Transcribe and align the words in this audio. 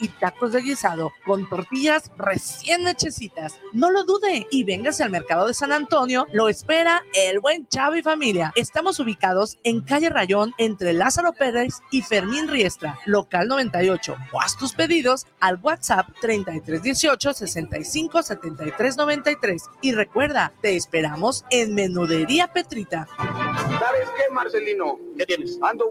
y 0.00 0.08
tacos 0.08 0.52
de 0.52 0.62
guisado 0.62 1.12
con 1.24 1.48
tortillas 1.48 2.10
recién 2.16 2.86
hechecitas. 2.86 3.58
No 3.72 3.90
lo 3.90 4.04
dude 4.04 4.46
y 4.50 4.64
véngase 4.64 5.02
al 5.02 5.10
mercado 5.10 5.46
de 5.46 5.54
San 5.54 5.72
Antonio. 5.72 6.26
Lo 6.32 6.48
espera 6.48 7.02
el 7.14 7.40
buen 7.40 7.66
Chavo 7.68 7.96
y 7.96 8.02
familia. 8.02 8.52
Estamos 8.56 9.00
ubicados 9.00 9.58
en 9.64 9.80
calle 9.80 10.10
Rayón 10.10 10.54
entre 10.58 10.92
Lázaro 10.92 11.32
Pérez 11.32 11.74
y 11.90 12.02
Fermín 12.02 12.48
Riestra, 12.48 12.98
local 13.06 13.48
98. 13.48 14.16
O 14.32 14.40
haz 14.40 14.56
tus 14.56 14.72
pedidos 14.72 15.26
al 15.40 15.58
WhatsApp 15.62 16.06
3318 16.20 17.32
65 17.34 18.22
73 18.22 18.96
93. 18.96 19.62
Y 19.82 19.92
recuerda, 19.92 20.52
te 20.60 20.76
esperamos 20.76 21.44
en 21.50 21.74
Menudería 21.74 22.52
Petrita. 22.52 23.06
¿Sabes 23.16 24.08
qué, 24.16 24.32
Marcelino? 24.32 24.98
¿Qué 25.16 25.26
tienes? 25.26 25.58
Ando 25.62 25.90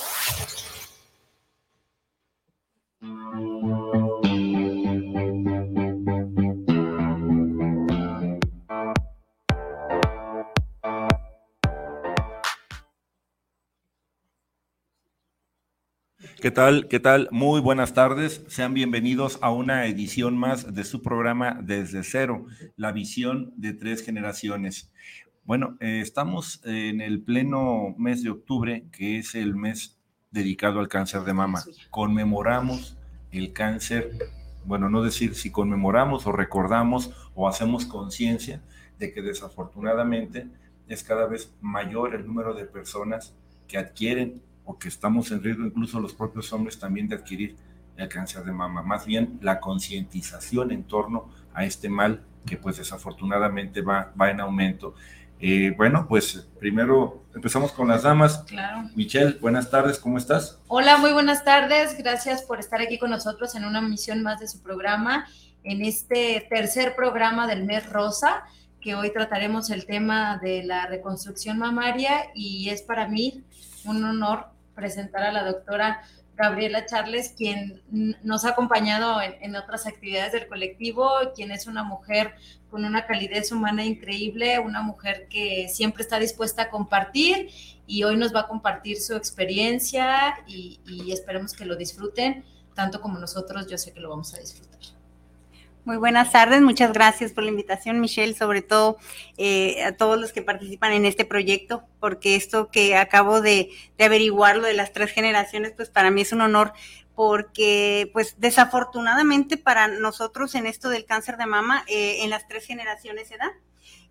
¿Qué 16.41 16.49
tal? 16.49 16.87
¿Qué 16.87 16.99
tal? 16.99 17.27
Muy 17.29 17.61
buenas 17.61 17.93
tardes. 17.93 18.43
Sean 18.47 18.73
bienvenidos 18.73 19.37
a 19.43 19.51
una 19.51 19.85
edición 19.85 20.35
más 20.39 20.73
de 20.73 20.83
su 20.85 21.03
programa 21.03 21.59
Desde 21.61 22.01
Cero, 22.01 22.47
la 22.77 22.91
visión 22.91 23.53
de 23.57 23.73
tres 23.73 24.03
generaciones. 24.03 24.91
Bueno, 25.43 25.77
eh, 25.79 25.99
estamos 26.01 26.59
en 26.65 26.99
el 26.99 27.21
pleno 27.21 27.93
mes 27.95 28.23
de 28.23 28.31
octubre, 28.31 28.85
que 28.91 29.19
es 29.19 29.35
el 29.35 29.55
mes 29.55 29.99
dedicado 30.31 30.79
al 30.79 30.87
cáncer 30.87 31.21
de 31.25 31.33
mama. 31.33 31.63
Conmemoramos 31.91 32.97
el 33.31 33.53
cáncer, 33.53 34.09
bueno, 34.65 34.89
no 34.89 35.03
decir 35.03 35.35
si 35.35 35.51
conmemoramos 35.51 36.25
o 36.25 36.31
recordamos 36.31 37.11
o 37.35 37.47
hacemos 37.47 37.85
conciencia 37.85 38.63
de 38.97 39.13
que 39.13 39.21
desafortunadamente 39.21 40.47
es 40.87 41.03
cada 41.03 41.27
vez 41.27 41.53
mayor 41.61 42.15
el 42.15 42.25
número 42.25 42.55
de 42.55 42.65
personas 42.65 43.35
que 43.67 43.77
adquieren 43.77 44.41
o 44.65 44.77
que 44.77 44.87
estamos 44.87 45.31
en 45.31 45.43
riesgo, 45.43 45.65
incluso 45.65 45.99
los 45.99 46.13
propios 46.13 46.51
hombres, 46.53 46.79
también 46.79 47.07
de 47.07 47.15
adquirir 47.15 47.55
el 47.97 48.07
cáncer 48.07 48.43
de 48.43 48.51
mama. 48.51 48.81
Más 48.81 49.05
bien 49.05 49.39
la 49.41 49.59
concientización 49.59 50.71
en 50.71 50.83
torno 50.83 51.29
a 51.53 51.65
este 51.65 51.89
mal 51.89 52.23
que 52.45 52.57
pues 52.57 52.77
desafortunadamente 52.77 53.81
va, 53.81 54.11
va 54.19 54.31
en 54.31 54.39
aumento. 54.39 54.95
Eh, 55.43 55.73
bueno, 55.75 56.05
pues 56.07 56.47
primero 56.59 57.23
empezamos 57.33 57.71
con 57.71 57.87
las 57.87 58.03
damas. 58.03 58.43
Claro. 58.47 58.89
Michelle, 58.95 59.37
buenas 59.39 59.71
tardes, 59.71 59.97
¿cómo 59.97 60.19
estás? 60.19 60.59
Hola, 60.67 60.97
muy 60.97 61.13
buenas 61.13 61.43
tardes. 61.43 61.97
Gracias 61.97 62.43
por 62.43 62.59
estar 62.59 62.79
aquí 62.79 62.99
con 62.99 63.09
nosotros 63.09 63.55
en 63.55 63.65
una 63.65 63.81
misión 63.81 64.21
más 64.21 64.39
de 64.39 64.47
su 64.47 64.61
programa, 64.61 65.27
en 65.63 65.83
este 65.83 66.45
tercer 66.47 66.95
programa 66.95 67.47
del 67.47 67.65
mes 67.65 67.89
rosa, 67.89 68.43
que 68.79 68.93
hoy 68.93 69.11
trataremos 69.11 69.71
el 69.71 69.85
tema 69.87 70.37
de 70.37 70.63
la 70.63 70.85
reconstrucción 70.85 71.57
mamaria 71.57 72.27
y 72.35 72.69
es 72.69 72.83
para 72.83 73.07
mí 73.07 73.43
un 73.85 74.03
honor 74.03 74.47
presentar 74.75 75.23
a 75.23 75.31
la 75.31 75.43
doctora 75.43 76.01
Gabriela 76.35 76.85
Charles, 76.85 77.33
quien 77.37 77.81
nos 78.23 78.45
ha 78.45 78.49
acompañado 78.49 79.21
en, 79.21 79.55
otras 79.55 79.85
actividades 79.85 80.31
del 80.31 80.47
colectivo, 80.47 81.09
quien 81.35 81.51
es 81.51 81.67
una 81.67 81.83
mujer 81.83 82.33
con 82.69 82.85
una 82.85 83.05
calidez 83.05 83.51
humana 83.51 83.85
increíble, 83.85 84.57
una 84.59 84.81
mujer 84.81 85.27
que 85.29 85.67
siempre 85.69 86.01
está 86.01 86.17
dispuesta 86.19 86.63
a 86.63 86.69
compartir 86.69 87.49
y 87.85 88.03
hoy 88.03 88.17
nos 88.17 88.33
va 88.33 88.41
a 88.41 88.47
compartir 88.47 88.99
su 88.99 89.15
experiencia 89.15 90.43
y, 90.47 90.79
y 90.87 91.11
esperemos 91.11 91.53
que 91.53 91.65
lo 91.65 91.75
disfruten, 91.75 92.43
tanto 92.73 93.01
como 93.01 93.19
nosotros, 93.19 93.67
yo 93.69 93.77
sé 93.77 93.93
que 93.93 93.99
lo 93.99 94.09
vamos 94.09 94.33
a 94.33 94.39
disfrutar. 94.39 94.79
Muy 95.83 95.97
buenas 95.97 96.31
tardes, 96.31 96.61
muchas 96.61 96.93
gracias 96.93 97.31
por 97.33 97.43
la 97.43 97.49
invitación, 97.49 97.99
Michelle, 97.99 98.35
sobre 98.35 98.61
todo 98.61 98.97
eh, 99.37 99.83
a 99.83 99.97
todos 99.97 100.19
los 100.19 100.31
que 100.31 100.43
participan 100.43 100.93
en 100.93 101.05
este 101.05 101.25
proyecto, 101.25 101.83
porque 101.99 102.35
esto 102.35 102.69
que 102.69 102.95
acabo 102.95 103.41
de, 103.41 103.69
de 103.97 104.05
averiguar, 104.05 104.57
lo 104.57 104.67
de 104.67 104.75
las 104.75 104.93
tres 104.93 105.09
generaciones, 105.09 105.73
pues 105.75 105.89
para 105.89 106.11
mí 106.11 106.21
es 106.21 106.33
un 106.33 106.41
honor, 106.41 106.73
porque 107.15 108.11
pues 108.13 108.35
desafortunadamente 108.37 109.57
para 109.57 109.87
nosotros 109.87 110.53
en 110.53 110.67
esto 110.67 110.87
del 110.87 111.05
cáncer 111.05 111.37
de 111.37 111.47
mama, 111.47 111.83
eh, 111.87 112.17
en 112.21 112.29
las 112.29 112.47
tres 112.47 112.67
generaciones 112.67 113.27
se 113.27 113.37
da. 113.37 113.51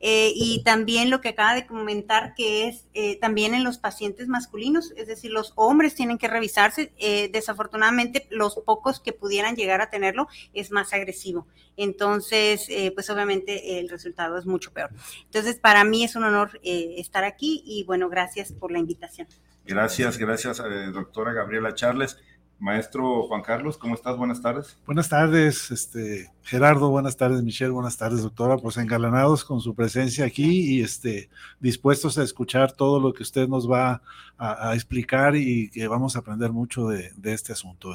Eh, 0.03 0.33
y 0.35 0.63
también 0.65 1.11
lo 1.11 1.21
que 1.21 1.29
acaba 1.29 1.55
de 1.55 1.67
comentar, 1.67 2.35
que 2.35 2.67
es 2.67 2.87
eh, 2.95 3.19
también 3.21 3.55
en 3.55 3.65
los 3.65 3.77
pacientes 3.77 4.29
masculinos, 4.29 4.95
es 4.97 5.07
decir, 5.07 5.31
los 5.31 5.53
hombres 5.57 5.95
tienen 5.95 6.17
que 6.17 6.27
revisarse. 6.27 6.93
Eh, 6.97 7.29
desafortunadamente, 7.31 8.27
los 8.31 8.57
pocos 8.65 8.99
que 8.99 9.13
pudieran 9.13 9.57
llegar 9.57 9.83
a 9.83 9.91
tenerlo 9.91 10.27
es 10.55 10.71
más 10.71 10.95
agresivo. 10.95 11.47
Entonces, 11.77 12.69
pues 12.95 13.09
obviamente 13.11 13.79
el 13.79 13.89
resultado 13.89 14.37
es 14.39 14.47
mucho 14.47 14.73
peor. 14.73 14.91
Entonces, 15.25 15.59
para 15.59 15.85
mí 15.85 16.05
es 16.05 16.17
un 16.17 16.25
honor 16.25 16.61
estar 16.63 17.25
aquí 17.25 17.63
y 17.65 17.85
bueno, 17.85 18.09
gracias 18.09 18.53
por 18.53 18.71
la 18.71 18.79
invitación. 18.79 19.29
Gracias, 19.65 20.19
gracias, 20.19 20.63
doctora 20.93 21.33
Gabriela 21.33 21.75
Charles. 21.75 22.19
Maestro 22.61 23.23
Juan 23.23 23.41
Carlos, 23.41 23.79
¿cómo 23.79 23.95
estás? 23.95 24.19
Buenas 24.19 24.43
tardes. 24.43 24.79
Buenas 24.85 25.09
tardes, 25.09 25.71
este 25.71 26.31
Gerardo, 26.43 26.91
buenas 26.91 27.17
tardes, 27.17 27.43
Michelle, 27.43 27.71
buenas 27.71 27.97
tardes, 27.97 28.23
doctora. 28.23 28.59
Pues 28.59 28.77
engalanados 28.77 29.47
con 29.47 29.63
su 29.63 29.75
presencia 29.75 30.27
aquí 30.27 30.77
y 30.77 30.83
este 30.83 31.31
dispuestos 31.59 32.19
a 32.19 32.23
escuchar 32.23 32.73
todo 32.73 33.01
lo 33.01 33.15
que 33.15 33.23
usted 33.23 33.49
nos 33.49 33.69
va 33.69 34.03
a, 34.37 34.75
explicar 34.75 35.37
y 35.37 35.71
que 35.71 35.89
vamos 35.89 36.17
a 36.17 36.19
aprender 36.19 36.53
mucho 36.53 36.87
de, 36.87 37.13
este 37.25 37.55
asunto. 37.55 37.93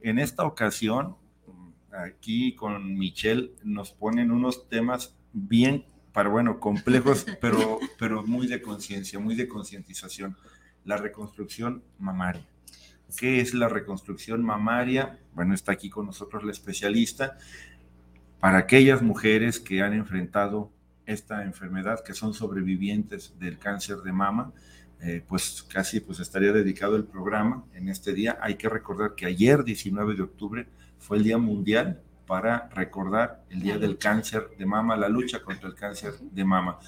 En 0.00 0.18
esta 0.18 0.44
ocasión, 0.44 1.16
aquí 1.92 2.56
con 2.56 2.98
Michelle, 2.98 3.52
nos 3.62 3.92
ponen 3.92 4.32
unos 4.32 4.68
temas 4.68 5.14
bien, 5.32 5.86
para 6.12 6.28
bueno, 6.28 6.58
complejos, 6.58 7.24
pero, 7.40 7.78
pero 8.00 8.24
muy 8.24 8.48
de 8.48 8.60
conciencia, 8.60 9.20
muy 9.20 9.36
de 9.36 9.46
concientización. 9.46 10.36
La 10.84 10.96
reconstrucción 10.96 11.84
mamaria 12.00 12.51
¿Qué 13.16 13.40
es 13.40 13.54
la 13.54 13.68
reconstrucción 13.68 14.42
mamaria? 14.42 15.18
Bueno, 15.34 15.54
está 15.54 15.72
aquí 15.72 15.90
con 15.90 16.06
nosotros 16.06 16.44
la 16.44 16.52
especialista. 16.52 17.36
Para 18.40 18.58
aquellas 18.58 19.02
mujeres 19.02 19.60
que 19.60 19.82
han 19.82 19.92
enfrentado 19.92 20.70
esta 21.06 21.44
enfermedad, 21.44 22.02
que 22.04 22.14
son 22.14 22.34
sobrevivientes 22.34 23.38
del 23.38 23.58
cáncer 23.58 23.98
de 23.98 24.12
mama, 24.12 24.52
eh, 25.00 25.22
pues 25.26 25.64
casi 25.64 26.00
pues 26.00 26.20
estaría 26.20 26.52
dedicado 26.52 26.96
el 26.96 27.04
programa 27.04 27.64
en 27.74 27.88
este 27.88 28.12
día. 28.12 28.38
Hay 28.40 28.54
que 28.54 28.68
recordar 28.68 29.14
que 29.14 29.26
ayer, 29.26 29.64
19 29.64 30.14
de 30.14 30.22
octubre, 30.22 30.68
fue 30.98 31.18
el 31.18 31.24
Día 31.24 31.38
Mundial 31.38 32.00
para 32.26 32.68
recordar 32.68 33.44
el 33.50 33.60
Día 33.60 33.78
del 33.78 33.98
Cáncer 33.98 34.50
de 34.56 34.64
Mama, 34.64 34.96
la 34.96 35.08
lucha 35.08 35.42
contra 35.42 35.68
el 35.68 35.74
cáncer 35.74 36.14
de 36.20 36.44
mama. 36.44 36.78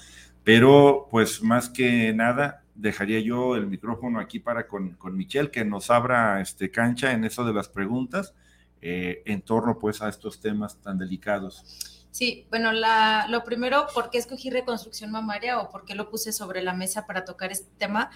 Pero 0.43 1.07
pues 1.11 1.41
más 1.43 1.69
que 1.69 2.13
nada, 2.13 2.63
dejaría 2.75 3.19
yo 3.19 3.55
el 3.55 3.67
micrófono 3.67 4.19
aquí 4.19 4.39
para 4.39 4.67
con, 4.67 4.91
con 4.91 5.15
Michelle, 5.15 5.49
que 5.49 5.65
nos 5.65 5.89
abra 5.89 6.41
este, 6.41 6.69
cancha 6.69 7.13
en 7.13 7.23
eso 7.23 7.43
de 7.45 7.53
las 7.53 7.69
preguntas 7.69 8.33
eh, 8.81 9.23
en 9.25 9.41
torno 9.41 9.79
pues 9.79 10.01
a 10.01 10.09
estos 10.09 10.39
temas 10.39 10.77
tan 10.77 10.97
delicados. 10.97 11.63
Sí, 12.11 12.45
bueno, 12.49 12.71
la, 12.71 13.25
lo 13.29 13.43
primero, 13.43 13.87
¿por 13.93 14.09
qué 14.09 14.17
escogí 14.17 14.49
reconstrucción 14.49 15.11
mamaria 15.11 15.59
o 15.59 15.69
por 15.69 15.85
qué 15.85 15.95
lo 15.95 16.09
puse 16.09 16.31
sobre 16.31 16.61
la 16.61 16.73
mesa 16.73 17.05
para 17.05 17.25
tocar 17.25 17.51
este 17.51 17.69
tema? 17.77 18.11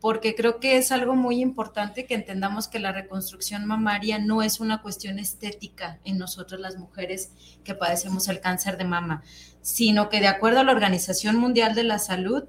Porque 0.00 0.34
creo 0.34 0.60
que 0.60 0.76
es 0.76 0.92
algo 0.92 1.14
muy 1.14 1.40
importante 1.40 2.04
que 2.04 2.14
entendamos 2.14 2.68
que 2.68 2.78
la 2.78 2.92
reconstrucción 2.92 3.64
mamaria 3.64 4.18
no 4.18 4.42
es 4.42 4.60
una 4.60 4.82
cuestión 4.82 5.18
estética 5.18 5.98
en 6.04 6.18
nosotras 6.18 6.60
las 6.60 6.76
mujeres 6.76 7.32
que 7.64 7.74
padecemos 7.74 8.28
el 8.28 8.40
cáncer 8.40 8.76
de 8.76 8.84
mama, 8.84 9.22
sino 9.62 10.08
que 10.08 10.20
de 10.20 10.28
acuerdo 10.28 10.60
a 10.60 10.64
la 10.64 10.72
Organización 10.72 11.36
Mundial 11.36 11.74
de 11.74 11.84
la 11.84 11.98
Salud, 11.98 12.44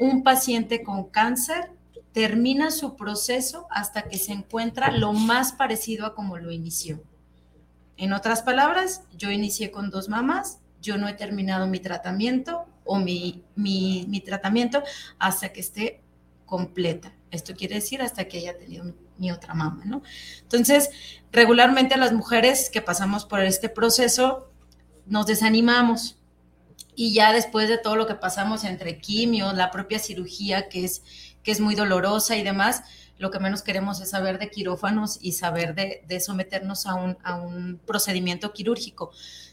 un 0.00 0.22
paciente 0.22 0.82
con 0.82 1.04
cáncer 1.04 1.70
termina 2.12 2.70
su 2.70 2.96
proceso 2.96 3.66
hasta 3.70 4.08
que 4.08 4.18
se 4.18 4.32
encuentra 4.32 4.90
lo 4.90 5.12
más 5.12 5.52
parecido 5.52 6.06
a 6.06 6.14
como 6.14 6.38
lo 6.38 6.50
inició. 6.50 7.02
En 7.98 8.14
otras 8.14 8.42
palabras, 8.42 9.02
yo 9.16 9.30
inicié 9.30 9.70
con 9.70 9.90
dos 9.90 10.08
mamás, 10.08 10.58
yo 10.80 10.96
no 10.96 11.06
he 11.06 11.12
terminado 11.12 11.66
mi 11.66 11.80
tratamiento 11.80 12.64
o 12.84 12.98
mi, 12.98 13.44
mi, 13.54 14.22
tratamiento 14.24 14.82
hasta 15.18 15.52
que 15.52 15.60
esté 15.60 16.00
completa. 16.46 17.12
Esto 17.30 17.54
quiere 17.54 17.74
decir 17.74 18.00
hasta 18.00 18.24
que 18.24 18.38
haya 18.38 18.56
tenido 18.56 18.86
mi 19.18 19.30
otra 19.30 19.52
mamá, 19.52 19.82
¿no? 19.84 20.02
Entonces, 20.40 20.88
regularmente 21.30 21.98
las 21.98 22.14
mujeres 22.14 22.70
que 22.70 22.80
pasamos 22.80 23.26
por 23.26 23.40
este 23.40 23.68
proceso 23.68 24.50
nos 25.04 25.26
desanimamos, 25.26 26.19
y 26.94 27.14
ya 27.14 27.32
después 27.32 27.68
de 27.68 27.78
todo 27.78 27.96
lo 27.96 28.06
que 28.06 28.14
pasamos 28.14 28.64
entre 28.64 28.98
quimio, 28.98 29.52
la 29.52 29.70
propia 29.70 29.98
cirugía 29.98 30.68
que 30.68 30.84
es, 30.84 31.02
que 31.42 31.50
es 31.50 31.60
muy 31.60 31.74
dolorosa 31.74 32.36
y 32.36 32.42
demás, 32.42 32.82
lo 33.18 33.30
que 33.30 33.38
menos 33.38 33.62
queremos 33.62 34.00
es 34.00 34.10
saber 34.10 34.38
de 34.38 34.50
quirófanos 34.50 35.18
y 35.20 35.32
saber 35.32 35.74
de, 35.74 36.20
someternos 36.20 36.86
a 36.86 36.94
un, 36.94 37.18
a 37.22 37.36
un 37.36 37.80
procedimiento 37.86 38.52
quirúrgico. 38.52 39.12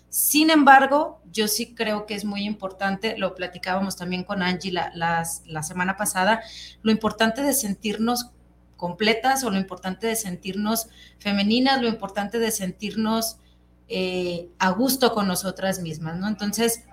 Sin 0.10 0.50
embargo, 0.50 1.22
yo 1.32 1.50
sí 1.50 1.76
creo 1.76 2.06
que 2.06 2.16
es 2.16 2.24
muy 2.24 2.46
importante, 2.46 3.18
lo 3.18 3.36
platicábamos 3.36 3.98
también 3.98 4.24
con 4.24 4.42
Angie 4.42 4.72
la, 4.72 4.92
la, 4.94 5.64
semana 5.64 5.98
pasada, 5.98 6.42
lo 6.82 6.92
importante 6.92 7.42
de 7.44 7.54
sentirnos 7.54 8.32
completas 8.78 9.44
o 9.44 9.50
lo 9.50 9.58
importante 9.58 10.08
de 10.08 10.16
sentirnos 10.16 10.88
femeninas, 11.20 11.82
lo 11.82 11.90
importante 11.90 12.40
de 12.40 12.52
sentirnos 12.52 13.38
eh, 13.90 14.50
a 14.60 14.70
gusto 14.72 15.14
con 15.14 15.28
nosotras 15.28 15.82
mismas, 15.82 16.18
¿no? 16.18 16.30
Entonces, 16.30 16.84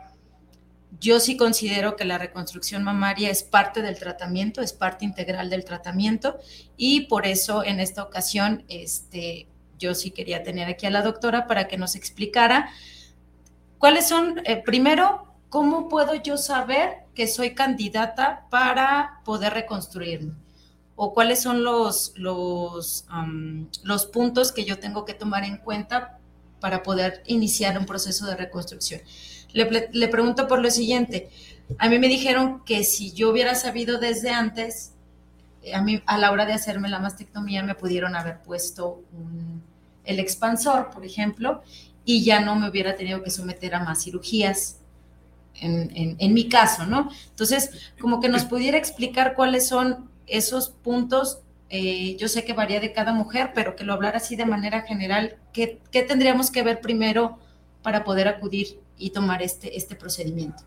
yo 1.01 1.21
sí 1.21 1.37
considero 1.37 1.97
que 1.97 2.05
la 2.05 2.19
reconstrucción 2.19 2.85
mamaria 2.85 3.31
es 3.31 3.43
parte 3.43 3.83
del 3.83 3.99
tratamiento, 3.99 4.61
es 4.61 4.73
parte 4.73 5.05
integral 5.05 5.51
del 5.51 5.65
tratamiento 5.65 6.39
y 6.77 7.03
por 7.03 7.27
eso 7.27 7.65
en 7.65 7.81
esta 7.81 8.03
ocasión, 8.03 8.65
este, 8.69 9.49
yo 9.79 9.95
sí 9.95 10.11
quería 10.11 10.43
tener 10.43 10.69
aquí 10.69 10.87
a 10.87 10.91
la 10.91 11.03
doctora 11.03 11.47
para 11.47 11.69
que 11.69 11.77
nos 11.77 11.97
explicara 11.97 12.71
cuáles 13.79 14.09
son, 14.09 14.41
eh, 14.45 14.63
primero, 14.65 15.35
cómo 15.49 15.89
puedo 15.89 16.15
yo 16.15 16.37
saber 16.37 17.05
que 17.15 17.27
soy 17.27 17.55
candidata 17.55 18.47
para 18.51 19.21
poder 19.25 19.55
reconstruirme 19.55 20.35
o 20.97 21.13
cuáles 21.13 21.43
son 21.43 21.65
los, 21.65 22.13
los, 22.17 23.07
los 23.83 24.07
puntos 24.07 24.53
que 24.53 24.65
yo 24.65 24.79
tengo 24.79 25.05
que 25.05 25.15
tomar 25.15 25.45
en 25.45 25.57
cuenta 25.59 26.19
para 26.61 26.83
poder 26.83 27.23
iniciar 27.27 27.79
un 27.79 27.85
proceso 27.85 28.27
de 28.27 28.37
reconstrucción. 28.37 29.01
Le, 29.55 30.09
pregunto 30.09 30.49
por 30.49 30.61
lo 30.61 30.71
siguiente. 30.71 31.31
A 31.79 31.89
mí 31.89 31.99
me 31.99 32.09
dijeron 32.09 32.65
que 32.65 32.83
si 32.83 33.13
yo 33.13 33.31
hubiera 33.31 33.55
sabido 33.55 33.99
desde 33.99 34.31
antes, 34.31 34.93
a 35.73 35.81
mí 35.81 36.03
a 36.07 36.19
la 36.19 36.33
hora 36.33 36.45
de 36.45 36.53
hacerme 36.53 36.89
la 36.89 36.99
mastectomía 36.99 37.63
me 37.63 37.77
pudieron 37.77 38.17
haber 38.17 38.41
puesto 38.43 39.03
el 40.05 40.19
expansor, 40.19 40.91
por 40.91 41.07
ejemplo, 41.07 41.63
y 42.05 42.25
ya 42.25 42.41
no 42.41 42.57
me 42.57 42.69
hubiera 42.69 42.97
tenido 42.97 43.23
que 43.23 43.31
someter 43.31 43.77
a 43.77 43.85
más 43.85 44.03
cirugías. 44.03 44.81
En, 45.61 46.35
mi 46.35 46.49
caso, 46.49 46.85
¿no? 46.85 47.09
Entonces, 47.31 47.93
como 48.01 48.21
que 48.21 48.29
nos 48.29 48.45
pudiera 48.45 48.77
explicar 48.77 49.35
cuáles 49.35 49.69
son 49.69 50.11
esos 50.27 50.71
puntos, 50.71 51.39
eh, 51.71 52.17
yo 52.17 52.27
sé 52.27 52.45
que 52.45 52.53
varía 52.53 52.81
de 52.81 52.93
cada 52.93 53.13
mujer, 53.13 53.53
pero 53.55 53.77
que 53.77 53.85
lo 53.85 53.93
hablara 53.93 54.17
así 54.17 54.35
de 54.35 54.47
manera 54.47 54.83
general, 54.83 55.37
¿qué, 55.53 55.81
¿qué, 55.93 56.03
tendríamos 56.03 56.51
que 56.51 56.63
ver 56.63 56.81
primero 56.81 57.39
para 57.83 58.03
poder 58.03 58.27
acudir 58.27 58.81
y 58.99 59.11
tomar 59.11 59.43
este, 59.43 59.77
este 59.77 59.95
procedimiento. 59.95 60.63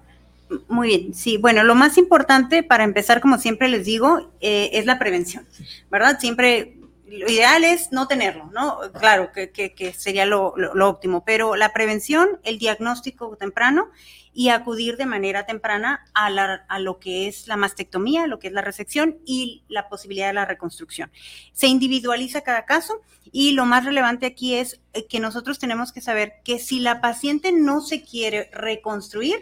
Muy 0.70 0.88
bien, 0.88 1.14
sí, 1.14 1.38
bueno, 1.38 1.64
lo 1.64 1.76
más 1.76 1.98
importante 1.98 2.64
para 2.64 2.86
empezar, 2.86 3.20
como 3.20 3.38
siempre 3.38 3.68
les 3.68 3.86
digo, 3.86 4.32
eh, 4.40 4.70
es 4.74 4.86
la 4.86 4.98
prevención, 4.98 5.46
¿verdad? 5.92 6.20
Siempre 6.20 6.78
lo 7.10 7.30
ideal 7.30 7.64
es 7.64 7.92
no 7.92 8.08
tenerlo, 8.08 8.50
¿no? 8.54 8.80
Claro 9.00 9.32
que, 9.34 9.52
que, 9.52 9.94
sería 9.94 10.26
lo, 10.26 10.54
lo, 10.58 10.90
óptimo, 10.90 11.24
pero 11.26 11.56
la 11.56 11.74
prevención, 11.74 12.40
el 12.44 12.60
diagnóstico 12.60 13.36
temprano 13.38 13.90
y 14.38 14.50
acudir 14.50 14.98
de 14.98 15.08
manera 15.08 15.48
temprana 15.48 16.06
a, 16.14 16.80
lo 16.80 17.00
que 17.00 17.28
es 17.28 17.48
la 17.48 17.58
mastectomía, 17.58 18.28
lo 18.28 18.38
que 18.38 18.50
es 18.50 18.54
la 18.54 18.62
resección 18.62 19.18
y 19.26 19.64
la 19.68 19.90
posibilidad 19.90 20.28
de 20.28 20.34
la 20.34 20.46
reconstrucción. 20.46 21.10
Se 21.54 21.66
individualiza 21.66 22.42
cada 22.42 22.64
caso 22.66 23.02
y 23.32 23.54
lo 23.54 23.66
más 23.66 23.84
relevante 23.84 24.28
aquí 24.28 24.54
es 24.54 24.80
eh, 24.94 25.08
que 25.08 25.20
nosotros 25.20 25.58
tenemos 25.58 25.92
que 25.92 26.02
saber 26.02 26.34
que 26.44 26.60
si 26.60 26.80
la 26.80 27.02
paciente 27.02 27.52
no 27.52 27.82
se 27.82 28.04
quiere 28.04 28.52
reconstruir, 28.54 29.40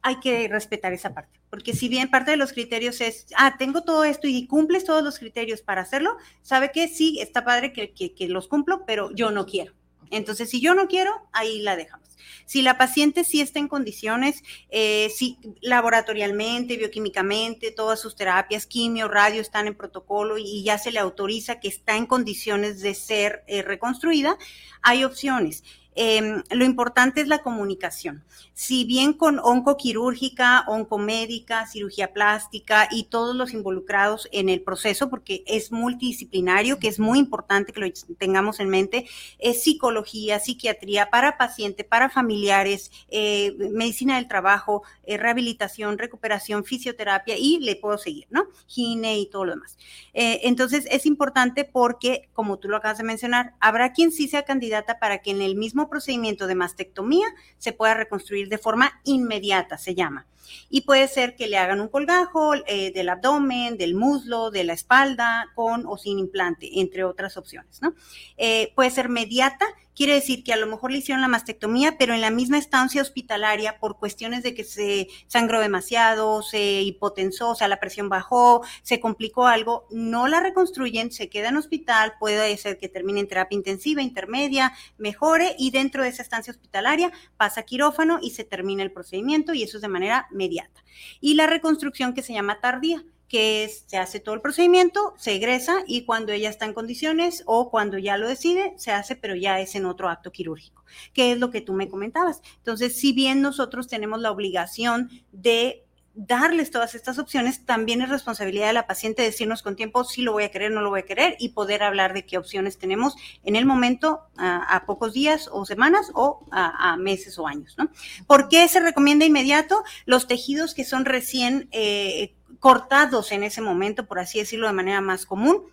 hay 0.00 0.18
que 0.20 0.48
respetar 0.48 0.94
esa 0.94 1.12
parte. 1.12 1.38
Porque 1.50 1.74
si 1.74 1.90
bien 1.90 2.10
parte 2.10 2.30
de 2.30 2.38
los 2.38 2.54
criterios 2.54 3.02
es, 3.02 3.26
ah, 3.36 3.56
tengo 3.58 3.82
todo 3.82 4.02
esto 4.04 4.28
y 4.28 4.46
cumples 4.46 4.86
todos 4.86 5.04
los 5.04 5.18
criterios 5.18 5.60
para 5.60 5.82
hacerlo, 5.82 6.16
sabe 6.40 6.72
que 6.72 6.88
sí, 6.88 7.20
está 7.20 7.44
padre 7.44 7.74
que, 7.74 7.92
que 7.92 8.28
los 8.28 8.48
cumplo, 8.48 8.86
pero 8.86 9.10
yo 9.12 9.30
no 9.30 9.44
quiero. 9.44 9.74
Entonces, 10.10 10.50
si 10.50 10.60
yo 10.60 10.74
no 10.74 10.88
quiero, 10.88 11.12
ahí 11.32 11.60
la 11.60 11.76
dejamos. 11.76 12.06
Si 12.46 12.62
la 12.62 12.78
paciente 12.78 13.24
sí 13.24 13.40
está 13.40 13.58
en 13.58 13.66
condiciones, 13.66 14.42
eh, 14.70 15.10
si 15.14 15.38
laboratorialmente, 15.60 16.76
bioquímicamente, 16.76 17.72
todas 17.72 18.00
sus 18.00 18.14
terapias, 18.14 18.66
quimio, 18.66 19.08
radio 19.08 19.40
están 19.40 19.66
en 19.66 19.74
protocolo 19.74 20.38
y 20.38 20.62
ya 20.62 20.78
se 20.78 20.92
le 20.92 21.00
autoriza 21.00 21.58
que 21.58 21.68
está 21.68 21.96
en 21.96 22.06
condiciones 22.06 22.80
de 22.80 22.94
ser 22.94 23.42
eh, 23.48 23.62
reconstruida, 23.62 24.38
hay 24.80 25.04
opciones. 25.04 25.64
Em, 25.98 26.42
lo 26.50 26.64
importante 26.66 27.22
es 27.22 27.26
la 27.26 27.38
comunicación. 27.38 28.22
Si 28.52 28.84
bien 28.84 29.14
con 29.14 29.38
oncoquirúrgica, 29.38 30.64
oncomédica, 30.68 31.66
cirugía 31.66 32.12
plástica 32.12 32.86
y 32.90 33.04
todos 33.04 33.34
los 33.34 33.54
involucrados 33.54 34.28
en 34.30 34.50
el 34.50 34.60
proceso, 34.60 35.08
porque 35.08 35.42
es 35.46 35.72
multidisciplinario, 35.72 36.78
que 36.78 36.88
es 36.88 36.98
muy 36.98 37.18
importante 37.18 37.72
que 37.72 37.80
lo 37.80 37.86
tengamos 38.18 38.60
en 38.60 38.68
mente, 38.68 39.08
es 39.38 39.62
psicología, 39.62 40.38
psiquiatría 40.38 41.08
para 41.08 41.38
paciente, 41.38 41.82
para 41.82 42.10
familiares, 42.10 42.90
eh, 43.08 43.56
medicina 43.72 44.16
del 44.16 44.28
trabajo, 44.28 44.82
eh, 45.04 45.16
rehabilitación, 45.16 45.96
recuperación, 45.96 46.64
fisioterapia 46.64 47.36
y 47.38 47.58
le 47.60 47.74
puedo 47.76 47.96
seguir, 47.96 48.26
¿no? 48.28 48.48
Gine 48.66 49.18
y 49.18 49.30
todo 49.30 49.46
lo 49.46 49.52
demás. 49.52 49.78
Eh, 50.12 50.40
entonces 50.42 50.86
es 50.90 51.06
importante 51.06 51.64
porque, 51.64 52.28
como 52.34 52.58
tú 52.58 52.68
lo 52.68 52.76
acabas 52.76 52.98
de 52.98 53.04
mencionar, 53.04 53.54
habrá 53.60 53.94
quien 53.94 54.12
sí 54.12 54.28
sea 54.28 54.44
candidata 54.44 54.98
para 54.98 55.18
que 55.18 55.30
en 55.30 55.40
el 55.40 55.56
mismo 55.56 55.85
procedimiento 55.88 56.46
de 56.46 56.54
mastectomía 56.54 57.26
se 57.58 57.72
pueda 57.72 57.94
reconstruir 57.94 58.48
de 58.48 58.58
forma 58.58 59.00
inmediata, 59.04 59.78
se 59.78 59.94
llama. 59.94 60.26
Y 60.70 60.82
puede 60.82 61.08
ser 61.08 61.36
que 61.36 61.46
le 61.46 61.58
hagan 61.58 61.80
un 61.80 61.88
colgajo 61.88 62.54
eh, 62.54 62.92
del 62.92 63.08
abdomen, 63.08 63.76
del 63.76 63.94
muslo, 63.94 64.50
de 64.50 64.64
la 64.64 64.72
espalda, 64.72 65.50
con 65.54 65.86
o 65.86 65.96
sin 65.96 66.18
implante, 66.18 66.80
entre 66.80 67.04
otras 67.04 67.36
opciones. 67.36 67.82
¿no? 67.82 67.94
Eh, 68.36 68.72
puede 68.74 68.90
ser 68.90 69.08
mediata 69.08 69.66
Quiere 69.96 70.12
decir 70.12 70.44
que 70.44 70.52
a 70.52 70.58
lo 70.58 70.66
mejor 70.66 70.92
le 70.92 70.98
hicieron 70.98 71.22
la 71.22 71.28
mastectomía, 71.28 71.96
pero 71.98 72.12
en 72.12 72.20
la 72.20 72.30
misma 72.30 72.58
estancia 72.58 73.00
hospitalaria 73.00 73.78
por 73.80 73.98
cuestiones 73.98 74.42
de 74.42 74.54
que 74.54 74.62
se 74.62 75.08
sangró 75.26 75.58
demasiado, 75.58 76.42
se 76.42 76.82
hipotensó, 76.82 77.48
o 77.48 77.54
sea, 77.54 77.66
la 77.66 77.80
presión 77.80 78.10
bajó, 78.10 78.62
se 78.82 79.00
complicó 79.00 79.46
algo, 79.46 79.86
no 79.90 80.28
la 80.28 80.40
reconstruyen, 80.40 81.10
se 81.12 81.30
queda 81.30 81.48
en 81.48 81.56
hospital, 81.56 82.12
puede 82.20 82.54
ser 82.58 82.76
que 82.76 82.90
termine 82.90 83.20
en 83.20 83.28
terapia 83.28 83.56
intensiva, 83.56 84.02
intermedia, 84.02 84.74
mejore 84.98 85.56
y 85.58 85.70
dentro 85.70 86.02
de 86.02 86.10
esa 86.10 86.20
estancia 86.20 86.50
hospitalaria 86.50 87.10
pasa 87.38 87.62
quirófano 87.62 88.18
y 88.20 88.32
se 88.32 88.44
termina 88.44 88.82
el 88.82 88.92
procedimiento 88.92 89.54
y 89.54 89.62
eso 89.62 89.78
es 89.78 89.82
de 89.82 89.88
manera 89.88 90.28
inmediata. 90.36 90.84
Y 91.20 91.34
la 91.34 91.46
reconstrucción 91.46 92.14
que 92.14 92.22
se 92.22 92.32
llama 92.32 92.60
tardía 92.60 93.04
que 93.28 93.68
se 93.86 93.96
hace 93.96 94.20
todo 94.20 94.34
el 94.34 94.40
procedimiento, 94.40 95.14
se 95.18 95.34
egresa 95.34 95.82
y 95.86 96.04
cuando 96.04 96.32
ella 96.32 96.48
está 96.48 96.64
en 96.64 96.74
condiciones 96.74 97.42
o 97.46 97.70
cuando 97.70 97.98
ya 97.98 98.16
lo 98.18 98.28
decide, 98.28 98.74
se 98.76 98.92
hace, 98.92 99.16
pero 99.16 99.34
ya 99.34 99.60
es 99.60 99.74
en 99.74 99.84
otro 99.84 100.08
acto 100.08 100.30
quirúrgico, 100.30 100.84
que 101.12 101.32
es 101.32 101.38
lo 101.38 101.50
que 101.50 101.60
tú 101.60 101.72
me 101.72 101.88
comentabas. 101.88 102.40
Entonces, 102.58 102.96
si 102.96 103.12
bien 103.12 103.42
nosotros 103.42 103.88
tenemos 103.88 104.20
la 104.20 104.30
obligación 104.30 105.10
de 105.32 105.85
darles 106.16 106.70
todas 106.70 106.94
estas 106.94 107.18
opciones, 107.18 107.64
también 107.66 108.00
es 108.00 108.08
responsabilidad 108.08 108.68
de 108.68 108.72
la 108.72 108.86
paciente 108.86 109.22
decirnos 109.22 109.62
con 109.62 109.76
tiempo 109.76 110.02
si 110.02 110.22
lo 110.22 110.32
voy 110.32 110.44
a 110.44 110.50
querer, 110.50 110.72
no 110.72 110.80
lo 110.80 110.88
voy 110.88 111.00
a 111.00 111.04
querer 111.04 111.36
y 111.38 111.50
poder 111.50 111.82
hablar 111.82 112.14
de 112.14 112.24
qué 112.24 112.38
opciones 112.38 112.78
tenemos 112.78 113.16
en 113.44 113.54
el 113.54 113.66
momento, 113.66 114.22
a, 114.38 114.84
pocos 114.86 115.12
días 115.12 115.48
o 115.52 115.66
semanas 115.66 116.10
o 116.14 116.46
a, 116.50 116.96
meses 116.96 117.38
o 117.38 117.46
años. 117.46 117.74
¿no? 117.76 117.90
¿Por 118.26 118.48
qué 118.48 118.66
se 118.66 118.80
recomienda 118.80 119.26
inmediato? 119.26 119.84
Los 120.06 120.26
tejidos 120.26 120.74
que 120.74 120.84
son 120.84 121.04
recién 121.04 121.68
eh, 121.72 122.34
cortados 122.60 123.30
en 123.30 123.44
ese 123.44 123.60
momento, 123.60 124.06
por 124.06 124.18
así 124.18 124.38
decirlo 124.38 124.66
de 124.66 124.72
manera 124.72 125.02
más 125.02 125.26
común, 125.26 125.64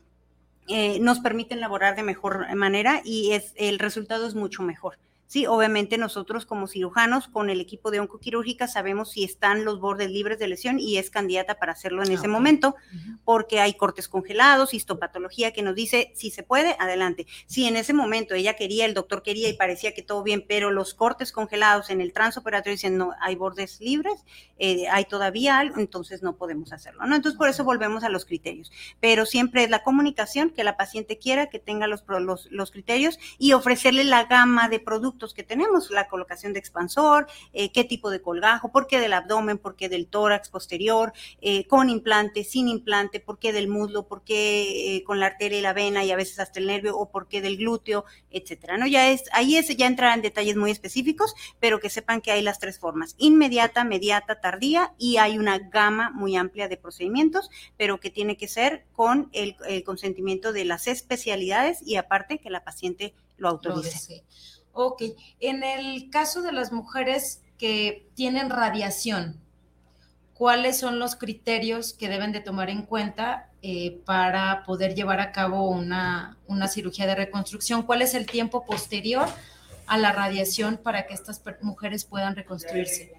eh, 0.68 1.00
nos 1.00 1.20
permiten 1.20 1.62
laborar 1.62 1.96
de 1.96 2.04
mejor 2.04 2.54
manera 2.56 3.02
y 3.04 3.32
es, 3.32 3.54
el 3.56 3.80
resultado 3.80 4.28
es 4.28 4.36
mucho 4.36 4.62
mejor. 4.62 4.98
Sí, 5.28 5.48
obviamente 5.48 5.98
nosotros 5.98 6.46
como 6.46 6.68
cirujanos 6.68 7.28
con 7.28 7.50
el 7.50 7.60
equipo 7.60 7.90
de 7.90 8.00
oncoquirúrgica 8.00 8.68
sabemos 8.68 9.12
si 9.12 9.24
están 9.24 9.66
los 9.66 9.80
bordes 9.80 10.12
libres 10.12 10.38
de 10.38 10.48
lesión 10.48 10.80
y 10.80 10.98
es 10.98 11.10
candidata 11.10 11.56
para 11.56 11.72
hacerlo 11.72 12.04
en 12.04 12.12
ese 12.12 12.28
momento, 12.28 12.76
porque 13.24 13.60
hay 13.60 13.74
cortes 13.74 14.08
congelados, 14.08 14.76
histopatología 14.76 15.52
que 15.52 15.64
nos 15.64 15.74
dice 15.74 16.12
si 16.14 16.30
se 16.30 16.44
puede, 16.44 16.76
adelante. 16.78 17.26
Si 17.48 17.66
en 17.66 17.78
ese 17.78 17.94
momento 17.94 18.36
ella 18.36 18.56
quería, 18.56 18.86
el 18.86 18.94
doctor 18.94 19.24
quería 19.24 19.50
y 19.50 19.54
parecía 19.54 19.94
que 19.96 20.04
todo 20.04 20.22
bien, 20.22 20.46
pero 20.48 20.70
los 20.70 20.94
cortes 20.94 21.32
congelados 21.32 21.90
en 21.90 22.02
el 22.02 22.14
transoperatorio 22.14 22.76
dicen 22.76 22.98
no, 22.98 23.14
hay 23.20 23.36
bordes 23.36 23.82
libres, 23.82 24.24
eh, 24.60 24.88
hay 24.90 25.06
todavía 25.06 25.58
algo, 25.58 25.80
entonces 25.80 26.22
no 26.22 26.36
podemos 26.36 26.74
hacerlo, 26.74 27.08
¿no? 27.08 27.16
Entonces 27.16 27.38
por 27.38 27.50
eso 27.50 27.64
volvemos 27.64 28.04
a 28.04 28.10
los 28.10 28.26
criterios, 28.26 28.72
pero 29.00 29.26
siempre 29.26 29.64
es 29.64 29.72
la 29.72 29.82
comunicación, 29.84 30.52
que 30.52 30.64
la 30.64 30.78
paciente 30.78 31.18
quiera, 31.18 31.48
que 31.48 31.58
tenga 31.58 31.88
los, 31.88 32.04
los, 32.08 32.52
los 32.52 32.70
criterios 32.70 33.18
y 33.40 33.54
ofrecerle 33.54 34.04
la 34.04 34.26
gama 34.26 34.70
de 34.70 34.80
productos 34.80 35.13
productos 35.14 35.34
que 35.34 35.44
tenemos, 35.44 35.92
la 35.92 36.08
colocación 36.08 36.54
de 36.54 36.60
expansor, 36.60 37.28
eh, 37.54 37.72
qué 37.72 37.84
tipo 37.84 38.10
de 38.10 38.22
colgajo, 38.22 38.72
por 38.72 38.88
qué 38.88 39.00
del 39.00 39.14
abdomen, 39.14 39.60
por 39.60 39.76
qué 39.76 39.88
del 39.88 40.08
tórax 40.08 40.50
posterior, 40.50 41.14
eh, 41.42 41.68
con 41.68 41.90
implante, 41.90 42.44
sin 42.44 42.68
implante, 42.68 43.20
por 43.20 43.38
qué 43.38 43.54
del 43.54 43.68
muslo, 43.68 44.08
por 44.08 44.24
qué 44.24 44.96
eh, 44.96 45.04
con 45.04 45.20
la 45.20 45.28
arteria 45.28 45.60
y 45.60 45.62
la 45.62 45.74
vena 45.74 46.04
y 46.04 46.12
a 46.12 46.16
veces 46.16 46.40
hasta 46.40 46.60
el 46.60 46.68
nervio 46.68 46.98
o 46.98 47.10
por 47.10 47.28
qué 47.28 47.42
del 47.42 47.58
glúteo, 47.58 48.06
etcétera. 48.32 48.78
¿no? 48.78 48.88
Ya 48.88 49.12
es, 49.12 49.26
ahí 49.34 49.56
es, 49.56 49.68
ya 49.78 49.86
entra 49.86 50.14
en 50.14 50.22
detalles 50.22 50.56
muy 50.56 50.72
específicos, 50.72 51.36
pero 51.60 51.80
que 51.80 51.90
sepan 51.90 52.22
que 52.22 52.32
hay 52.32 52.42
las 52.42 52.60
tres 52.60 52.80
formas, 52.80 53.16
inmediata, 53.20 53.84
mediata, 53.84 54.42
tardía 54.42 54.94
y 54.98 55.18
hay 55.18 55.38
una 55.38 55.60
gama 55.60 56.10
muy 56.10 56.36
amplia 56.36 56.68
de 56.68 56.78
procedimientos, 56.78 57.52
pero 57.78 58.00
que 58.00 58.10
tiene 58.10 58.36
que 58.36 58.48
ser 58.48 58.86
con 58.94 59.30
el, 59.34 59.56
el 59.68 59.84
consentimiento 59.84 60.54
de 60.54 60.66
las 60.66 60.88
especialidades 60.88 61.82
y 61.86 61.98
aparte 61.98 62.40
que 62.40 62.50
la 62.50 62.64
paciente 62.64 63.14
lo 63.38 63.50
autorice. 63.50 64.24
Ok, 64.74 65.04
en 65.40 65.64
el 65.64 66.10
caso 66.10 66.42
de 66.42 66.52
las 66.52 66.72
mujeres 66.72 67.42
que 67.60 68.08
tienen 68.16 68.50
radiación, 68.50 69.40
¿cuáles 70.34 70.80
son 70.80 70.98
los 70.98 71.16
criterios 71.16 71.94
que 71.94 72.10
deben 72.10 72.32
de 72.32 72.42
tomar 72.42 72.72
en 72.72 72.82
cuenta 72.82 73.52
eh, 73.62 74.02
para 74.06 74.64
poder 74.66 74.96
llevar 74.96 75.20
a 75.20 75.32
cabo 75.32 75.70
una, 75.70 76.38
una 76.48 76.68
cirugía 76.68 77.06
de 77.06 77.14
reconstrucción? 77.14 77.84
¿Cuál 77.84 78.02
es 78.02 78.16
el 78.16 78.26
tiempo 78.26 78.66
posterior 78.66 79.28
a 79.86 79.98
la 80.00 80.12
radiación 80.12 80.78
para 80.78 81.06
que 81.06 81.14
estas 81.14 81.40
mujeres 81.62 82.04
puedan 82.04 82.36
reconstruirse? 82.36 83.14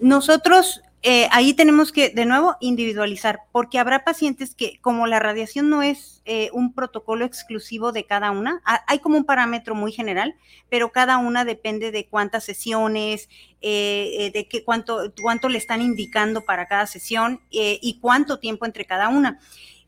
Nosotros 0.00 0.82
eh, 1.02 1.28
ahí 1.30 1.54
tenemos 1.54 1.92
que, 1.92 2.10
de 2.10 2.26
nuevo, 2.26 2.56
individualizar, 2.60 3.40
porque 3.52 3.78
habrá 3.78 4.04
pacientes 4.04 4.54
que, 4.56 4.78
como 4.80 5.06
la 5.06 5.20
radiación 5.20 5.70
no 5.70 5.82
es 5.82 6.22
eh, 6.24 6.50
un 6.52 6.74
protocolo 6.74 7.24
exclusivo 7.24 7.92
de 7.92 8.04
cada 8.04 8.32
una, 8.32 8.60
hay 8.64 8.98
como 8.98 9.16
un 9.16 9.24
parámetro 9.24 9.76
muy 9.76 9.92
general, 9.92 10.34
pero 10.68 10.90
cada 10.90 11.18
una 11.18 11.44
depende 11.44 11.92
de 11.92 12.06
cuántas 12.06 12.44
sesiones, 12.44 13.28
eh, 13.60 14.30
de 14.34 14.48
qué, 14.48 14.64
cuánto, 14.64 15.12
cuánto 15.20 15.48
le 15.48 15.58
están 15.58 15.82
indicando 15.82 16.40
para 16.40 16.66
cada 16.66 16.86
sesión 16.86 17.40
y 17.50 17.98
cuánto 18.00 18.40
tiempo 18.40 18.66
entre 18.66 18.84
cada 18.84 19.08
una. 19.08 19.38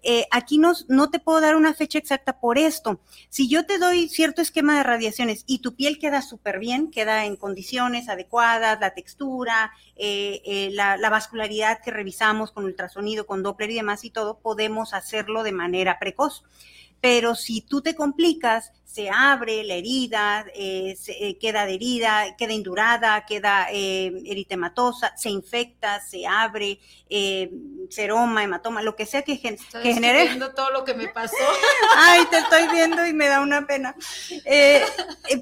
Eh, 0.03 0.27
aquí 0.31 0.59
no, 0.59 0.75
te 1.11 1.19
puedo 1.19 1.41
dar 1.41 1.57
una 1.57 1.75
fecha 1.75 1.99
exacta 1.99 2.41
por 2.41 2.59
esto. 2.59 3.01
Si 3.29 3.49
yo 3.49 3.67
te 3.67 3.79
doy 3.79 4.09
cierto 4.09 4.41
esquema 4.41 4.77
de 4.77 4.83
radiaciones 4.83 5.45
y 5.47 5.59
tu 5.59 5.75
piel 5.75 5.99
queda 5.99 6.23
súper 6.23 6.59
bien, 6.59 6.91
queda 6.91 7.27
en 7.27 7.37
condiciones 7.37 8.09
adecuadas, 8.09 8.81
la 8.81 8.95
textura, 8.95 9.73
eh, 9.97 10.41
eh, 10.45 10.71
la, 10.73 10.97
la, 10.97 11.11
vascularidad 11.11 11.81
que 11.83 11.91
revisamos 11.91 12.51
con 12.53 12.65
ultrasonido, 12.65 13.27
con 13.27 13.43
Doppler 13.43 13.71
y 13.71 13.75
demás 13.75 14.05
y 14.05 14.11
todo, 14.11 14.39
podemos 14.39 14.95
hacerlo 14.95 15.43
de 15.43 15.53
manera 15.53 15.99
precoz. 15.99 16.45
Pero 17.01 17.35
si 17.35 17.63
tú 17.63 17.81
te 17.81 17.95
complicas, 17.95 18.73
se 18.93 19.09
abre 19.09 19.63
la 19.63 19.75
herida, 19.75 20.45
eh, 20.53 20.97
se, 21.01 21.13
eh, 21.13 21.39
queda 21.39 21.63
adherida, 21.63 22.35
queda 22.37 22.53
indurada, 22.53 23.25
queda 23.25 23.69
eh, 23.71 24.13
eritematosa, 24.27 25.17
se 25.17 25.31
infecta, 25.31 26.01
se 26.01 26.27
abre, 26.27 26.81
seroma, 27.89 28.43
hematoma, 28.43 28.83
lo 28.83 28.97
que 28.97 29.07
sea 29.07 29.23
que, 29.23 29.37
gen 29.37 29.57
que 29.83 29.95
genere. 29.95 30.25
viendo 30.25 30.55
todo 30.55 30.71
lo 30.71 30.85
que 30.85 30.95
me 30.95 31.07
pasó. 31.09 31.37
Ay, 31.97 32.25
te 32.31 32.39
estoy 32.39 32.67
viendo 32.69 33.07
y 33.07 33.13
me 33.13 33.29
da 33.29 33.41
una 33.41 33.67
pena. 33.67 33.95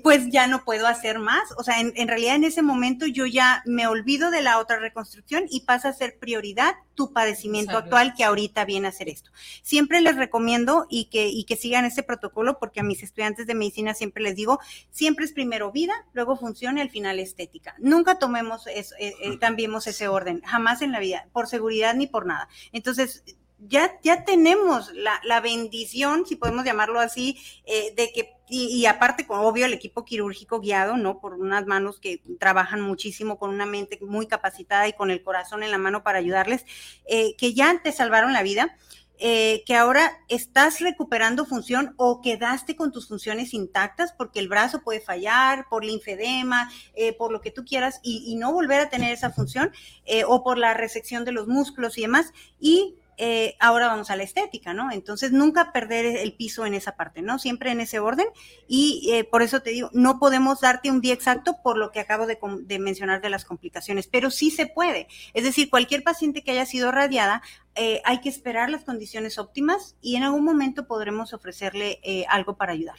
Pues 0.03 0.29
ya 0.31 0.47
no 0.47 0.65
puedo 0.65 0.87
hacer 0.87 1.19
más. 1.19 1.43
O 1.57 1.65
sea, 1.65 1.81
en, 1.81 1.93
en, 1.97 2.09
realidad 2.09 2.37
en 2.37 2.45
ese 2.45 2.61
momento 2.61 3.07
yo 3.07 3.25
ya 3.25 3.63
me 3.65 3.87
olvido 3.87 4.31
de 4.31 4.43
la 4.43 4.59
otra 4.59 4.79
reconstrucción 4.79 5.45
y 5.49 5.61
pasa 5.61 5.89
a 5.89 5.93
ser 5.95 6.19
prioridad 6.19 6.75
tu 6.99 7.13
padecimiento 7.13 7.73
Salud. 7.73 7.85
actual 7.85 8.13
que 8.17 8.25
ahorita 8.25 8.65
viene 8.65 8.89
a 8.89 8.91
hacer 8.91 9.09
esto. 9.09 9.31
Siempre 9.63 10.01
les 10.01 10.17
recomiendo 10.17 10.87
y 10.91 11.05
que, 11.05 11.29
y 11.29 11.45
que 11.45 11.55
sigan 11.55 11.85
este 11.85 12.03
protocolo 12.03 12.59
porque 12.59 12.81
a 12.81 12.83
mis 12.83 13.05
estudiantes 13.05 13.38
de 13.47 13.55
medicina 13.55 13.95
siempre 13.95 14.23
les 14.23 14.37
digo, 14.37 14.59
siempre 14.91 15.25
es 15.25 15.33
primero 15.33 15.73
vida, 15.73 15.95
luego 16.13 16.37
función 16.37 16.79
y 16.79 16.81
al 16.81 16.91
final 16.91 17.19
estética. 17.19 17.75
Nunca 17.79 18.19
tomemos, 18.19 18.67
eso, 18.67 18.95
eh, 18.99 19.15
eh, 19.23 19.39
cambiemos 19.39 19.87
ese 19.87 20.09
orden, 20.09 20.43
jamás 20.43 20.83
en 20.83 20.93
la 20.93 21.01
vida, 21.01 21.29
por 21.33 21.47
seguridad 21.47 21.95
ni 21.95 22.07
por 22.07 22.27
nada. 22.27 22.49
Entonces, 22.73 23.23
ya, 23.59 23.99
ya 24.03 24.25
tenemos 24.25 24.93
la, 24.95 25.21
la 25.25 25.41
bendición, 25.41 26.27
si 26.27 26.37
podemos 26.37 26.65
llamarlo 26.65 27.01
así, 27.01 27.39
eh, 27.65 27.93
de 27.97 28.13
que 28.13 28.39
y, 28.51 28.67
y, 28.69 28.87
aparte, 28.87 29.27
con 29.27 29.41
obvio, 29.41 29.67
el 29.67 29.75
equipo 29.75 30.07
quirúrgico 30.07 30.61
guiado, 30.61 30.97
¿no? 30.97 31.21
Por 31.21 31.35
unas 31.35 31.67
manos 31.67 32.01
que 32.01 32.23
trabajan 32.41 32.81
muchísimo, 32.81 33.39
con 33.39 33.51
una 33.51 33.67
mente 33.67 33.99
muy 34.01 34.27
capacitada 34.27 34.89
y 34.89 34.95
con 34.95 35.11
el 35.11 35.23
corazón 35.23 35.63
en 35.63 35.71
la 35.71 35.77
mano 35.77 36.03
para 36.03 36.19
ayudarles, 36.19 36.65
eh, 37.07 37.37
que 37.37 37.53
ya 37.53 37.79
te 37.83 37.93
salvaron 37.93 38.33
la 38.33 38.43
vida. 38.43 38.79
Eh, 39.21 39.65
que 39.67 39.75
ahora 39.75 40.13
estás 40.29 40.79
recuperando 40.79 41.45
función 41.45 41.93
o 41.97 42.21
quedaste 42.21 42.77
con 42.77 42.93
tus 42.93 43.09
funciones 43.09 43.53
intactas 43.53 44.13
porque 44.13 44.39
el 44.39 44.49
brazo 44.49 44.83
puede 44.83 45.01
fallar 45.01 45.67
por 45.69 45.85
linfedema, 45.85 46.71
eh, 46.95 47.13
por 47.15 47.33
lo 47.33 47.41
que 47.41 47.51
tú 47.51 47.65
quieras 47.65 47.99
y, 48.05 48.37
no 48.37 48.53
volver 48.53 48.79
a 48.79 48.91
tener 48.91 49.13
esa 49.13 49.31
función 49.31 49.73
eh, 50.05 50.23
o 50.25 50.45
por 50.45 50.57
la 50.57 50.73
resección 50.73 51.25
de 51.25 51.33
los 51.33 51.49
músculos 51.49 51.99
y 51.99 52.03
demás. 52.03 52.33
Y 52.61 52.95
eh, 53.19 53.57
ahora 53.61 53.89
vamos 53.89 54.11
a 54.11 54.17
la 54.17 54.23
estética, 54.23 54.73
¿no? 54.73 54.91
Entonces, 54.91 55.33
nunca 55.33 55.73
perder 55.73 56.07
el 56.07 56.33
piso 56.33 56.65
en 56.65 56.75
esa 56.75 56.97
parte, 56.97 57.21
¿no? 57.21 57.39
Siempre 57.39 57.71
en 57.71 57.81
ese 57.81 57.99
orden. 57.99 58.29
Y 58.67 59.11
eh, 59.13 59.25
por 59.25 59.43
eso 59.43 59.61
te 59.61 59.71
digo, 59.71 59.91
no 59.93 60.19
podemos 60.19 60.61
darte 60.61 60.91
un 60.91 61.01
día 61.01 61.15
exacto 61.15 61.59
por 61.63 61.77
lo 61.77 61.91
que 61.91 62.01
acabo 62.01 62.27
de, 62.27 62.39
de, 62.63 62.79
mencionar 62.79 63.21
de 63.21 63.31
las 63.31 63.45
complicaciones, 63.45 64.07
pero 64.07 64.31
sí 64.31 64.51
se 64.51 64.67
puede. 64.67 65.09
Es 65.35 65.45
decir, 65.45 65.69
cualquier 65.69 66.03
paciente 66.03 66.43
que 66.43 66.53
haya 66.53 66.67
sido 66.67 66.93
radiada, 66.93 67.43
eh, 67.81 68.03
hay 68.05 68.21
que 68.21 68.29
esperar 68.29 68.71
las 68.71 68.83
condiciones 68.83 69.39
óptimas 69.39 69.95
y 70.03 70.17
en 70.17 70.25
algún 70.25 70.45
momento 70.45 70.89
podremos 70.89 71.33
ofrecerle 71.33 72.01
eh, 72.03 72.25
algo 72.29 72.57
para 72.57 72.73
ayudar. 72.73 72.97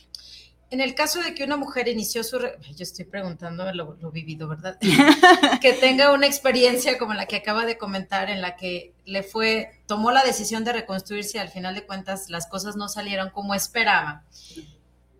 En 0.71 0.81
el 0.81 0.93
caso 0.93 1.21
de 1.21 1.33
que 1.33 1.43
una 1.43 1.57
mujer 1.57 1.87
inició 1.87 2.23
su... 2.23 2.37
Re... 2.37 2.57
Yo 2.75 2.83
estoy 2.83 3.05
preguntando 3.05 3.71
lo, 3.73 3.95
lo 3.95 4.11
vivido, 4.11 4.47
¿verdad? 4.47 4.77
que 5.61 5.73
tenga 5.73 6.13
una 6.13 6.27
experiencia 6.27 6.99
como 6.99 7.15
la 7.15 7.25
que 7.25 7.37
acaba 7.37 7.65
de 7.65 7.77
comentar, 7.77 8.29
en 8.29 8.41
la 8.41 8.55
que 8.55 8.93
le 9.05 9.23
fue, 9.23 9.81
tomó 9.87 10.11
la 10.11 10.23
decisión 10.23 10.63
de 10.63 10.73
reconstruirse 10.73 11.37
y 11.37 11.41
al 11.41 11.49
final 11.49 11.73
de 11.73 11.85
cuentas 11.85 12.29
las 12.29 12.45
cosas 12.47 12.75
no 12.75 12.87
salieron 12.87 13.31
como 13.31 13.55
esperaba. 13.55 14.23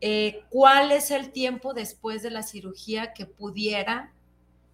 Eh, 0.01 0.43
¿Cuál 0.49 0.91
es 0.91 1.09
el 1.09 1.31
tiempo 1.31 1.73
después 1.73 2.21
de 2.21 2.29
la 2.29 2.43
cirugía 2.43 3.13
que 3.13 3.25
pudiera 3.25 4.13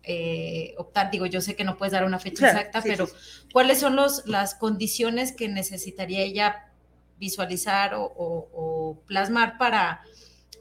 eh, 0.03 0.75
optar? 0.77 1.09
Digo, 1.09 1.25
yo 1.25 1.39
sé 1.39 1.55
que 1.55 1.63
no 1.63 1.77
puedes 1.77 1.93
dar 1.93 2.03
una 2.03 2.19
fecha 2.19 2.39
claro, 2.39 2.59
exacta, 2.59 2.81
sí, 2.81 2.89
pero 2.89 3.07
sí. 3.07 3.13
¿cuáles 3.53 3.79
son 3.79 3.95
los, 3.95 4.27
las 4.27 4.55
condiciones 4.55 5.31
que 5.31 5.47
necesitaría 5.47 6.21
ella 6.21 6.73
visualizar 7.17 7.95
o, 7.95 8.03
o, 8.03 8.49
o 8.53 8.99
plasmar 9.07 9.57
para 9.57 10.01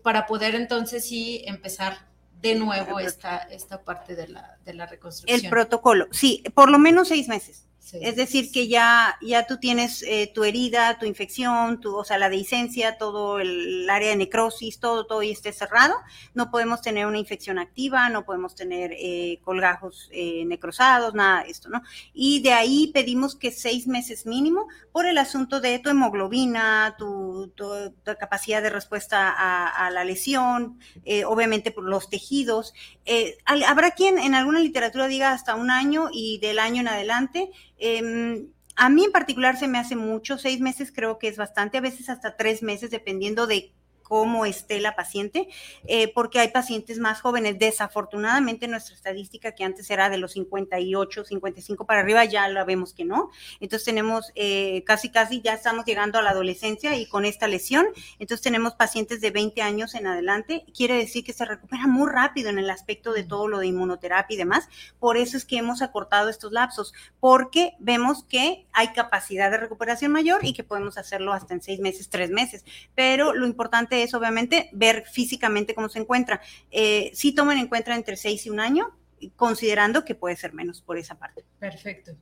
para 0.04 0.26
poder 0.26 0.54
entonces 0.54 1.08
sí 1.08 1.42
empezar 1.46 1.96
de 2.42 2.56
nuevo 2.56 3.00
esta, 3.00 3.38
esta 3.38 3.82
parte 3.82 4.14
de 4.14 4.28
la, 4.28 4.58
de 4.62 4.74
la 4.74 4.84
reconstrucción. 4.84 5.40
El 5.40 5.48
protocolo, 5.48 6.08
sí, 6.10 6.44
por 6.54 6.70
lo 6.70 6.78
menos 6.78 7.08
seis 7.08 7.26
meses. 7.26 7.66
Es 7.92 8.16
decir, 8.16 8.50
que 8.50 8.66
ya, 8.66 9.18
ya 9.20 9.46
tú 9.46 9.58
tienes 9.58 10.02
eh, 10.02 10.30
tu 10.34 10.44
herida, 10.44 10.98
tu 10.98 11.06
infección, 11.06 11.80
tu, 11.80 11.94
o 11.96 12.04
sea, 12.04 12.18
la 12.18 12.28
dehiscencia, 12.28 12.96
todo 12.98 13.38
el, 13.40 13.84
el, 13.84 13.90
área 13.90 14.10
de 14.10 14.16
necrosis, 14.16 14.80
todo, 14.80 15.06
todo 15.06 15.22
y 15.22 15.30
esté 15.30 15.52
cerrado. 15.52 15.94
No 16.32 16.50
podemos 16.50 16.80
tener 16.80 17.06
una 17.06 17.18
infección 17.18 17.58
activa, 17.58 18.08
no 18.08 18.24
podemos 18.24 18.54
tener 18.54 18.92
eh, 18.92 19.38
colgajos 19.44 20.08
eh, 20.12 20.44
necrosados, 20.46 21.14
nada 21.14 21.44
de 21.44 21.50
esto, 21.50 21.68
¿no? 21.68 21.82
Y 22.12 22.40
de 22.42 22.52
ahí 22.52 22.90
pedimos 22.92 23.36
que 23.36 23.50
seis 23.50 23.86
meses 23.86 24.26
mínimo 24.26 24.66
por 24.92 25.06
el 25.06 25.18
asunto 25.18 25.60
de 25.60 25.78
tu 25.78 25.90
hemoglobina, 25.90 26.94
tu, 26.98 27.52
tu, 27.54 27.90
tu 28.02 28.16
capacidad 28.18 28.62
de 28.62 28.70
respuesta 28.70 29.30
a, 29.30 29.86
a 29.86 29.90
la 29.90 30.04
lesión, 30.04 30.78
eh, 31.04 31.24
obviamente 31.24 31.70
por 31.70 31.84
los 31.84 32.08
tejidos. 32.08 32.74
Eh, 33.04 33.36
habrá 33.44 33.90
quien 33.90 34.18
en 34.18 34.34
alguna 34.34 34.60
literatura 34.60 35.06
diga 35.06 35.32
hasta 35.32 35.54
un 35.54 35.70
año 35.70 36.08
y 36.12 36.38
del 36.38 36.58
año 36.58 36.80
en 36.80 36.88
adelante. 36.88 37.50
Eh, 37.78 38.46
a 38.76 38.88
mí 38.88 39.04
en 39.04 39.12
particular 39.12 39.56
se 39.56 39.68
me 39.68 39.78
hace 39.78 39.96
mucho, 39.96 40.38
seis 40.38 40.60
meses 40.60 40.92
creo 40.92 41.18
que 41.18 41.28
es 41.28 41.36
bastante, 41.36 41.78
a 41.78 41.82
veces 41.82 42.08
hasta 42.08 42.36
tres 42.36 42.62
meses, 42.62 42.90
dependiendo 42.90 43.46
de 43.46 43.72
cómo 44.14 44.46
esté 44.46 44.78
la 44.78 44.94
paciente, 44.94 45.48
eh, 45.88 46.06
porque 46.14 46.38
hay 46.38 46.52
pacientes 46.52 47.00
más 47.00 47.20
jóvenes. 47.20 47.58
Desafortunadamente, 47.58 48.68
nuestra 48.68 48.94
estadística, 48.94 49.56
que 49.56 49.64
antes 49.64 49.90
era 49.90 50.08
de 50.08 50.18
los 50.18 50.34
58, 50.34 51.24
55 51.24 51.84
para 51.84 52.02
arriba, 52.02 52.24
ya 52.24 52.46
la 52.46 52.62
vemos 52.62 52.94
que 52.94 53.04
no. 53.04 53.32
Entonces, 53.58 53.84
tenemos 53.84 54.30
eh, 54.36 54.84
casi, 54.86 55.10
casi 55.10 55.40
ya 55.40 55.54
estamos 55.54 55.84
llegando 55.84 56.20
a 56.20 56.22
la 56.22 56.30
adolescencia 56.30 56.96
y 56.96 57.06
con 57.06 57.24
esta 57.24 57.48
lesión. 57.48 57.86
Entonces, 58.20 58.40
tenemos 58.40 58.74
pacientes 58.76 59.20
de 59.20 59.32
20 59.32 59.62
años 59.62 59.96
en 59.96 60.06
adelante. 60.06 60.64
Quiere 60.72 60.94
decir 60.94 61.24
que 61.24 61.32
se 61.32 61.44
recupera 61.44 61.88
muy 61.88 62.08
rápido 62.08 62.50
en 62.50 62.60
el 62.60 62.70
aspecto 62.70 63.12
de 63.14 63.24
todo 63.24 63.48
lo 63.48 63.58
de 63.58 63.66
inmunoterapia 63.66 64.32
y 64.36 64.38
demás. 64.38 64.68
Por 65.00 65.16
eso 65.16 65.36
es 65.36 65.44
que 65.44 65.56
hemos 65.56 65.82
acortado 65.82 66.28
estos 66.28 66.52
lapsos, 66.52 66.94
porque 67.18 67.72
vemos 67.80 68.22
que 68.22 68.68
hay 68.72 68.92
capacidad 68.92 69.50
de 69.50 69.56
recuperación 69.56 70.12
mayor 70.12 70.44
y 70.44 70.52
que 70.52 70.62
podemos 70.62 70.98
hacerlo 70.98 71.32
hasta 71.32 71.52
en 71.52 71.62
seis 71.62 71.80
meses, 71.80 72.10
tres 72.10 72.30
meses. 72.30 72.64
Pero 72.94 73.34
lo 73.34 73.44
importante 73.44 74.03
es 74.03 74.03
obviamente 74.12 74.68
ver 74.72 75.04
físicamente 75.10 75.74
cómo 75.74 75.88
se 75.88 76.00
encuentra. 76.00 76.42
Eh, 76.70 77.10
sí 77.14 77.32
tomen 77.32 77.58
en 77.58 77.68
cuenta 77.68 77.94
entre 77.94 78.16
seis 78.16 78.44
y 78.44 78.50
un 78.50 78.60
año, 78.60 78.94
considerando 79.36 80.04
que 80.04 80.14
puede 80.14 80.36
ser 80.36 80.52
menos 80.52 80.82
por 80.82 80.98
esa 80.98 81.14
parte. 81.16 81.44
Perfecto. 81.58 82.12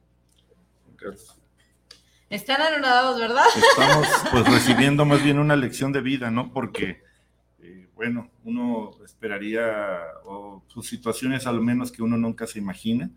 Gracias. 0.96 1.42
Están 2.30 2.62
anonadados, 2.62 3.20
¿verdad? 3.20 3.44
Estamos 3.54 4.06
pues 4.30 4.46
recibiendo 4.46 5.04
más 5.04 5.22
bien 5.22 5.38
una 5.38 5.56
lección 5.56 5.92
de 5.92 6.00
vida, 6.00 6.30
¿no? 6.30 6.50
Porque 6.52 7.02
eh, 7.60 7.88
bueno, 7.94 8.30
uno 8.44 8.92
esperaría, 9.04 9.98
o 10.24 10.62
sus 10.66 10.88
situaciones 10.88 11.46
al 11.46 11.60
menos 11.60 11.92
que 11.92 12.02
uno 12.02 12.16
nunca 12.16 12.46
se 12.46 12.58
imagina, 12.58 13.10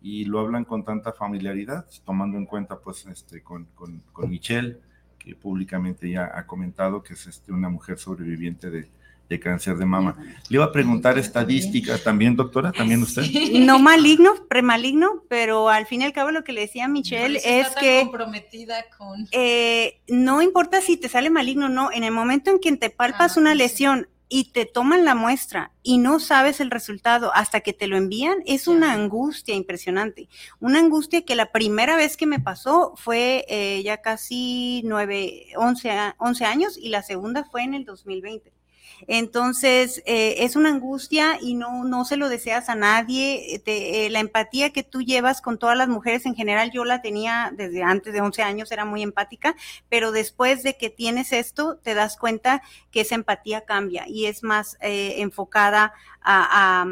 y 0.00 0.24
lo 0.24 0.40
hablan 0.40 0.64
con 0.64 0.84
tanta 0.84 1.12
familiaridad, 1.12 1.86
tomando 2.04 2.38
en 2.38 2.46
cuenta 2.46 2.80
pues 2.80 3.04
este, 3.06 3.42
con, 3.42 3.66
con, 3.74 4.00
con 4.12 4.30
Michelle, 4.30 4.80
que 5.22 5.34
públicamente 5.34 6.10
ya 6.10 6.30
ha 6.34 6.46
comentado 6.46 7.02
que 7.02 7.14
es 7.14 7.26
este, 7.26 7.52
una 7.52 7.68
mujer 7.68 7.98
sobreviviente 7.98 8.70
de, 8.70 8.88
de 9.28 9.40
cáncer 9.40 9.76
de 9.76 9.86
mama. 9.86 10.16
Le 10.48 10.56
iba 10.56 10.64
a 10.64 10.72
preguntar 10.72 11.18
estadísticas 11.18 12.02
también, 12.02 12.36
doctora, 12.36 12.72
también 12.72 13.02
usted. 13.02 13.22
No 13.52 13.78
maligno, 13.78 14.34
premaligno, 14.48 15.22
pero 15.28 15.68
al 15.68 15.86
fin 15.86 16.02
y 16.02 16.04
al 16.04 16.12
cabo 16.12 16.30
lo 16.30 16.44
que 16.44 16.52
le 16.52 16.62
decía 16.62 16.88
Michelle 16.88 17.40
es 17.44 17.68
que 17.80 18.02
comprometida 18.02 18.84
con 18.96 19.26
eh, 19.30 20.00
no 20.08 20.42
importa 20.42 20.80
si 20.80 20.96
te 20.96 21.08
sale 21.08 21.30
maligno 21.30 21.66
o 21.66 21.68
no, 21.68 21.92
en 21.92 22.04
el 22.04 22.12
momento 22.12 22.50
en 22.50 22.58
que 22.58 22.76
te 22.76 22.90
palpas 22.90 23.36
Ah, 23.36 23.40
una 23.40 23.52
sí. 23.52 24.06
Y 24.34 24.52
te 24.52 24.64
toman 24.64 25.04
la 25.04 25.14
muestra 25.14 25.72
y 25.82 25.98
no 25.98 26.18
sabes 26.18 26.60
el 26.60 26.70
resultado 26.70 27.32
hasta 27.34 27.60
que 27.60 27.74
te 27.74 27.86
lo 27.86 27.98
envían, 27.98 28.38
es 28.46 28.66
una 28.66 28.94
angustia 28.94 29.54
impresionante. 29.54 30.28
Una 30.58 30.78
angustia 30.78 31.22
que 31.26 31.36
la 31.36 31.52
primera 31.52 31.96
vez 31.96 32.16
que 32.16 32.24
me 32.26 32.40
pasó 32.40 32.94
fue 32.96 33.44
eh, 33.48 33.82
ya 33.84 33.98
casi 34.00 34.80
nueve, 34.86 35.48
once, 35.56 35.90
a- 35.90 36.16
once 36.18 36.46
años 36.46 36.78
y 36.78 36.88
la 36.88 37.02
segunda 37.02 37.44
fue 37.44 37.62
en 37.62 37.74
el 37.74 37.84
2020. 37.84 38.52
Entonces, 39.06 40.02
eh, 40.06 40.36
es 40.38 40.56
una 40.56 40.70
angustia 40.70 41.38
y 41.40 41.54
no, 41.54 41.84
no 41.84 42.04
se 42.04 42.16
lo 42.16 42.28
deseas 42.28 42.68
a 42.68 42.74
nadie. 42.74 43.60
Te- 43.64 44.06
eh, 44.06 44.10
la 44.10 44.20
empatía 44.20 44.70
que 44.72 44.82
tú 44.82 45.02
llevas 45.02 45.40
con 45.40 45.58
todas 45.58 45.76
las 45.76 45.88
mujeres 45.88 46.26
en 46.26 46.34
general, 46.34 46.70
yo 46.72 46.84
la 46.84 47.02
tenía 47.02 47.52
desde 47.56 47.82
antes 47.82 48.12
de 48.12 48.20
11 48.20 48.42
años, 48.42 48.72
era 48.72 48.84
muy 48.84 49.02
empática, 49.02 49.54
pero 49.88 50.12
después 50.12 50.62
de 50.62 50.76
que 50.76 50.90
tienes 50.90 51.32
esto, 51.32 51.76
te 51.82 51.94
das 51.94 52.16
cuenta 52.16 52.62
que 52.90 53.00
esa 53.02 53.14
empatía 53.14 53.62
cambia 53.64 54.04
y 54.08 54.26
es 54.26 54.42
más 54.42 54.76
eh, 54.80 55.14
enfocada 55.18 55.92
a, 56.20 56.82
a- 56.82 56.86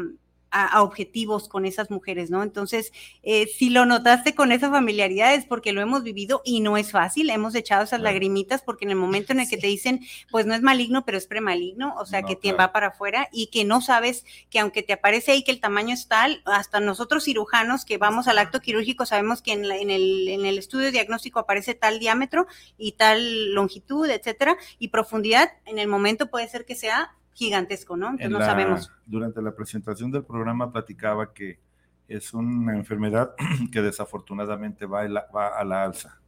a- 0.51 0.67
a 0.67 0.83
objetivos 0.83 1.47
con 1.49 1.65
esas 1.65 1.89
mujeres, 1.89 2.29
¿no? 2.29 2.43
Entonces, 2.43 2.91
eh, 3.23 3.47
si 3.47 3.69
lo 3.69 3.85
notaste 3.85 4.35
con 4.35 4.51
esa 4.51 4.69
familiaridad 4.69 5.33
es 5.33 5.45
porque 5.45 5.71
lo 5.73 5.81
hemos 5.81 6.03
vivido 6.03 6.41
y 6.45 6.59
no 6.59 6.77
es 6.77 6.91
fácil, 6.91 7.29
hemos 7.29 7.55
echado 7.55 7.83
esas 7.83 7.99
Claro. 7.99 8.13
lagrimitas 8.13 8.61
porque 8.61 8.85
en 8.85 8.91
el 8.91 8.97
momento 8.97 9.31
en 9.33 9.39
el 9.39 9.49
que 9.49 9.57
te 9.57 9.67
dicen, 9.67 10.01
pues 10.29 10.45
no 10.45 10.53
es 10.53 10.61
maligno, 10.61 11.05
pero 11.05 11.17
es 11.17 11.27
premaligno, 11.27 11.95
o 11.97 12.05
sea, 12.05 12.21
No, 12.21 12.27
que 12.27 12.35
te 12.35 12.53
va 12.53 12.71
para 12.71 12.87
afuera 12.87 13.29
y 13.31 13.47
que 13.47 13.63
no 13.65 13.81
sabes 13.81 14.25
que 14.49 14.59
aunque 14.59 14.83
te 14.83 14.93
aparece 14.93 15.31
ahí 15.31 15.43
que 15.43 15.51
el 15.51 15.59
tamaño 15.61 15.93
es 15.93 16.07
tal, 16.07 16.41
hasta 16.45 16.79
nosotros 16.79 17.23
cirujanos 17.23 17.85
que 17.85 17.97
vamos 17.97 18.27
al 18.27 18.37
acto 18.37 18.59
quirúrgico 18.59 19.05
sabemos 19.05 19.41
que 19.41 19.53
en, 19.53 19.67
la- 19.67 19.77
en 19.77 19.89
el, 19.89 20.27
en 20.27 20.45
el 20.45 20.57
estudio 20.57 20.91
diagnóstico 20.91 21.39
aparece 21.39 21.73
tal 21.75 21.99
diámetro 21.99 22.47
y 22.77 22.93
tal 22.93 23.53
longitud, 23.53 24.09
etcétera, 24.09 24.57
y 24.79 24.89
profundidad, 24.89 25.49
en 25.65 25.79
el 25.79 25.87
momento 25.87 26.29
puede 26.29 26.47
ser 26.49 26.65
que 26.65 26.75
sea 26.75 27.15
gigantesco, 27.45 27.97
¿no? 27.97 28.05
Entonces 28.11 28.25
En 28.27 28.31
no 28.33 28.39
la- 28.39 28.45
sabemos. 28.45 28.91
Durante 29.05 29.41
la 29.41 29.55
presentación 29.55 30.11
del 30.11 30.23
programa 30.23 30.71
platicaba 30.71 31.33
que 31.33 31.59
es 32.07 32.33
una 32.33 32.75
enfermedad 32.75 33.33
que 33.71 33.81
desafortunadamente 33.81 34.85
va, 34.85 35.07
la- 35.07 35.25
va 35.35 35.47
a 35.47 35.63
la 35.63 35.83
alza. 35.83 36.20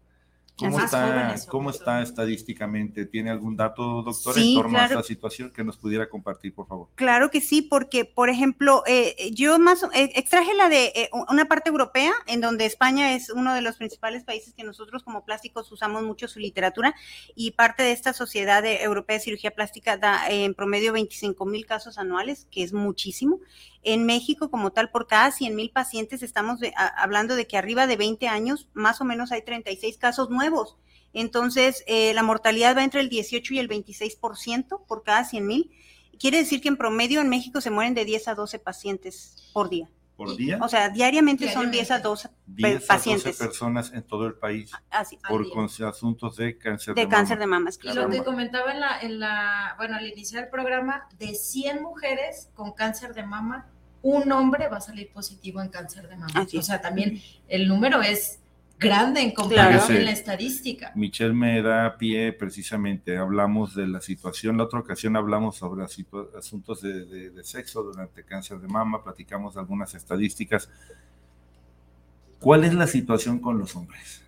¿Cómo 0.56 0.80
está, 0.80 1.36
cómo 1.50 1.70
está 1.72 2.02
estadísticamente? 2.04 3.06
¿Tiene 3.06 3.32
algún 3.32 3.56
dato, 3.58 4.04
doctor, 4.04 4.36
Sí, 4.36 4.50
en 4.54 4.56
torno 4.56 4.70
claro. 4.78 4.98
a 4.98 5.00
esta 5.02 5.08
situación 5.08 5.52
que 5.52 5.64
nos 5.64 5.78
pudiera 5.78 6.08
compartir, 6.10 6.54
por 6.54 6.68
favor? 6.68 6.90
Claro 6.96 7.32
que 7.32 7.42
sí, 7.42 7.62
porque, 7.64 8.06
por 8.06 8.30
ejemplo, 8.30 8.84
eh, 8.86 9.32
yo 9.34 9.58
más 9.58 9.84
eh, 9.94 10.12
extraje 10.16 10.54
la 10.54 10.70
de 10.70 10.86
eh, 10.96 11.10
una 11.30 11.46
parte 11.46 11.70
europea, 11.70 12.14
en 12.28 12.40
donde 12.40 12.66
España 12.66 13.16
es 13.16 13.30
uno 13.32 13.54
de 13.56 13.62
los 13.62 13.78
principales 13.78 14.24
países 14.24 14.54
que 14.54 14.64
nosotros 14.64 15.04
como 15.04 15.26
plásticos 15.26 15.72
usamos 15.72 16.04
mucho 16.04 16.28
su 16.28 16.40
literatura, 16.40 16.94
y 17.36 17.52
parte 17.52 17.82
de 17.84 17.92
esta 17.92 18.14
sociedad 18.14 18.62
de- 18.62 18.84
europea 18.84 19.18
de 19.18 19.24
cirugía 19.24 19.52
plástica 19.52 19.98
da 19.98 20.30
eh, 20.30 20.46
en 20.46 20.54
promedio 20.54 20.94
25 20.94 21.46
mil 21.46 21.66
casos 21.66 21.98
anuales, 21.98 22.48
que 22.52 22.62
es 22.64 22.74
muchísimo. 22.74 23.40
En 23.84 24.06
México, 24.06 24.50
como 24.50 24.72
tal, 24.72 24.90
por 24.90 25.08
cada 25.08 25.32
100 25.32 25.56
mil 25.56 25.70
pacientes, 25.72 26.24
estamos 26.24 26.60
de- 26.60 26.74
a- 26.78 26.88
hablando 26.88 27.36
de 27.36 27.48
que 27.48 27.58
arriba 27.58 27.86
de 27.88 27.98
20 27.98 28.28
años, 28.28 28.70
más 28.74 29.02
o 29.02 29.06
menos 29.06 29.32
hay 29.32 29.42
36 29.44 29.98
casos 29.98 30.30
nuevos. 30.30 30.78
Entonces, 31.14 31.84
eh, 31.88 32.14
la 32.14 32.24
mortalidad 32.24 32.76
va 32.76 32.84
entre 32.84 33.02
el 33.02 33.10
18 33.10 33.54
y 33.54 33.60
el 33.60 33.68
26% 33.68 34.84
por 34.88 35.04
cada 35.04 35.24
100 35.26 35.46
mil. 35.46 35.72
Quiere 36.20 36.38
decir 36.38 36.62
que 36.62 36.70
en 36.70 36.78
promedio 36.78 37.22
en 37.22 37.30
México 37.30 37.62
se 37.62 37.70
mueren 37.72 37.94
de 37.94 38.06
10 38.06 38.28
a 38.28 38.36
12 38.36 38.58
pacientes 38.60 39.50
por 39.54 39.70
día. 39.70 39.90
¿Por 40.16 40.36
día? 40.38 40.60
O 40.62 40.70
sea, 40.70 40.90
diariamente, 40.90 41.52
son 41.52 41.72
10 41.72 41.90
a 41.90 41.98
Diariamente. 41.98 42.04
12 42.08 42.30
10 42.46 42.70
a 42.70 42.74
12 42.76 42.88
pacientes. 42.88 43.38
personas 43.38 43.92
en 43.94 44.04
todo 44.04 44.28
el 44.28 44.36
país 44.36 44.72
así, 44.92 45.18
Al 45.24 45.30
por 45.30 45.48
asuntos 45.88 46.38
de 46.38 46.56
cáncer 46.60 46.94
de 46.94 47.02
de, 47.02 47.08
cáncer 47.10 47.40
mama. 47.40 47.58
de 47.58 47.60
mama. 47.60 47.70
Y 47.82 47.88
lo 47.88 47.94
claro. 47.94 48.10
que 48.12 48.24
comentaba 48.24 48.72
en 48.72 48.80
la, 48.80 49.00
en 49.02 49.20
la, 49.20 49.74
bueno, 49.78 49.96
al 49.98 50.06
iniciar 50.08 50.44
el 50.44 50.50
programa, 50.52 51.08
de 51.18 51.34
100 51.34 51.82
mujeres 51.82 52.50
con 52.54 52.74
cáncer 52.74 53.16
de 53.16 53.24
mama, 53.24 53.68
un 54.04 54.32
hombre 54.32 54.68
va 54.68 54.78
a 54.78 54.82
salir 54.82 55.10
positivo 55.12 55.62
en 55.62 55.70
cáncer 55.70 56.08
de 56.08 56.16
mama. 56.18 56.32
Así 56.36 56.58
O 56.58 56.62
sea, 56.62 56.80
también 56.82 57.20
el 57.48 57.68
número 57.68 58.02
es 58.02 58.40
grande 58.80 59.22
en 59.22 59.32
comparación 59.32 59.98
en 59.98 60.06
la 60.06 60.12
estadística. 60.12 60.92
Michelle 60.96 61.34
me 61.34 61.62
da 61.62 61.98
pie 61.98 62.34
precisamente, 62.34 63.18
hablamos 63.18 63.74
de 63.76 63.88
la 63.88 64.02
situación, 64.02 64.58
la 64.58 64.64
otra 64.66 64.80
ocasión 64.80 65.16
hablamos 65.16 65.56
sobre 65.56 65.86
asuntos 65.86 66.82
de, 66.82 67.06
de- 67.06 67.30
de 67.30 67.44
sexo 67.44 67.82
durante 67.82 68.24
cáncer 68.26 68.60
de 68.60 68.68
mama, 68.68 69.02
platicamos 69.04 69.54
de 69.56 69.62
algunas 69.62 69.94
estadísticas. 69.96 70.70
¿Cuál 72.40 72.66
es 72.66 72.74
la 72.74 72.88
situación 72.88 73.40
con 73.40 73.58
los 73.58 73.76
hombres? 73.76 74.22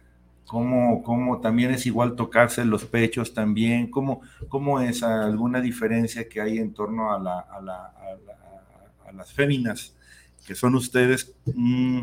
¿Cómo, 0.46 1.04
cómo 1.04 1.42
también 1.42 1.72
es 1.72 1.86
igual 1.86 2.16
tocarse 2.16 2.64
los 2.64 2.86
pechos 2.86 3.34
también? 3.34 3.90
¿Cómo, 3.92 4.22
cómo 4.48 4.80
es 4.80 5.04
alguna 5.04 5.60
diferencia 5.60 6.30
que 6.30 6.40
hay 6.40 6.60
en 6.60 6.72
torno 6.74 7.12
a, 7.14 7.20
la, 7.20 7.40
a, 7.40 7.60
la- 7.62 7.88
a 7.88 8.04
la- 8.26 8.55
a 9.06 9.12
las 9.12 9.34
féminas 9.34 9.94
que 10.46 10.56
son 10.56 10.76
ustedes? 10.76 11.34
Mm, 11.46 12.02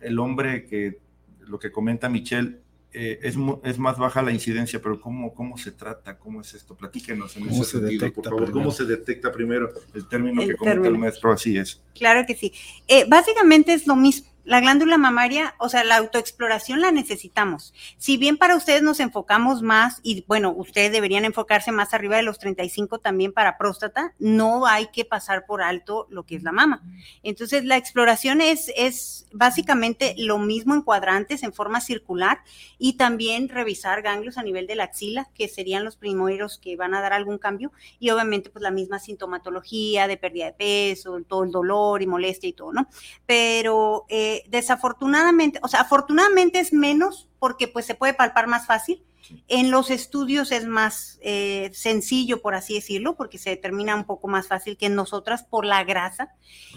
el 0.00 0.18
hombre 0.18 0.66
que, 0.66 0.98
lo 1.40 1.58
que 1.58 1.72
comenta 1.72 2.08
Michelle, 2.08 2.58
eh, 2.92 3.18
es, 3.22 3.36
mu- 3.36 3.58
es 3.64 3.78
más 3.78 3.98
baja 3.98 4.22
la 4.22 4.30
incidencia, 4.30 4.80
pero 4.80 5.00
¿cómo, 5.00 5.34
¿cómo 5.34 5.58
se 5.58 5.72
trata? 5.72 6.16
¿Cómo 6.16 6.40
es 6.42 6.54
esto? 6.54 6.76
Platíquenos 6.76 7.36
en 7.36 7.46
¿Cómo 7.48 7.62
ese 7.62 7.64
se 7.64 7.78
sentido, 7.80 8.00
detecta 8.04 8.14
por 8.22 8.24
favor. 8.24 8.44
primero? 8.44 8.52
¿Cómo 8.60 8.70
se 8.70 8.84
detecta 8.84 9.32
primero 9.32 9.72
el 9.94 10.06
término 10.08 10.42
El 10.42 10.48
que 10.50 10.56
comenta 10.56 10.88
el 10.88 10.98
maestro? 10.98 11.32
Así 11.32 11.56
es. 11.56 11.80
Claro 11.94 12.24
que 12.26 12.36
sí. 12.36 12.52
Eh, 12.86 13.04
básicamente 13.08 13.72
es 13.72 13.86
lo 13.88 13.96
mismo. 13.96 14.28
La 14.44 14.60
glándula 14.60 14.98
mamaria, 14.98 15.54
o 15.58 15.70
sea, 15.70 15.84
la 15.84 15.96
autoexploración 15.96 16.82
la 16.82 16.92
necesitamos. 16.92 17.72
Si 17.96 18.18
bien 18.18 18.36
para 18.36 18.56
ustedes 18.56 18.82
nos 18.82 19.00
enfocamos 19.00 19.62
más, 19.62 20.00
y 20.02 20.24
bueno, 20.28 20.52
ustedes 20.54 20.92
deberían 20.92 21.24
enfocarse 21.24 21.72
más 21.72 21.94
arriba 21.94 22.16
de 22.16 22.24
los 22.24 22.38
35 22.38 22.98
también 22.98 23.32
para 23.32 23.56
próstata, 23.56 24.12
no 24.18 24.66
hay 24.66 24.88
que 24.88 25.06
pasar 25.06 25.46
por 25.46 25.62
alto 25.62 26.06
lo 26.10 26.24
que 26.24 26.36
es 26.36 26.42
la 26.42 26.52
mama. 26.52 26.82
Entonces, 27.22 27.64
la 27.64 27.78
exploración 27.78 28.42
es, 28.42 28.70
es 28.76 29.26
básicamente 29.32 30.14
lo 30.18 30.38
mismo 30.38 30.74
en 30.74 30.82
cuadrantes, 30.82 31.42
en 31.42 31.54
forma 31.54 31.80
circular, 31.80 32.40
y 32.76 32.98
también 32.98 33.48
revisar 33.48 34.02
ganglios 34.02 34.36
a 34.36 34.42
nivel 34.42 34.66
de 34.66 34.74
la 34.74 34.84
axila, 34.84 35.30
que 35.34 35.48
serían 35.48 35.84
los 35.84 35.96
primeros 35.96 36.58
que 36.58 36.76
van 36.76 36.94
a 36.94 37.00
dar 37.00 37.14
algún 37.14 37.38
cambio, 37.38 37.72
y 37.98 38.10
obviamente 38.10 38.50
pues 38.50 38.62
la 38.62 38.70
misma 38.70 38.98
sintomatología 38.98 40.06
de 40.06 40.18
pérdida 40.18 40.46
de 40.46 40.52
peso, 40.52 41.18
todo 41.26 41.44
el 41.44 41.50
dolor 41.50 42.02
y 42.02 42.06
molestia 42.06 42.50
y 42.50 42.52
todo, 42.52 42.74
¿no? 42.74 42.88
Pero 43.24 44.04
eh, 44.10 44.33
desafortunadamente, 44.48 45.58
o 45.62 45.68
sea, 45.68 45.80
afortunadamente 45.80 46.58
es 46.58 46.72
menos 46.72 47.28
porque 47.38 47.68
pues 47.68 47.86
se 47.86 47.94
puede 47.94 48.14
palpar 48.14 48.46
más 48.46 48.66
fácil. 48.66 49.02
En 49.48 49.70
los 49.70 49.90
estudios 49.90 50.52
es 50.52 50.66
más 50.66 51.18
eh, 51.22 51.70
sencillo, 51.72 52.42
por 52.42 52.54
así 52.54 52.74
decirlo, 52.74 53.16
porque 53.16 53.38
se 53.38 53.50
determina 53.50 53.94
un 53.94 54.04
poco 54.04 54.28
más 54.28 54.48
fácil 54.48 54.76
que 54.76 54.86
en 54.86 54.94
nosotras 54.94 55.44
por 55.44 55.64
la 55.64 55.84
grasa. 55.84 56.34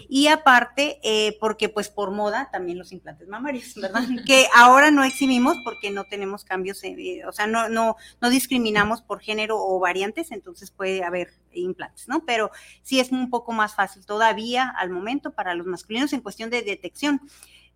Y 0.08 0.28
aparte, 0.28 0.98
eh, 1.02 1.36
porque 1.40 1.68
pues 1.68 1.88
por 1.88 2.10
moda 2.10 2.48
también 2.50 2.78
los 2.78 2.92
implantes 2.92 3.28
mamarios, 3.28 3.74
¿verdad? 3.76 4.04
que 4.26 4.46
ahora 4.54 4.90
no 4.90 5.04
exhibimos 5.04 5.56
porque 5.64 5.90
no 5.90 6.04
tenemos 6.04 6.44
cambios, 6.44 6.82
eh, 6.84 7.22
o 7.26 7.32
sea, 7.32 7.46
no, 7.46 7.68
no, 7.68 7.96
no 8.20 8.30
discriminamos 8.30 9.02
por 9.02 9.20
género 9.20 9.58
o 9.58 9.78
variantes, 9.78 10.30
entonces 10.30 10.70
puede 10.70 11.04
haber 11.04 11.32
implantes, 11.52 12.08
¿no? 12.08 12.24
Pero 12.24 12.50
sí 12.82 13.00
es 13.00 13.10
un 13.10 13.30
poco 13.30 13.52
más 13.52 13.74
fácil 13.74 14.06
todavía 14.06 14.68
al 14.78 14.90
momento 14.90 15.32
para 15.32 15.54
los 15.54 15.66
masculinos 15.66 16.12
en 16.12 16.20
cuestión 16.20 16.50
de 16.50 16.62
detección. 16.62 17.20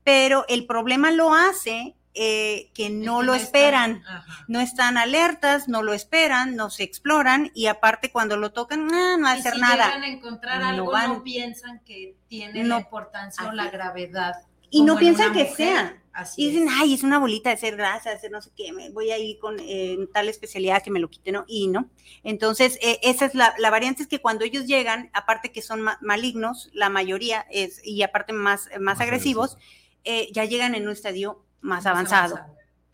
Pero 0.05 0.45
el 0.49 0.67
problema 0.67 1.13
lo 1.13 1.33
hace 1.33 1.95
eh, 2.15 2.71
que 2.75 2.91
no 2.91 3.21
que 3.21 3.27
lo 3.27 3.35
esperan 3.35 4.03
no 4.49 4.61
están 4.61 4.99
alertas, 4.99 5.69
no 5.69 5.83
lo 5.83 5.95
esperan, 5.95 6.57
no 6.57 6.69
se 6.71 6.83
exploran 6.83 7.51
y 7.55 7.67
aparte 7.67 8.11
cuando 8.11 8.37
lo 8.37 8.53
tocan, 8.53 8.89
ah, 8.93 9.17
no 9.19 9.25
va 9.25 9.33
a 9.33 9.37
Y 9.37 9.41
hacer 9.41 9.55
si 9.55 9.61
nada. 9.61 9.87
llegan 9.87 10.03
a 10.03 10.09
encontrar 10.09 10.61
No 10.61 10.67
algo, 10.69 10.91
van- 10.93 11.09
no 11.09 11.23
piensan 11.23 11.81
que 11.85 12.17
tiene 12.29 12.65
No. 12.65 12.77
la 12.77 12.81
importancia 12.83 13.47
o 13.49 13.53
la 13.53 13.71
gravedad. 13.71 14.35
Y 14.71 14.83
no 14.83 14.95
en 14.95 14.99
piensan 15.01 15.33
que 15.33 15.45
mujer. 15.45 15.57
sea. 15.57 15.99
Así 16.15 16.43
Y 16.43 16.51
dicen, 16.51 16.69
es. 16.69 16.75
ay, 16.79 16.93
es 16.95 17.03
una 17.03 17.19
bolita 17.19 17.49
de 17.49 17.57
ser 17.57 17.75
grasa, 17.77 18.11
de 18.11 18.19
ser 18.19 18.31
no 18.31 18.43
sé 18.43 18.51
qué, 18.55 18.71
me 18.73 18.91
voy 18.91 19.11
a 19.11 19.17
ir 19.19 19.39
con 19.39 19.57
eh, 19.61 19.97
tal 20.13 20.29
especialidad 20.29 20.83
que 20.83 20.91
me 20.91 21.01
lo 21.01 21.09
quite, 21.09 21.33
¿no? 21.33 21.45
Y 21.49 21.69
no. 21.69 21.89
Entonces, 22.23 22.79
eh, 22.83 22.99
esa 23.03 23.25
es 23.25 23.35
la, 23.35 23.55
la 23.59 23.71
variante, 23.71 24.03
es 24.03 24.09
que 24.09 24.21
cuando 24.21 24.45
ellos 24.45 24.67
llegan, 24.67 25.09
aparte 25.15 25.53
que 25.53 25.63
son 25.63 25.81
ma- 25.81 25.99
malignos, 26.03 26.69
la 26.75 26.91
mayoría 26.91 27.47
es, 27.51 27.81
y 27.83 28.03
aparte 28.03 28.35
más, 28.35 28.69
más, 28.73 28.81
Más 28.81 29.01
agresivos, 29.01 29.57
eh, 30.05 30.29
ya 30.33 30.45
llegan 30.45 30.75
en 30.75 30.85
un 30.85 30.93
estadio 30.93 31.43
más, 31.63 31.85
Más 31.85 31.87
avanzado. 31.87 32.39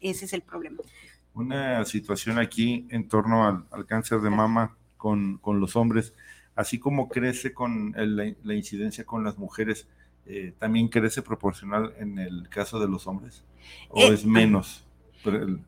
Ese 0.01 0.27
es 0.27 0.33
el 0.33 0.43
problema. 0.43 0.79
Una 1.35 1.85
situación 1.85 2.39
aquí 2.39 2.87
en 2.91 3.09
torno 3.09 3.47
al, 3.47 3.65
al 3.71 3.87
cáncer 3.87 4.21
de 4.21 4.31
mama 4.31 4.77
con, 4.97 5.39
con 5.39 5.61
los 5.61 5.77
hombres. 5.77 6.15
así 6.55 6.79
como 6.81 7.09
crece 7.09 7.55
con 7.55 7.95
el- 7.97 8.17
la, 8.17 8.33
la 8.43 8.55
incidencia 8.55 9.05
con 9.05 9.23
las 9.23 9.39
mujeres, 9.39 9.87
eh, 10.27 10.53
¿también 10.59 10.89
crece 10.89 11.23
proporcional 11.23 11.95
en 12.01 12.19
el 12.19 12.49
caso 12.49 12.81
de 12.81 12.89
los 12.89 13.07
hombres? 13.07 13.45
¿O 13.91 14.01
Eh, 14.01 14.09
es 14.09 14.25
menos? 14.25 14.85
El- 15.25 15.61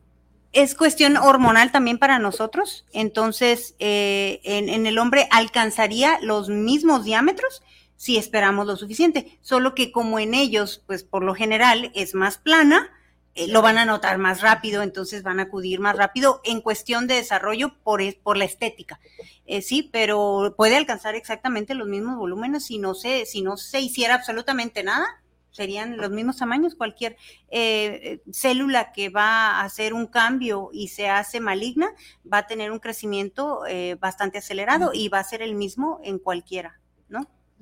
Es 0.51 0.75
cuestión 0.75 1.15
hormonal 1.15 1.71
también 1.71 1.97
para 1.97 2.19
nosotros. 2.19 2.85
Entonces, 2.91 3.73
eh, 3.79 4.41
en, 4.43 4.67
en 4.67 4.85
el 4.85 4.97
hombre 4.97 5.29
alcanzaría 5.31 6.19
los 6.21 6.49
mismos 6.49 7.05
diámetros 7.05 7.63
si 8.01 8.17
esperamos 8.17 8.65
lo 8.65 8.77
suficiente. 8.77 9.37
Solo 9.41 9.75
que 9.75 9.91
como 9.91 10.17
en 10.17 10.33
ellos, 10.33 10.81
pues 10.87 11.03
por 11.03 11.23
lo 11.23 11.35
general 11.35 11.91
es 11.93 12.15
más 12.15 12.39
plana, 12.39 12.89
eh, 13.35 13.47
lo 13.47 13.61
van 13.61 13.77
a 13.77 13.85
notar 13.85 14.17
más 14.17 14.41
rápido, 14.41 14.81
entonces 14.81 15.21
van 15.21 15.39
a 15.39 15.43
acudir 15.43 15.79
más 15.79 15.95
rápido 15.95 16.41
en 16.43 16.61
cuestión 16.61 17.05
de 17.05 17.13
desarrollo 17.13 17.75
por, 17.83 18.01
por 18.23 18.37
la 18.37 18.45
estética. 18.45 18.99
Eh, 19.45 19.61
sí, 19.61 19.87
pero 19.93 20.55
puede 20.57 20.77
alcanzar 20.77 21.13
exactamente 21.13 21.75
los 21.75 21.87
mismos 21.87 22.17
volúmenes 22.17 22.65
si 22.65 22.79
no 22.79 22.95
se, 22.95 23.27
si 23.27 23.43
no 23.43 23.55
se 23.55 23.81
hiciera 23.81 24.15
absolutamente 24.15 24.81
nada. 24.81 25.21
Serían 25.51 25.97
los 25.97 26.09
mismos 26.09 26.37
tamaños, 26.37 26.75
cualquier 26.75 27.17
eh, 27.49 27.99
eh, 28.03 28.21
célula 28.31 28.93
que 28.93 29.09
va 29.09 29.59
a 29.59 29.63
hacer 29.63 29.93
un 29.93 30.07
cambio 30.07 30.69
y 30.71 30.87
se 30.87 31.09
hace 31.09 31.41
maligna 31.41 31.93
va 32.31 32.39
a 32.39 32.47
tener 32.47 32.71
un 32.71 32.79
crecimiento 32.79 33.65
eh, 33.67 33.95
bastante 33.99 34.37
acelerado 34.37 34.91
y 34.93 35.09
va 35.09 35.19
a 35.19 35.23
ser 35.25 35.41
el 35.41 35.55
mismo 35.55 35.99
en 36.03 36.19
cualquiera, 36.19 36.79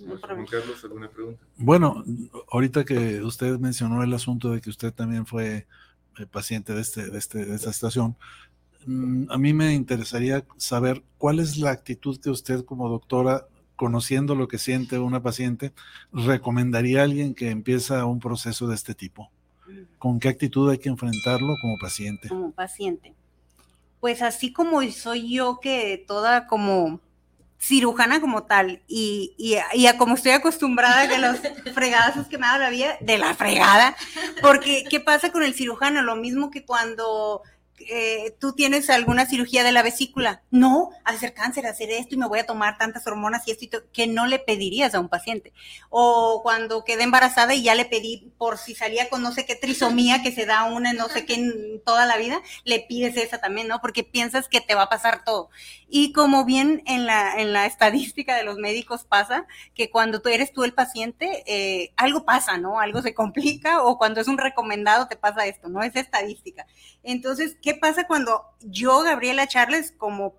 problema. 0.06 0.46
Carlos, 0.50 0.84
¿alguna 0.84 1.10
pregunta? 1.10 1.44
Bueno, 1.58 2.04
ahorita 2.52 2.84
que 2.86 3.22
usted 3.22 3.58
mencionó 3.60 4.04
el 4.04 4.14
asunto 4.14 4.52
de 4.52 4.62
que 4.62 4.70
usted 4.70 4.94
también 4.94 5.26
fue 5.26 5.68
eh, 6.18 6.26
paciente 6.26 6.74
de, 6.74 6.82
este, 6.82 7.10
de, 7.10 7.18
este, 7.18 7.46
de 7.46 7.56
esta 7.56 7.72
situación, 7.74 8.16
mm, 8.86 9.26
a 9.30 9.38
mí 9.38 9.54
me 9.54 9.74
interesaría 9.74 10.46
saber 10.58 11.04
cuál 11.18 11.40
es 11.40 11.58
la 11.58 11.72
actitud 11.72 12.20
que 12.20 12.30
usted 12.30 12.66
como 12.66 12.90
doctora, 12.90 13.48
conociendo 13.76 14.36
lo 14.36 14.48
que 14.48 14.58
siente 14.58 15.00
una 15.00 15.22
paciente, 15.22 15.74
recomendaría 16.12 17.02
a 17.02 17.04
alguien 17.04 17.34
que 17.34 17.50
empieza 17.50 18.06
un 18.06 18.20
proceso 18.20 18.68
de 18.68 18.76
este 18.76 18.94
tipo. 18.96 19.32
¿Con 19.98 20.20
qué 20.20 20.30
actitud 20.30 20.70
hay 20.70 20.80
que 20.80 20.90
enfrentarlo 20.90 21.56
como 21.62 21.78
paciente? 21.78 22.28
como 22.28 22.52
paciente. 22.52 23.14
Pues 24.00 24.22
así 24.22 24.52
como 24.52 24.82
soy 24.92 25.34
yo 25.34 25.60
que 25.62 26.04
toda 26.08 26.48
como 26.48 27.02
cirujana 27.60 28.22
como 28.22 28.44
tal 28.44 28.82
y, 28.88 29.36
y, 29.38 29.58
y 29.78 29.88
a 29.88 29.98
como 29.98 30.16
estoy 30.16 30.32
acostumbrada 30.32 31.08
de 31.08 31.18
los 31.18 31.38
fregadazos 31.74 32.28
que 32.28 32.38
me 32.38 32.46
ha 32.46 32.52
dado 32.52 32.64
la 32.64 32.70
vida, 32.70 32.98
de 33.02 33.18
la 33.18 33.36
fregada, 33.36 33.96
porque 34.42 34.86
¿qué 34.90 35.00
pasa 35.00 35.32
con 35.32 35.44
el 35.44 35.54
cirujano? 35.54 36.02
Lo 36.02 36.16
mismo 36.16 36.52
que 36.52 36.66
cuando 36.66 37.44
eh, 37.88 38.36
tú 38.40 38.54
tienes 38.54 38.90
alguna 38.90 39.26
cirugía 39.26 39.64
de 39.64 39.72
la 39.72 39.84
vesícula. 39.84 40.44
No, 40.52 40.90
hacer 41.04 41.34
cáncer, 41.34 41.66
hacer 41.66 41.90
esto 41.92 42.16
y 42.16 42.18
me 42.18 42.28
voy 42.28 42.40
a 42.40 42.46
tomar 42.46 42.78
tantas 42.78 43.06
hormonas 43.08 43.48
y 43.48 43.52
esto 43.52 43.84
que 43.94 44.08
no 44.08 44.28
le 44.28 44.40
pedirías 44.40 44.94
a 44.96 45.00
un 45.00 45.10
paciente. 45.10 45.54
O 45.90 46.42
cuando 46.44 46.84
quedé 46.84 47.04
embarazada 47.04 47.54
y 47.54 47.64
ya 47.64 47.76
le 47.76 47.86
pedí 47.86 48.32
por 48.38 48.58
si 48.58 48.76
salía 48.76 49.10
con 49.10 49.22
no 49.22 49.32
sé 49.32 49.46
qué 49.46 49.56
trisomía 49.56 50.22
que 50.22 50.32
se 50.32 50.46
da 50.46 50.64
una 50.64 50.94
no 50.94 51.08
sé 51.08 51.26
qué 51.26 51.36
en 51.36 51.82
toda 51.86 52.06
la 52.06 52.18
vida, 52.18 52.42
le 52.64 52.80
pides 52.82 53.18
esa 53.18 53.40
también, 53.40 53.68
¿no? 53.68 53.82
Porque 53.82 54.04
piensas 54.04 54.48
que 54.48 54.62
te 54.62 54.76
va 54.76 54.84
a 54.84 54.90
pasar 54.90 55.24
todo. 55.24 55.50
Y 55.88 56.14
como 56.14 56.46
bien 56.46 56.84
en 56.86 57.06
la, 57.06 57.36
en 57.40 57.54
la 57.54 57.66
estadística 57.66 58.36
de 58.36 58.44
los 58.44 58.58
médicos 58.58 59.06
pasa, 59.06 59.48
que 59.74 59.90
cuando 59.90 60.22
tú 60.22 60.30
eres 60.30 60.54
tú 60.54 60.64
el 60.64 60.74
paciente, 60.74 61.44
eh, 61.48 61.94
algo 61.98 62.26
pasa, 62.26 62.58
¿no? 62.58 62.80
Algo 62.80 63.02
se 63.02 63.14
complica 63.14 63.84
o 63.84 63.98
cuando 63.98 64.22
es 64.22 64.28
un 64.28 64.38
recomendado 64.38 65.08
te 65.08 65.16
pasa 65.16 65.46
esto, 65.46 65.70
¿no? 65.70 65.82
Es 65.82 65.96
estadística. 65.96 66.68
Entonces, 67.04 67.58
¿qué 67.62 67.69
pasa 67.76 68.08
cuando 68.08 68.46
yo, 68.62 69.02
Gabriela 69.02 69.48
Charles, 69.48 69.92
como, 69.98 70.36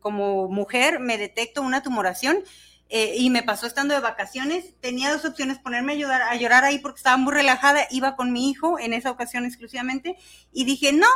como 0.00 0.48
mujer, 0.48 1.00
me 1.00 1.18
detecto 1.18 1.62
una 1.62 1.82
tumoración? 1.82 2.44
eh, 2.90 3.14
y 3.16 3.30
me 3.30 3.42
pasó 3.42 3.66
estando 3.66 3.94
de 3.94 4.00
vacaciones, 4.00 4.74
tenía 4.80 5.12
dos 5.12 5.24
opciones, 5.24 5.58
ponerme 5.58 5.92
a 6.02 6.36
llorar 6.36 6.64
ahí 6.64 6.78
porque 6.78 6.98
estaba 6.98 7.18
muy 7.18 7.34
relajada, 7.34 7.86
iba 7.90 8.16
con 8.16 8.32
mi 8.32 8.48
hijo 8.48 8.78
en 8.78 8.94
esa 8.94 9.10
ocasión 9.10 9.44
exclusivamente, 9.44 10.16
y 10.52 10.64
dije, 10.64 10.92
no, 10.92 11.06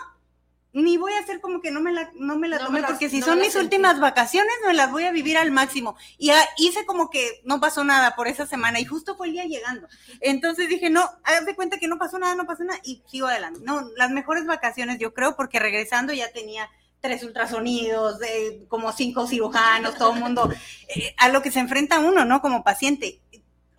ni 0.74 0.96
voy 0.96 1.12
a 1.12 1.18
hacer 1.18 1.40
como 1.40 1.60
que 1.60 1.70
no 1.70 1.80
me 1.80 1.92
la, 1.92 2.10
no 2.14 2.36
me 2.38 2.48
la 2.48 2.58
No 2.58 2.66
tomé, 2.66 2.76
me 2.76 2.80
las- 2.82 2.90
porque 2.92 3.10
si 3.10 3.20
no 3.20 3.26
son 3.26 3.38
mis 3.38 3.52
sentí. 3.52 3.64
últimas 3.66 4.00
vacaciones, 4.00 4.52
me 4.66 4.72
las 4.72 4.90
voy 4.90 5.04
a 5.04 5.12
vivir 5.12 5.36
al 5.36 5.50
máximo. 5.50 5.96
Y 6.18 6.30
hice 6.56 6.86
como 6.86 7.10
que 7.10 7.40
no 7.44 7.60
pasó 7.60 7.84
nada 7.84 8.14
por 8.16 8.26
esa 8.28 8.46
semana, 8.46 8.80
y 8.80 8.84
justo 8.84 9.16
fue 9.16 9.26
el 9.26 9.34
día 9.34 9.44
llegando. 9.44 9.86
Entonces 10.20 10.68
dije, 10.68 10.88
no, 10.88 11.02
haz 11.24 11.44
de 11.44 11.54
cuenta 11.54 11.78
que 11.78 11.88
no 11.88 11.98
pasó 11.98 12.18
nada, 12.18 12.34
no 12.34 12.46
pasó 12.46 12.64
nada, 12.64 12.80
y 12.84 13.02
sigo 13.06 13.26
adelante. 13.26 13.60
No, 13.62 13.88
las 13.96 14.10
mejores 14.10 14.46
vacaciones, 14.46 14.98
yo 14.98 15.12
creo, 15.12 15.36
porque 15.36 15.58
regresando 15.58 16.12
ya 16.12 16.32
tenía 16.32 16.68
tres 17.00 17.22
ultrasonidos, 17.24 18.22
eh, 18.22 18.64
como 18.68 18.92
cinco 18.92 19.26
cirujanos, 19.26 19.96
todo 19.96 20.14
el 20.14 20.20
mundo, 20.20 20.50
eh, 20.94 21.14
a 21.18 21.28
lo 21.30 21.42
que 21.42 21.50
se 21.50 21.58
enfrenta 21.58 21.98
uno, 21.98 22.24
¿no? 22.24 22.40
Como 22.40 22.62
paciente. 22.62 23.20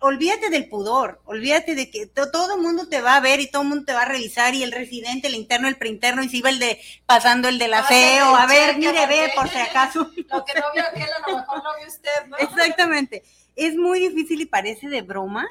Olvídate 0.00 0.50
del 0.50 0.68
pudor, 0.68 1.22
olvídate 1.24 1.74
de 1.74 1.90
que 1.90 2.06
to- 2.06 2.30
todo 2.30 2.56
el 2.56 2.60
mundo 2.60 2.88
te 2.88 3.00
va 3.00 3.16
a 3.16 3.20
ver 3.20 3.40
y 3.40 3.50
todo 3.50 3.62
el 3.62 3.68
mundo 3.68 3.84
te 3.86 3.94
va 3.94 4.02
a 4.02 4.04
revisar 4.04 4.54
y 4.54 4.62
el 4.62 4.70
residente, 4.72 5.28
el 5.28 5.34
interno, 5.34 5.66
el 5.66 5.76
preinterno 5.76 6.22
y 6.22 6.28
si 6.28 6.38
iba 6.38 6.50
el 6.50 6.58
de 6.58 6.78
pasando 7.06 7.48
el 7.48 7.58
del 7.58 7.72
aseo, 7.72 8.36
el 8.36 8.42
a 8.42 8.46
ver, 8.46 8.76
mire, 8.76 9.06
ve 9.06 9.32
por 9.34 9.48
si 9.48 9.56
acaso. 9.58 10.10
Lo 10.30 10.44
que 10.44 10.54
no 10.60 10.66
vio 10.74 10.82
aquel, 10.82 11.04
a 11.10 11.30
lo 11.30 11.36
mejor 11.38 11.56
lo 11.64 11.70
vio 11.78 11.86
usted, 11.88 12.26
¿no? 12.28 12.36
Exactamente. 12.36 13.22
Es 13.56 13.76
muy 13.76 13.98
difícil 14.00 14.40
y 14.42 14.46
parece 14.46 14.88
de 14.88 15.00
broma. 15.02 15.46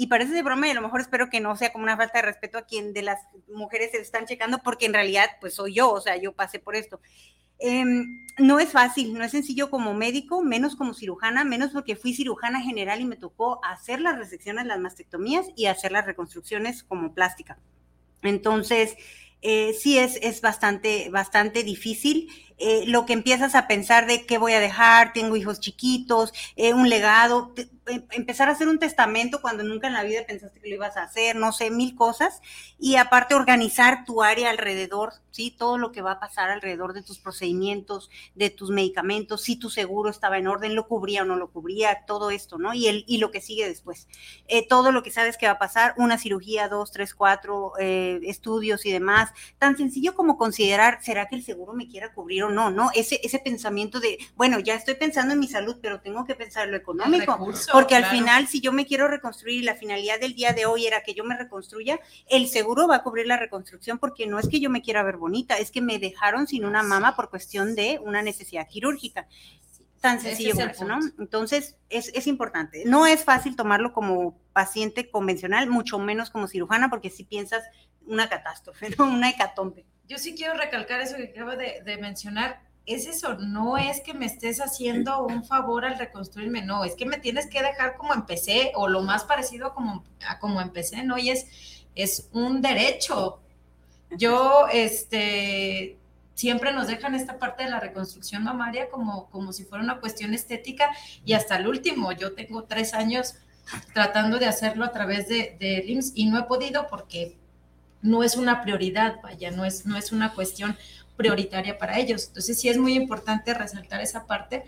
Y 0.00 0.06
parece 0.06 0.32
de 0.32 0.42
broma 0.42 0.68
y 0.68 0.70
a 0.70 0.74
lo 0.74 0.80
mejor 0.80 1.00
espero 1.00 1.28
que 1.28 1.40
no 1.40 1.56
sea 1.56 1.72
como 1.72 1.82
una 1.82 1.96
falta 1.96 2.20
de 2.20 2.22
respeto 2.22 2.56
a 2.56 2.62
quien 2.62 2.92
de 2.92 3.02
las 3.02 3.18
mujeres 3.48 3.90
se 3.90 3.98
están 4.00 4.26
checando 4.26 4.58
porque 4.58 4.86
en 4.86 4.94
realidad 4.94 5.28
pues 5.40 5.54
soy 5.56 5.74
yo, 5.74 5.90
o 5.90 6.00
sea, 6.00 6.16
yo 6.16 6.32
pasé 6.32 6.60
por 6.60 6.76
esto. 6.76 7.00
Em, 7.58 8.26
no 8.38 8.60
es 8.60 8.70
fácil, 8.70 9.14
no 9.14 9.24
es 9.24 9.32
sencillo 9.32 9.68
como 9.70 9.94
médico, 9.94 10.42
menos 10.42 10.76
como 10.76 10.94
cirujana, 10.94 11.44
menos 11.44 11.72
porque 11.72 11.96
fui 11.96 12.14
cirujana 12.14 12.60
general 12.60 13.00
y 13.00 13.04
me 13.04 13.16
tocó 13.16 13.60
hacer 13.64 14.00
las 14.00 14.16
resecciones, 14.16 14.66
las 14.66 14.78
mastectomías 14.78 15.46
y 15.56 15.66
hacer 15.66 15.92
las 15.92 16.06
reconstrucciones 16.06 16.84
como 16.84 17.14
plástica. 17.14 17.58
Entonces, 18.22 18.96
eh, 19.42 19.72
sí 19.78 19.98
es, 19.98 20.18
es 20.22 20.40
bastante, 20.40 21.10
bastante 21.10 21.62
difícil. 21.62 22.28
Eh, 22.58 22.84
lo 22.86 23.06
que 23.06 23.12
empiezas 23.12 23.54
a 23.54 23.68
pensar 23.68 24.06
de 24.06 24.26
qué 24.26 24.38
voy 24.38 24.52
a 24.52 24.60
dejar, 24.60 25.12
tengo 25.12 25.36
hijos 25.36 25.60
chiquitos, 25.60 26.32
eh, 26.56 26.74
un 26.74 26.88
legado, 26.88 27.54
empezar 27.88 28.48
a 28.48 28.52
hacer 28.52 28.68
un 28.68 28.78
testamento 28.78 29.40
cuando 29.40 29.64
nunca 29.64 29.86
en 29.86 29.94
la 29.94 30.02
vida 30.02 30.22
pensaste 30.26 30.60
que 30.60 30.68
lo 30.68 30.74
ibas 30.76 30.96
a 30.96 31.02
hacer, 31.02 31.36
no 31.36 31.52
sé, 31.52 31.70
mil 31.70 31.94
cosas. 31.94 32.40
Y 32.78 32.96
aparte 32.96 33.34
organizar 33.34 34.04
tu 34.04 34.22
área 34.22 34.50
alrededor, 34.50 35.12
¿sí? 35.30 35.54
Todo 35.56 35.78
lo 35.78 35.92
que 35.92 36.02
va 36.02 36.12
a 36.12 36.20
pasar 36.20 36.50
alrededor 36.50 36.92
de 36.92 37.02
tus 37.02 37.18
procedimientos, 37.18 38.10
de 38.34 38.50
tus 38.50 38.70
medicamentos, 38.70 39.42
si 39.42 39.56
tu 39.56 39.70
seguro 39.70 40.10
estaba 40.10 40.38
en 40.38 40.46
orden, 40.46 40.74
lo 40.74 40.86
cubría 40.86 41.22
o 41.22 41.24
no 41.24 41.36
lo 41.36 41.50
cubría, 41.50 42.04
todo 42.06 42.30
esto, 42.30 42.58
¿no? 42.58 42.74
Y, 42.74 42.88
el, 42.88 43.04
y 43.06 43.18
lo 43.18 43.30
que 43.30 43.40
sigue 43.40 43.66
después. 43.66 44.08
Eh, 44.46 44.66
todo 44.66 44.92
lo 44.92 45.02
que 45.02 45.10
sabes 45.10 45.36
que 45.36 45.46
va 45.46 45.52
a 45.52 45.58
pasar, 45.58 45.94
una 45.96 46.18
cirugía, 46.18 46.68
dos, 46.68 46.92
tres, 46.92 47.14
cuatro, 47.14 47.72
eh, 47.78 48.20
estudios 48.24 48.84
y 48.86 48.92
demás. 48.92 49.30
Tan 49.58 49.76
sencillo 49.76 50.14
como 50.14 50.36
considerar, 50.36 50.98
¿será 51.02 51.28
que 51.28 51.36
el 51.36 51.44
seguro 51.44 51.72
me 51.72 51.88
quiera 51.88 52.12
cubrir 52.12 52.44
o 52.44 52.50
no? 52.50 52.70
No, 52.70 52.90
ese, 52.94 53.20
ese 53.22 53.38
pensamiento 53.38 54.00
de, 54.00 54.18
bueno, 54.36 54.58
ya 54.58 54.74
estoy 54.74 54.94
pensando 54.94 55.34
en 55.34 55.40
mi 55.40 55.48
salud, 55.48 55.76
pero 55.80 56.00
tengo 56.00 56.24
que 56.24 56.34
pensar 56.34 56.64
en 56.64 56.72
lo 56.72 56.76
económico. 56.76 57.38
Porque 57.78 57.94
al 57.94 58.02
claro. 58.02 58.18
final, 58.18 58.48
si 58.48 58.60
yo 58.60 58.72
me 58.72 58.86
quiero 58.86 59.08
reconstruir 59.08 59.60
y 59.60 59.64
la 59.64 59.74
finalidad 59.74 60.18
del 60.18 60.34
día 60.34 60.52
de 60.52 60.66
hoy 60.66 60.86
era 60.86 61.02
que 61.02 61.14
yo 61.14 61.24
me 61.24 61.36
reconstruya, 61.36 62.00
el 62.28 62.48
seguro 62.48 62.88
va 62.88 62.96
a 62.96 63.02
cubrir 63.02 63.26
la 63.26 63.36
reconstrucción 63.36 63.98
porque 63.98 64.26
no 64.26 64.38
es 64.38 64.48
que 64.48 64.60
yo 64.60 64.68
me 64.68 64.82
quiera 64.82 65.02
ver 65.02 65.16
bonita, 65.16 65.56
es 65.58 65.70
que 65.70 65.80
me 65.80 65.98
dejaron 65.98 66.46
sin 66.46 66.64
una 66.64 66.82
mama 66.82 67.14
por 67.14 67.30
cuestión 67.30 67.74
de 67.74 68.00
una 68.02 68.22
necesidad 68.22 68.66
quirúrgica. 68.68 69.28
Tan 70.00 70.20
sencillo 70.20 70.54
es 70.54 70.58
eso, 70.58 70.84
¿no? 70.84 70.98
Entonces, 71.18 71.76
es, 71.88 72.10
es 72.14 72.26
importante. 72.26 72.84
No 72.86 73.06
es 73.06 73.24
fácil 73.24 73.56
tomarlo 73.56 73.92
como 73.92 74.38
paciente 74.52 75.10
convencional, 75.10 75.68
mucho 75.68 75.98
menos 75.98 76.30
como 76.30 76.46
cirujana, 76.46 76.88
porque 76.88 77.10
si 77.10 77.24
piensas 77.24 77.64
una 78.06 78.28
catástrofe, 78.28 78.90
¿no? 78.98 79.04
Una 79.04 79.30
hecatombe. 79.30 79.84
Yo 80.06 80.18
sí 80.18 80.34
quiero 80.34 80.54
recalcar 80.54 81.00
eso 81.00 81.16
que 81.16 81.24
acabo 81.34 81.50
de, 81.50 81.82
de 81.84 81.98
mencionar. 81.98 82.67
Es 82.88 83.06
eso, 83.06 83.34
no 83.34 83.76
es 83.76 84.00
que 84.00 84.14
me 84.14 84.24
estés 84.24 84.60
haciendo 84.60 85.26
un 85.26 85.44
favor 85.44 85.84
al 85.84 85.98
reconstruirme, 85.98 86.62
no, 86.62 86.84
es 86.84 86.94
que 86.94 87.04
me 87.04 87.18
tienes 87.18 87.46
que 87.46 87.62
dejar 87.62 87.96
como 87.96 88.14
empecé 88.14 88.72
o 88.74 88.88
lo 88.88 89.02
más 89.02 89.24
parecido 89.24 89.66
a 89.66 89.74
como, 89.74 90.04
a 90.26 90.38
como 90.38 90.60
empecé, 90.62 91.02
¿no? 91.02 91.18
Y 91.18 91.28
es, 91.28 91.46
es 91.94 92.28
un 92.32 92.62
derecho. 92.62 93.40
Yo, 94.10 94.68
este, 94.72 95.98
siempre 96.34 96.72
nos 96.72 96.86
dejan 96.86 97.14
esta 97.14 97.38
parte 97.38 97.64
de 97.64 97.70
la 97.70 97.80
reconstrucción 97.80 98.44
mamaria 98.44 98.88
como, 98.88 99.28
como 99.28 99.52
si 99.52 99.64
fuera 99.64 99.84
una 99.84 100.00
cuestión 100.00 100.32
estética 100.32 100.88
y 101.24 101.34
hasta 101.34 101.56
el 101.56 101.66
último, 101.66 102.12
yo 102.12 102.32
tengo 102.32 102.62
tres 102.62 102.94
años 102.94 103.34
tratando 103.92 104.38
de 104.38 104.46
hacerlo 104.46 104.84
a 104.84 104.92
través 104.92 105.28
de, 105.28 105.56
de 105.58 105.84
IMSS 105.86 106.12
y 106.14 106.26
no 106.26 106.38
he 106.38 106.44
podido 106.44 106.86
porque 106.88 107.36
no 108.02 108.22
es 108.22 108.36
una 108.36 108.62
prioridad, 108.62 109.20
vaya, 109.22 109.50
no 109.50 109.64
es, 109.64 109.84
no 109.84 109.96
es 109.96 110.12
una 110.12 110.32
cuestión 110.32 110.76
prioritaria 111.18 111.76
para 111.76 111.98
ellos. 111.98 112.28
Entonces 112.28 112.58
sí 112.58 112.70
es 112.70 112.78
muy 112.78 112.94
importante 112.94 113.52
resaltar 113.52 114.00
esa 114.00 114.24
parte 114.24 114.64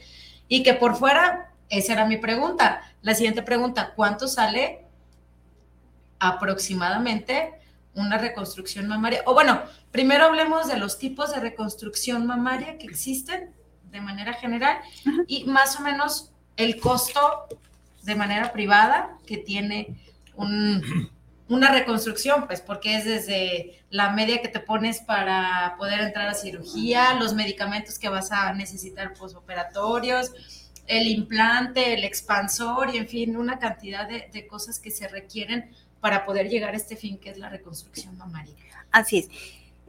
y 0.48 0.62
que 0.62 0.74
por 0.74 0.96
fuera, 0.96 1.54
esa 1.70 1.94
era 1.94 2.04
mi 2.04 2.18
pregunta. 2.18 2.82
La 3.00 3.14
siguiente 3.14 3.42
pregunta, 3.42 3.94
¿cuánto 3.96 4.28
sale 4.28 4.84
aproximadamente 6.18 7.54
una 7.94 8.18
reconstrucción 8.18 8.88
mamaria? 8.88 9.22
O 9.24 9.32
bueno, 9.32 9.62
primero 9.92 10.26
hablemos 10.26 10.68
de 10.68 10.76
los 10.76 10.98
tipos 10.98 11.32
de 11.32 11.40
reconstrucción 11.40 12.26
mamaria 12.26 12.76
que 12.76 12.86
existen 12.86 13.54
de 13.90 14.00
manera 14.00 14.34
general 14.34 14.78
y 15.26 15.44
más 15.44 15.78
o 15.78 15.82
menos 15.82 16.32
el 16.56 16.80
costo 16.80 17.48
de 18.02 18.14
manera 18.16 18.52
privada 18.52 19.16
que 19.26 19.38
tiene 19.38 19.96
una 21.50 21.72
reconstrucción, 21.72 22.46
pues 22.46 22.60
porque 22.60 22.96
es 22.96 23.04
desde 23.04 23.82
la 23.90 24.10
media 24.10 24.40
que 24.40 24.48
te 24.48 24.60
pones 24.60 25.00
para 25.00 25.74
poder 25.76 26.00
entrar 26.00 26.28
a 26.28 26.34
cirugía, 26.34 27.14
los 27.14 27.34
medicamentos 27.34 27.98
que 27.98 28.08
vas 28.08 28.30
a 28.30 28.52
necesitar 28.54 29.12
posoperatorios, 29.14 30.32
el 30.86 31.08
implante, 31.08 31.94
el 31.94 32.04
expansor 32.04 32.94
y 32.94 32.98
en 32.98 33.08
fin, 33.08 33.36
una 33.36 33.58
cantidad 33.58 34.08
de, 34.08 34.46
cosas 34.46 34.78
que 34.78 34.92
se 34.92 35.08
requieren 35.08 35.72
para 36.00 36.24
poder 36.24 36.48
llegar 36.48 36.72
a 36.72 36.76
este 36.76 36.96
fin 36.96 37.18
que 37.18 37.30
es 37.30 37.38
la 37.38 37.48
reconstrucción 37.48 38.16
mamaria. 38.16 38.54
Así 38.92 39.18
es. 39.18 39.28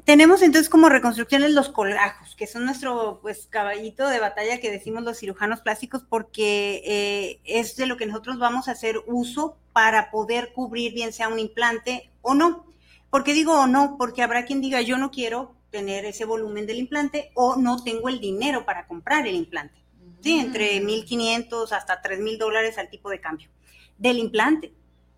Tenemos 0.04 0.42
entonces 0.42 0.68
como 0.68 0.90
reconstrucciones 0.90 1.52
los 1.52 1.70
colgajos, 1.70 2.36
que 2.36 2.48
son 2.48 2.66
nuestro 2.66 3.20
pues 3.22 3.46
caballito 3.48 4.08
de 4.10 4.20
batalla 4.20 4.60
que 4.60 4.72
decimos 4.72 5.04
los 5.04 5.20
cirujanos 5.20 5.62
plásticos, 5.62 6.04
porque 6.10 6.82
eh, 6.86 7.40
es 7.46 7.76
de 7.76 7.86
lo 7.86 7.98
que 7.98 8.08
nosotros 8.08 8.40
vamos 8.40 8.68
a 8.68 8.72
hacer 8.72 8.96
uso 9.06 9.58
para 9.74 10.12
poder 10.12 10.54
cubrir 10.54 10.94
bien 10.94 11.14
sea 11.14 11.30
un 11.30 11.40
implante 11.40 12.10
o 12.22 12.34
no. 12.34 12.66
¿Por 13.10 13.24
qué 13.24 13.34
digo 13.34 13.54
o 13.54 13.68
no? 13.68 13.98
Porque 13.98 14.24
habrá 14.24 14.46
quien 14.46 14.62
diga 14.62 14.82
yo 14.82 14.98
no 14.98 15.12
quiero 15.12 15.56
tener 15.70 16.06
ese 16.06 16.26
volumen 16.26 16.66
del 16.68 16.80
implante 16.80 17.32
o 17.34 17.56
no 17.56 17.84
tengo 17.84 18.10
el 18.10 18.20
dinero 18.20 18.66
para 18.66 18.88
comprar 18.88 19.28
el 19.28 19.36
implante. 19.36 19.82
Sí, 20.22 20.40
entre 20.40 20.82
1.500 20.82 21.70
mm. 21.70 21.74
hasta 21.74 22.02
3.000 22.02 22.38
dólares 22.38 22.78
al 22.78 22.90
tipo 22.90 23.10
de 23.10 23.20
cambio 23.20 23.50
del 23.98 24.20
implante. 24.20 24.74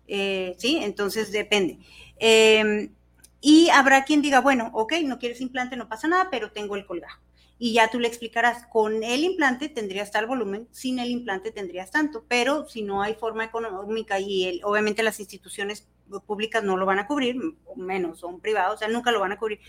Eh, 0.06 0.54
sí, 0.58 0.78
entonces 0.82 1.32
depende. 1.32 1.78
Eh, 2.18 2.90
y 3.40 3.68
habrá 3.70 4.04
quien 4.04 4.22
diga, 4.22 4.40
bueno, 4.40 4.70
ok, 4.72 4.94
no 5.04 5.18
quieres 5.18 5.40
implante, 5.40 5.76
no 5.76 5.88
pasa 5.88 6.08
nada, 6.08 6.28
pero 6.30 6.50
tengo 6.52 6.76
el 6.76 6.86
colgajo. 6.86 7.20
Y 7.58 7.72
ya 7.72 7.88
tú 7.88 8.00
le 8.00 8.08
explicarás, 8.08 8.66
con 8.66 9.02
el 9.04 9.22
implante 9.22 9.68
tendrías 9.68 10.10
tal 10.10 10.26
volumen, 10.26 10.68
sin 10.72 10.98
el 10.98 11.10
implante 11.10 11.52
tendrías 11.52 11.90
tanto, 11.90 12.24
pero 12.28 12.68
si 12.68 12.82
no 12.82 13.02
hay 13.02 13.14
forma 13.14 13.44
económica 13.44 14.18
y 14.18 14.60
obviamente 14.64 15.02
las 15.02 15.20
instituciones 15.20 15.86
públicas 16.26 16.62
no 16.62 16.76
lo 16.76 16.86
van 16.86 16.98
a 16.98 17.06
cubrir, 17.06 17.36
o 17.64 17.76
menos 17.76 18.18
son 18.18 18.40
privados, 18.40 18.76
o 18.76 18.78
sea, 18.78 18.88
nunca 18.88 19.12
lo 19.12 19.20
van 19.20 19.32
a 19.32 19.38
cubrir, 19.38 19.60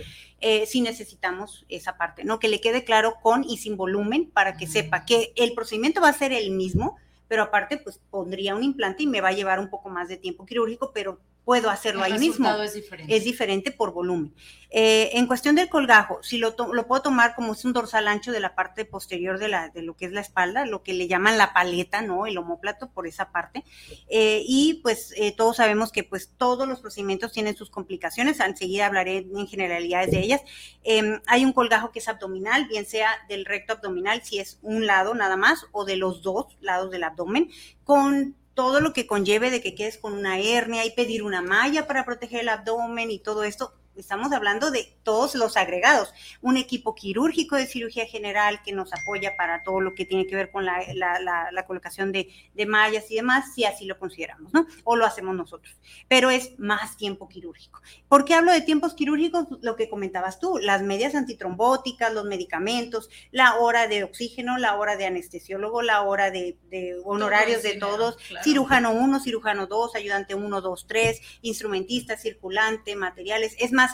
eh, 0.41 0.65
si 0.65 0.81
necesitamos 0.81 1.65
esa 1.69 1.97
parte, 1.97 2.23
¿no? 2.23 2.39
Que 2.39 2.47
le 2.47 2.59
quede 2.59 2.83
claro 2.83 3.15
con 3.21 3.43
y 3.43 3.57
sin 3.57 3.77
volumen 3.77 4.29
para 4.31 4.57
que 4.57 4.67
sepa 4.67 5.05
que 5.05 5.31
el 5.35 5.53
procedimiento 5.53 6.01
va 6.01 6.09
a 6.09 6.13
ser 6.13 6.33
el 6.33 6.51
mismo, 6.51 6.97
pero 7.27 7.43
aparte, 7.43 7.77
pues 7.77 7.99
pondría 8.09 8.55
un 8.55 8.63
implante 8.63 9.03
y 9.03 9.07
me 9.07 9.21
va 9.21 9.29
a 9.29 9.33
llevar 9.33 9.59
un 9.59 9.69
poco 9.69 9.89
más 9.89 10.07
de 10.07 10.17
tiempo 10.17 10.45
quirúrgico, 10.45 10.91
pero 10.93 11.19
puedo 11.45 11.69
hacerlo 11.69 12.03
ahí 12.03 12.17
mismo. 12.17 12.49
Es 12.61 12.73
diferente. 12.73 13.15
es 13.15 13.23
diferente 13.23 13.71
por 13.71 13.93
volumen. 13.93 14.33
Eh, 14.71 15.11
en 15.13 15.27
cuestión 15.27 15.55
del 15.55 15.69
colgajo, 15.69 16.21
si 16.21 16.37
lo, 16.37 16.53
lo, 16.73 16.87
puedo 16.87 17.03
tomar 17.03 17.33
como 17.35 17.53
es 17.53 17.63
un 17.63 17.71
dorsal 17.71 18.09
ancho 18.09 18.33
de 18.33 18.41
la 18.41 18.55
parte 18.55 18.83
posterior 18.83 19.39
de, 19.39 19.47
la, 19.47 19.69
de 19.69 19.81
lo 19.81 19.95
que 19.95 20.05
es 20.05 20.11
la 20.11 20.19
espalda, 20.19 20.65
lo 20.65 20.83
que 20.83 20.93
le 20.93 21.07
llaman 21.07 21.37
la 21.37 21.53
paleta, 21.53 22.01
¿no? 22.01 22.25
El 22.25 22.37
homóplato 22.37 22.89
por 22.89 23.07
esa 23.07 23.31
parte. 23.31 23.63
Eh, 24.09 24.43
y 24.45 24.81
pues 24.83 25.13
eh, 25.15 25.31
todos 25.31 25.57
sabemos 25.57 25.93
que 25.93 26.03
pues 26.03 26.31
todos 26.35 26.67
los 26.67 26.81
procedimientos 26.81 27.31
tienen 27.31 27.55
sus 27.55 27.69
complicaciones, 27.69 28.41
enseguida 28.41 28.87
hablaré 28.87 29.19
en 29.19 29.47
generalidades 29.47 30.11
de 30.11 30.19
ellas. 30.19 30.41
Em, 30.83 31.21
hay 31.27 31.45
un 31.45 31.53
colgajo 31.53 31.91
que 31.91 31.99
es 31.99 32.09
abdominal, 32.09 32.67
bien 32.67 32.85
sea 32.85 33.11
del 33.29 33.45
recto 33.45 33.73
abdominal, 33.73 34.23
si 34.23 34.39
es 34.39 34.59
un 34.61 34.87
lado 34.87 35.13
nada 35.13 35.37
más, 35.37 35.67
o 35.71 35.85
de 35.85 35.95
los 35.95 36.21
dos 36.21 36.57
lados 36.59 36.91
del 36.91 37.03
abdomen, 37.03 37.49
con 37.83 38.35
todo 38.55 38.79
lo 38.79 38.93
que 38.93 39.05
conlleve 39.05 39.51
de 39.51 39.61
que 39.61 39.75
quedes 39.75 39.97
con 39.97 40.13
una 40.13 40.39
hernia 40.39 40.85
y 40.85 40.91
pedir 40.91 41.21
una 41.23 41.41
malla 41.41 41.85
para 41.85 42.05
proteger 42.05 42.41
el 42.41 42.49
abdomen 42.49 43.11
y 43.11 43.19
todo 43.19 43.43
esto, 43.43 43.73
estamos 43.95 44.31
hablando 44.31 44.71
de 44.71 44.95
todos 45.03 45.35
los 45.35 45.57
agregados, 45.57 46.13
un 46.41 46.57
equipo 46.57 46.95
quirúrgico 46.95 47.55
de 47.55 47.67
cirugía 47.67 48.05
general 48.05 48.61
que 48.63 48.73
nos 48.73 48.91
apoya 48.93 49.35
para 49.37 49.63
todo 49.63 49.81
lo 49.81 49.93
que 49.93 50.05
tiene 50.05 50.27
que 50.27 50.35
ver 50.35 50.51
con 50.51 50.65
la, 50.65 51.65
colocación 51.67 52.11
de, 52.11 52.29
mallas 52.67 53.09
y 53.09 53.15
demás, 53.15 53.53
si 53.53 53.63
así 53.63 53.85
lo 53.85 53.99
consideramos, 53.99 54.53
¿no? 54.53 54.65
O 54.83 54.95
lo 54.95 55.05
hacemos 55.05 55.35
nosotros. 55.35 55.75
Pero 56.07 56.29
es 56.29 56.57
más 56.57 56.97
tiempo 56.97 57.27
quirúrgico. 57.27 57.81
¿Por 58.07 58.25
qué 58.25 58.33
hablo 58.33 58.51
de 58.51 58.61
tiempos 58.61 58.93
quirúrgicos? 58.93 59.45
Lo 59.61 59.75
que 59.75 59.89
comentabas 59.89 60.39
tú, 60.39 60.57
las 60.57 60.81
medias 60.81 61.15
antitrombóticas, 61.15 62.13
los 62.13 62.25
medicamentos, 62.25 63.09
la 63.31 63.55
hora 63.55 63.87
de 63.87 64.03
oxígeno, 64.03 64.57
la 64.57 64.75
hora 64.75 64.95
de 64.95 65.05
anestesiólogo, 65.05 65.81
la 65.81 66.01
hora 66.01 66.31
de, 66.31 66.57
honorarios 67.03 67.63
de 67.63 67.75
todos, 67.75 68.17
cirujano 68.43 68.91
1, 68.91 69.19
cirujano 69.19 69.67
2, 69.67 69.95
ayudante 69.95 70.35
1, 70.35 70.61
2, 70.61 70.85
3, 70.87 71.21
instrumentista, 71.41 72.17
circulante, 72.17 72.95
materiales. 72.95 73.55
Es 73.59 73.71
más, 73.71 73.84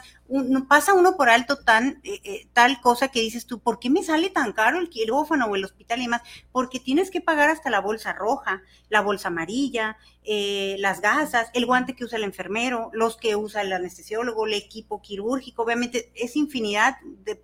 pasa 0.68 0.94
uno 0.94 1.18
por 1.18 1.30
alto 1.30 1.58
tan 1.58 2.00
eh, 2.04 2.22
eh, 2.24 2.48
tal 2.54 2.80
cosa 2.80 3.10
que 3.10 3.20
dices 3.20 3.46
tú, 3.46 3.60
¿por 3.60 3.80
qué 3.80 3.90
me 3.90 4.04
sale 4.04 4.30
tan 4.30 4.54
caro 4.54 4.80
el 4.80 4.90
quirófano 4.90 5.46
o 5.48 5.56
el 5.56 5.66
hospital 5.66 6.00
y 6.00 6.04
demás? 6.04 6.22
Porque 6.52 6.80
tienes 6.80 7.12
que 7.12 7.22
pagar 7.22 7.50
hasta 7.50 7.70
la 7.70 7.82
bolsa 7.82 8.14
roja, 8.14 8.62
la 8.90 9.02
bolsa 9.02 9.28
amarilla, 9.28 9.98
eh, 10.24 10.78
las 10.80 11.02
gasas, 11.02 11.50
el 11.54 11.66
guante 11.66 11.96
que 11.96 12.06
usa 12.06 12.18
el 12.18 12.24
enfermero, 12.24 12.92
los 12.94 13.18
que 13.18 13.36
usa 13.36 13.62
el 13.62 13.74
anestesiólogo, 13.74 14.46
el 14.46 14.54
equipo 14.54 15.02
quirúrgico, 15.02 15.64
obviamente 15.64 16.12
es 16.16 16.36
infinidad 16.36 16.98
de, 17.02 17.36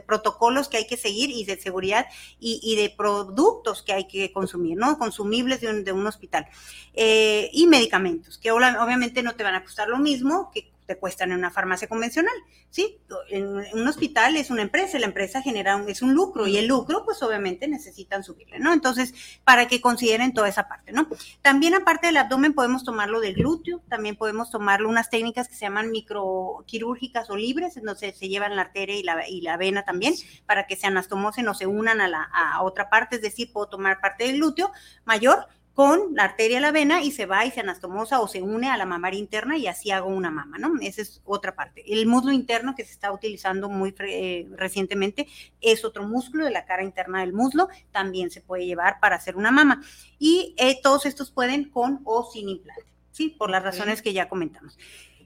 protocolos 0.00 0.68
que 0.68 0.78
hay 0.78 0.86
que 0.86 0.96
seguir 0.96 1.30
y 1.30 1.44
de 1.44 1.60
seguridad 1.60 2.06
y, 2.38 2.76
de 2.76 2.90
productos 2.90 3.82
que 3.82 3.92
hay 3.92 4.06
que 4.06 4.32
consumir, 4.32 4.78
¿no? 4.78 4.98
Consumibles 4.98 5.60
de 5.60 5.68
un, 5.68 5.84
de 5.84 5.92
un 5.92 6.06
hospital. 6.06 6.46
y 6.94 7.66
medicamentos, 7.66 8.38
que 8.38 8.52
obviamente 8.52 9.22
no 9.22 9.34
te 9.34 9.42
van 9.42 9.54
a 9.54 9.64
costar 9.64 9.88
lo 9.88 9.98
mismo 9.98 10.50
que 10.50 10.75
te 10.86 10.96
cuestan 10.96 11.32
en 11.32 11.38
una 11.38 11.50
farmacia 11.50 11.88
convencional, 11.88 12.34
¿sí? 12.70 12.98
En 13.28 13.46
un 13.46 13.88
hospital 13.88 14.36
es 14.36 14.50
una 14.50 14.62
empresa, 14.62 14.98
la 14.98 15.06
empresa 15.06 15.42
genera 15.42 15.76
un, 15.76 15.88
es 15.88 16.02
un 16.02 16.14
lucro 16.14 16.46
y 16.46 16.56
el 16.56 16.66
lucro 16.66 17.04
pues 17.04 17.22
obviamente 17.22 17.68
necesitan 17.68 18.22
subirle, 18.22 18.58
¿no? 18.58 18.72
Entonces, 18.72 19.14
para 19.44 19.66
que 19.66 19.80
consideren 19.80 20.32
toda 20.32 20.48
esa 20.48 20.68
parte, 20.68 20.92
¿no? 20.92 21.08
También 21.42 21.74
aparte 21.74 22.06
del 22.06 22.16
abdomen 22.16 22.54
podemos 22.54 22.84
tomarlo 22.84 23.20
del 23.20 23.34
glúteo, 23.34 23.82
también 23.88 24.16
podemos 24.16 24.50
tomarlo 24.50 24.88
unas 24.88 25.10
técnicas 25.10 25.48
que 25.48 25.54
se 25.54 25.66
llaman 25.66 25.90
microquirúrgicas 25.90 27.28
o 27.30 27.36
libres, 27.36 27.74
donde 27.74 28.12
se 28.12 28.28
llevan 28.28 28.56
la 28.56 28.62
arteria 28.62 28.96
y 28.96 29.02
la, 29.02 29.28
y 29.28 29.40
la 29.40 29.56
vena 29.56 29.84
también, 29.84 30.14
para 30.46 30.66
que 30.66 30.76
se 30.76 30.86
anastomosen 30.86 31.48
o 31.48 31.54
se 31.54 31.66
unan 31.66 32.00
a, 32.00 32.08
la, 32.08 32.22
a 32.22 32.62
otra 32.62 32.88
parte, 32.88 33.16
es 33.16 33.22
decir, 33.22 33.52
puedo 33.52 33.68
tomar 33.68 34.00
parte 34.00 34.24
del 34.24 34.36
glúteo 34.36 34.72
mayor 35.04 35.46
con 35.76 36.14
la 36.14 36.24
arteria 36.24 36.56
a 36.56 36.62
la 36.62 36.72
vena 36.72 37.02
y 37.02 37.12
se 37.12 37.26
va 37.26 37.44
y 37.44 37.50
se 37.50 37.60
anastomosa 37.60 38.20
o 38.20 38.28
se 38.28 38.40
une 38.40 38.70
a 38.70 38.78
la 38.78 38.86
mamaria 38.86 39.20
interna 39.20 39.58
y 39.58 39.66
así 39.66 39.90
hago 39.90 40.08
una 40.08 40.30
mama, 40.30 40.56
¿no? 40.56 40.72
Esa 40.80 41.02
es 41.02 41.20
otra 41.26 41.54
parte. 41.54 41.84
El 41.86 42.06
muslo 42.06 42.32
interno 42.32 42.74
que 42.74 42.82
se 42.82 42.92
está 42.92 43.12
utilizando 43.12 43.68
muy 43.68 43.94
eh, 43.98 44.48
recientemente 44.52 45.28
es 45.60 45.84
otro 45.84 46.08
músculo 46.08 46.46
de 46.46 46.50
la 46.50 46.64
cara 46.64 46.82
interna 46.82 47.20
del 47.20 47.34
muslo, 47.34 47.68
también 47.92 48.30
se 48.30 48.40
puede 48.40 48.64
llevar 48.64 49.00
para 49.00 49.16
hacer 49.16 49.36
una 49.36 49.50
mama. 49.50 49.82
Y 50.18 50.54
eh, 50.56 50.80
todos 50.82 51.04
estos 51.04 51.30
pueden 51.30 51.68
con 51.68 52.00
o 52.04 52.24
sin 52.24 52.48
implante, 52.48 52.86
¿sí? 53.12 53.36
Por 53.38 53.50
las 53.50 53.62
razones 53.62 54.00
que 54.00 54.14
ya 54.14 54.30
comentamos. 54.30 54.78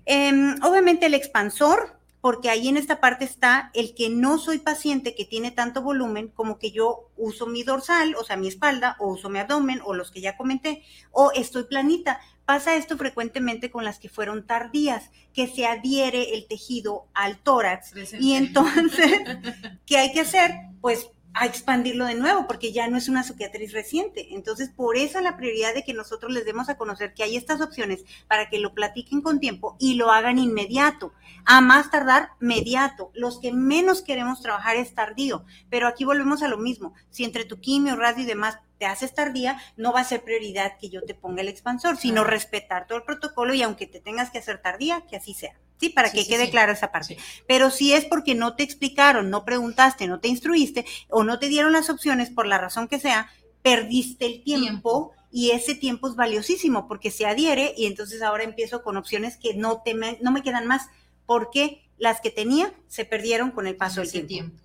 Em, 0.05 0.57
obviamente 0.65 1.07
el 1.07 1.15
expansor 1.15 2.00
porque 2.21 2.51
ahí 2.51 2.69
en 2.69 2.77
esta 2.77 3.01
parte 3.01 3.25
está 3.25 3.71
el 3.75 3.95
que 3.95 4.11
no 4.11 4.39
soy 4.39 4.59
paciente 4.59 5.15
que 5.15 5.25
tiene 5.25 5.51
tanto 5.51 5.83
volumen 5.83 6.29
como 6.29 6.59
que 6.59 6.71
yo 6.71 7.11
uso 7.17 7.47
mi 7.47 7.63
dorsal, 7.63 8.15
o 8.17 8.25
sea, 8.25 8.37
mi 8.37 8.49
espalda, 8.49 8.97
o 8.99 9.09
uso 9.09 9.31
mi 9.31 9.39
abdomen, 9.39 9.81
o 9.85 9.95
los 9.95 10.11
que 10.11 10.21
ya 10.21 10.37
comenté, 10.37 10.83
o 11.13 11.33
estoy 11.33 11.65
planita. 11.65 12.21
Pasa 12.45 12.75
esto 12.75 12.99
frecuentemente 12.99 13.71
con 13.71 13.85
las 13.85 13.99
que 13.99 14.09
fueron 14.09 14.47
tardías, 14.47 15.11
que 15.33 15.47
se 15.47 15.67
adhiere 15.67 16.35
el 16.35 16.47
tejido 16.47 17.07
al 17.15 17.39
tórax. 17.39 17.93
Y 18.19 18.35
entonces, 18.35 19.23
¿qué 19.87 19.97
hay 19.97 20.13
que 20.13 20.21
hacer? 20.21 20.53
Pues 20.81 21.09
a 21.35 21.47
expandirlo 21.47 22.07
de 22.07 22.14
nuevo, 22.14 22.47
porque 22.47 22.73
ya 22.73 22.88
no 22.88 22.97
es 22.97 23.09
una 23.09 23.23
psiquiatriz 23.23 23.73
reciente. 23.73 24.35
Entonces, 24.35 24.71
por 24.71 24.97
eso 24.97 25.21
la 25.21 25.37
prioridad 25.37 25.75
de 25.75 25.85
que 25.85 25.95
nosotros 25.95 26.33
les 26.33 26.45
demos 26.45 26.69
a 26.69 26.77
conocer 26.77 27.14
que 27.14 27.23
hay 27.23 27.37
estas 27.37 27.61
opciones 27.61 28.05
para 28.27 28.49
que 28.49 28.59
lo 28.59 28.75
platiquen 28.75 29.21
con 29.21 29.40
tiempo 29.40 29.77
y 29.79 29.95
lo 29.95 30.11
hagan 30.11 30.38
inmediato. 30.38 31.12
A 31.45 31.61
más 31.61 31.90
tardar, 31.90 32.31
mediato. 32.40 33.11
Los 33.14 33.38
que 33.38 33.53
menos 33.53 34.03
queremos 34.03 34.43
trabajar 34.43 34.77
es 34.77 34.95
tardío, 34.95 35.45
pero 35.69 35.87
aquí 35.87 36.05
volvemos 36.05 36.43
a 36.43 36.49
lo 36.49 36.59
mismo. 36.59 36.95
Si 37.11 37.25
entre 37.25 37.45
tu 37.45 37.61
quimio, 37.61 37.97
radio 37.97 38.25
y 38.25 38.27
demás 38.27 38.59
te 38.79 38.87
haces 38.87 39.14
tardía, 39.14 39.61
no 39.77 39.93
va 39.93 40.01
a 40.01 40.05
ser 40.05 40.23
prioridad 40.25 40.79
que 40.79 40.88
yo 40.88 41.03
te 41.03 41.14
ponga 41.14 41.43
el 41.43 41.49
expansor, 41.49 41.97
sino 41.97 42.25
respetar 42.25 42.87
todo 42.87 42.99
el 42.99 43.05
protocolo 43.05 43.55
y 43.55 43.62
aunque 43.62 43.87
te 43.87 44.01
tengas 44.01 44.31
que 44.31 44.38
hacer 44.38 44.61
tardía, 44.61 45.03
que 45.07 45.16
así 45.16 45.35
sea. 45.35 45.59
¿Sí? 45.81 45.88
Para 45.88 46.12
que 46.12 46.27
quede 46.27 46.51
clara 46.51 46.73
esa 46.73 46.93
parte. 46.93 47.16
Pero 47.49 47.71
si 47.71 47.93
es 47.93 48.05
porque 48.05 48.35
no 48.35 48.55
te 48.55 48.62
explicaron, 48.62 49.31
no 49.31 49.45
preguntaste, 49.45 50.07
no 50.07 50.21
te 50.21 50.29
instruiste 50.29 50.85
o 51.09 51.25
no 51.25 51.38
te 51.38 51.49
dieron 51.49 51.73
las 51.73 51.90
opciones 51.90 52.31
por 52.31 52.47
la 52.47 52.59
razón 52.59 52.87
que 52.87 53.01
sea, 53.01 53.31
perdiste 53.62 54.27
el 54.27 54.43
tiempo, 54.43 55.12
y 55.33 55.53
ese 55.53 55.75
tiempo 55.75 56.09
es 56.09 56.16
valiosísimo 56.16 56.88
porque 56.88 57.11
se 57.11 57.27
adhiere 57.27 57.73
y 57.77 57.87
entonces 57.87 58.23
ahora 58.23 58.43
empiezo 58.43 58.83
con 58.83 58.97
opciones 58.97 59.37
que 59.37 59.55
no, 59.55 59.83
te 59.83 59.95
me, 59.95 60.19
no 60.21 60.33
me 60.33 60.43
quedan 60.43 60.66
más 60.66 60.88
porque 61.25 61.83
las 61.99 62.21
que 62.21 62.31
tenía 62.31 62.73
se 62.88 63.05
perdieron 63.05 63.53
con 63.53 63.66
el 63.66 63.77
paso 63.77 64.01
del 64.01 64.27
tiempo. 64.27 64.57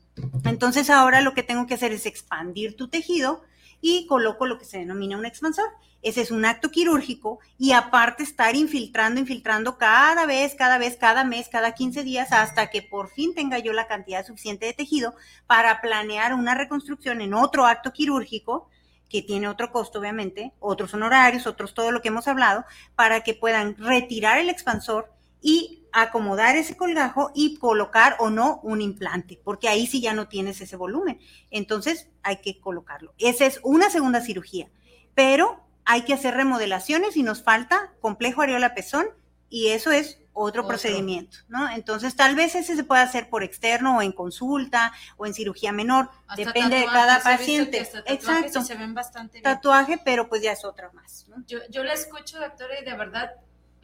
Entonces 0.43 0.89
ahora 0.89 1.21
lo 1.21 1.33
que 1.33 1.43
tengo 1.43 1.67
que 1.67 1.75
hacer 1.75 1.91
es 1.91 2.05
expandir 2.05 2.75
tu 2.75 2.87
tejido 2.87 3.43
y 3.81 4.07
coloco 4.07 4.45
lo 4.45 4.57
que 4.57 4.65
se 4.65 4.79
denomina 4.79 5.17
un 5.17 5.25
expansor. 5.25 5.69
Ese 6.01 6.21
es 6.21 6.29
un 6.29 6.45
acto 6.45 6.69
quirúrgico 6.69 7.39
y 7.57 7.71
aparte 7.71 8.21
estar 8.21 8.55
infiltrando, 8.55 9.19
infiltrando 9.19 9.77
cada 9.77 10.27
vez, 10.27 10.53
cada 10.53 10.77
vez, 10.77 10.97
cada 10.97 11.23
mes, 11.23 11.49
cada 11.49 11.73
15 11.73 12.03
días 12.03 12.31
hasta 12.31 12.69
que 12.69 12.83
por 12.83 13.09
fin 13.09 13.33
tenga 13.33 13.57
yo 13.57 13.73
la 13.73 13.87
cantidad 13.87 14.23
suficiente 14.23 14.67
de 14.67 14.73
tejido 14.73 15.15
para 15.47 15.81
planear 15.81 16.35
una 16.35 16.53
reconstrucción 16.53 17.21
en 17.21 17.33
otro 17.33 17.65
acto 17.65 17.91
quirúrgico 17.91 18.69
que 19.09 19.21
tiene 19.21 19.47
otro 19.47 19.71
costo, 19.71 19.99
obviamente, 19.99 20.53
otros 20.59 20.93
honorarios, 20.93 21.47
otros 21.47 21.73
todo 21.73 21.91
lo 21.91 22.01
que 22.01 22.09
hemos 22.09 22.27
hablado, 22.27 22.65
para 22.95 23.21
que 23.21 23.33
puedan 23.33 23.75
retirar 23.77 24.37
el 24.37 24.49
expansor 24.49 25.14
y 25.41 25.83
acomodar 25.91 26.57
ese 26.57 26.75
colgajo 26.75 27.31
y 27.33 27.57
colocar 27.57 28.17
o 28.19 28.29
no 28.29 28.59
un 28.63 28.81
implante, 28.81 29.39
porque 29.43 29.69
ahí 29.69 29.87
sí 29.87 30.01
ya 30.01 30.13
no 30.13 30.27
tienes 30.27 30.59
ese 30.59 30.75
volumen. 30.75 31.19
Entonces 31.51 32.09
hay 32.21 32.37
que 32.37 32.59
colocarlo. 32.59 33.13
Esa 33.17 33.45
es 33.45 33.61
una 33.63 33.89
segunda 33.89 34.19
cirugía, 34.19 34.69
pero 35.13 35.63
hay 35.85 36.01
que 36.01 36.13
hacer 36.13 36.33
remodelaciones 36.33 37.15
y 37.15 37.23
nos 37.23 37.43
falta 37.43 37.93
complejo 38.01 38.41
areola 38.41 38.73
pezón 38.73 39.05
y 39.49 39.67
eso 39.69 39.91
es 39.91 40.19
otro, 40.33 40.67
procedimiento, 40.67 41.37
¿no? 41.47 41.69
Entonces, 41.69 42.13
tal 42.17 42.35
vez 42.35 42.55
ese 42.55 42.75
se 42.75 42.83
puede 42.83 43.01
hacer 43.01 43.29
por 43.29 43.41
externo 43.41 43.97
o 43.97 44.01
en 44.01 44.11
consulta 44.11 44.91
o 45.15 45.25
en 45.25 45.33
cirugía 45.33 45.71
menor, 45.71 46.09
depende 46.35 46.77
de 46.77 46.85
cada 46.87 47.21
paciente. 47.21 47.87
Exacto. 48.07 48.61
Se 48.61 48.75
ven 48.75 48.93
bastante 48.93 49.39
Tatuaje, 49.39 49.97
pero 50.03 50.27
pues 50.27 50.41
ya 50.41 50.51
es 50.51 50.65
otra 50.65 50.91
más, 50.91 51.25
¿no? 51.29 51.37
Yo, 51.47 51.59
yo 51.69 51.85
la 51.85 51.93
escucho, 51.93 52.37
doctora, 52.37 52.81
y 52.81 52.83
de 52.83 52.97
verdad 52.97 53.31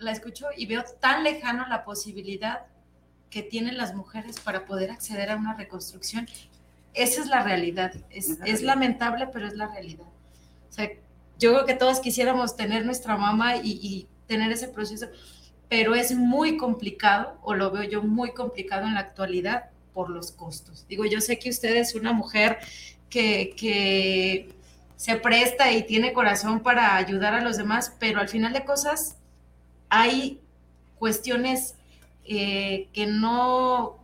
la 0.01 0.11
escucho 0.11 0.47
y 0.55 0.65
veo 0.65 0.83
tan 0.99 1.23
lejano 1.23 1.67
la 1.67 1.83
posibilidad 1.83 2.65
que 3.29 3.41
tienen 3.41 3.77
las 3.77 3.95
mujeres 3.95 4.39
para 4.39 4.65
poder 4.65 4.91
acceder 4.91 5.31
a 5.31 5.37
una 5.37 5.53
reconstrucción. 5.55 6.27
Esa 6.93 7.21
es 7.21 7.27
la 7.27 7.43
realidad. 7.43 7.93
Es, 8.09 8.37
es 8.45 8.61
lamentable, 8.61 9.27
pero 9.27 9.47
es 9.47 9.55
la 9.55 9.67
realidad. 9.67 10.07
O 10.69 10.73
sea, 10.73 10.89
yo 11.39 11.53
creo 11.53 11.65
que 11.65 11.75
todos 11.75 12.01
quisiéramos 12.01 12.57
tener 12.57 12.85
nuestra 12.85 13.15
mamá 13.15 13.57
y, 13.57 13.79
y 13.81 14.07
tener 14.27 14.51
ese 14.51 14.67
proceso 14.67 15.07
pero 15.71 15.95
es 15.95 16.13
muy 16.13 16.57
complicado, 16.57 17.37
o 17.43 17.53
lo 17.53 17.71
veo 17.71 17.83
yo 17.83 18.03
muy 18.03 18.33
complicado 18.33 18.85
en 18.85 18.95
la 18.95 18.99
actualidad 18.99 19.69
por 19.93 20.09
los 20.09 20.33
costos. 20.33 20.85
Digo, 20.89 21.05
yo 21.05 21.21
sé 21.21 21.39
que 21.39 21.49
usted 21.49 21.77
es 21.77 21.95
una 21.95 22.11
mujer 22.11 22.57
que, 23.09 24.53
se 24.97 25.15
presta 25.15 25.71
y 25.71 25.83
tiene 25.83 26.11
corazón 26.11 26.59
para 26.59 26.97
ayudar 26.97 27.33
a 27.33 27.41
los 27.41 27.55
demás, 27.55 27.95
pero 27.99 28.19
al 28.19 28.27
final 28.27 28.51
de 28.51 28.65
cosas 28.65 29.15
hay 29.91 30.41
cuestiones 30.97 31.75
eh, 32.25 32.89
que 32.93 33.05
no, 33.05 33.99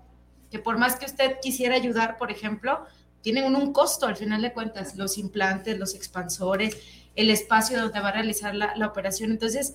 que 0.52 0.60
por 0.60 0.78
más 0.78 0.98
que 0.98 1.06
usted 1.06 1.38
quisiera 1.42 1.74
ayudar, 1.74 2.18
por 2.18 2.30
ejemplo, 2.30 2.86
tienen 3.22 3.56
un, 3.56 3.74
costo 3.74 4.06
al 4.06 4.16
final 4.16 4.44
de 4.44 4.54
cuentas, 4.54 4.96
los 4.96 5.18
implantes, 5.18 5.80
los 5.80 5.96
expansores, 5.96 6.78
el 7.16 7.32
espacio 7.32 7.80
donde 7.80 8.00
va 8.00 8.10
a 8.10 8.12
realizar 8.12 8.54
la, 8.54 8.76
la 8.76 8.86
operación. 8.86 9.32
Entonces, 9.32 9.74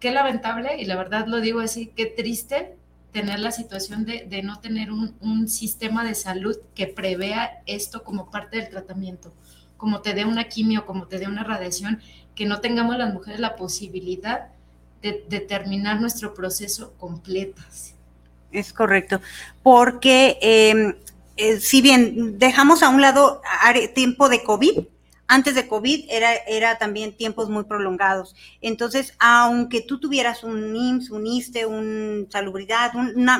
qué 0.00 0.10
lamentable, 0.10 0.80
y 0.80 0.86
la 0.86 0.96
verdad 0.96 1.26
lo 1.26 1.40
digo 1.42 1.60
así, 1.60 1.88
qué 1.94 2.06
triste 2.06 2.76
tener 3.14 3.38
la 3.38 3.52
situación 3.52 4.04
de, 4.04 4.42
no 4.42 4.58
tener 4.58 4.90
un, 4.90 5.48
sistema 5.48 6.04
de 6.04 6.16
salud 6.16 6.56
que 6.74 6.88
prevea 6.88 7.62
esto 7.64 8.02
como 8.02 8.28
parte 8.28 8.56
del 8.56 8.70
tratamiento, 8.70 9.32
como 9.76 10.00
te 10.02 10.14
dé 10.14 10.24
una 10.24 10.48
quimio, 10.48 10.84
como 10.84 11.06
te 11.06 11.20
dé 11.20 11.28
una 11.28 11.44
radiación, 11.44 12.00
que 12.34 12.44
no 12.44 12.60
tengamos 12.60 12.98
las 12.98 13.14
mujeres 13.14 13.38
la 13.38 13.54
posibilidad 13.54 14.48
de, 15.12 15.40
terminar 15.40 16.00
nuestro 16.00 16.32
proceso 16.32 16.94
completas. 16.98 17.94
Es 18.50 18.72
correcto, 18.72 19.20
porque 19.62 20.38
em, 20.40 20.94
eh, 21.36 21.60
si 21.60 21.82
bien 21.82 22.38
dejamos 22.38 22.82
a 22.82 22.88
un 22.88 23.02
lado 23.02 23.42
tiempo 23.94 24.28
de 24.28 24.42
COVID, 24.44 24.84
antes 25.26 25.54
de 25.54 25.66
COVID 25.66 26.06
era, 26.08 26.34
era 26.46 26.78
también 26.78 27.16
tiempos 27.16 27.48
muy 27.48 27.64
prolongados. 27.64 28.36
Entonces, 28.60 29.14
aunque 29.18 29.80
tú 29.80 29.98
tuvieras 29.98 30.44
un 30.44 30.76
IMSS, 30.76 31.10
un 31.10 31.26
ISTE, 31.26 31.66
un 31.66 32.28
salubridad, 32.30 32.92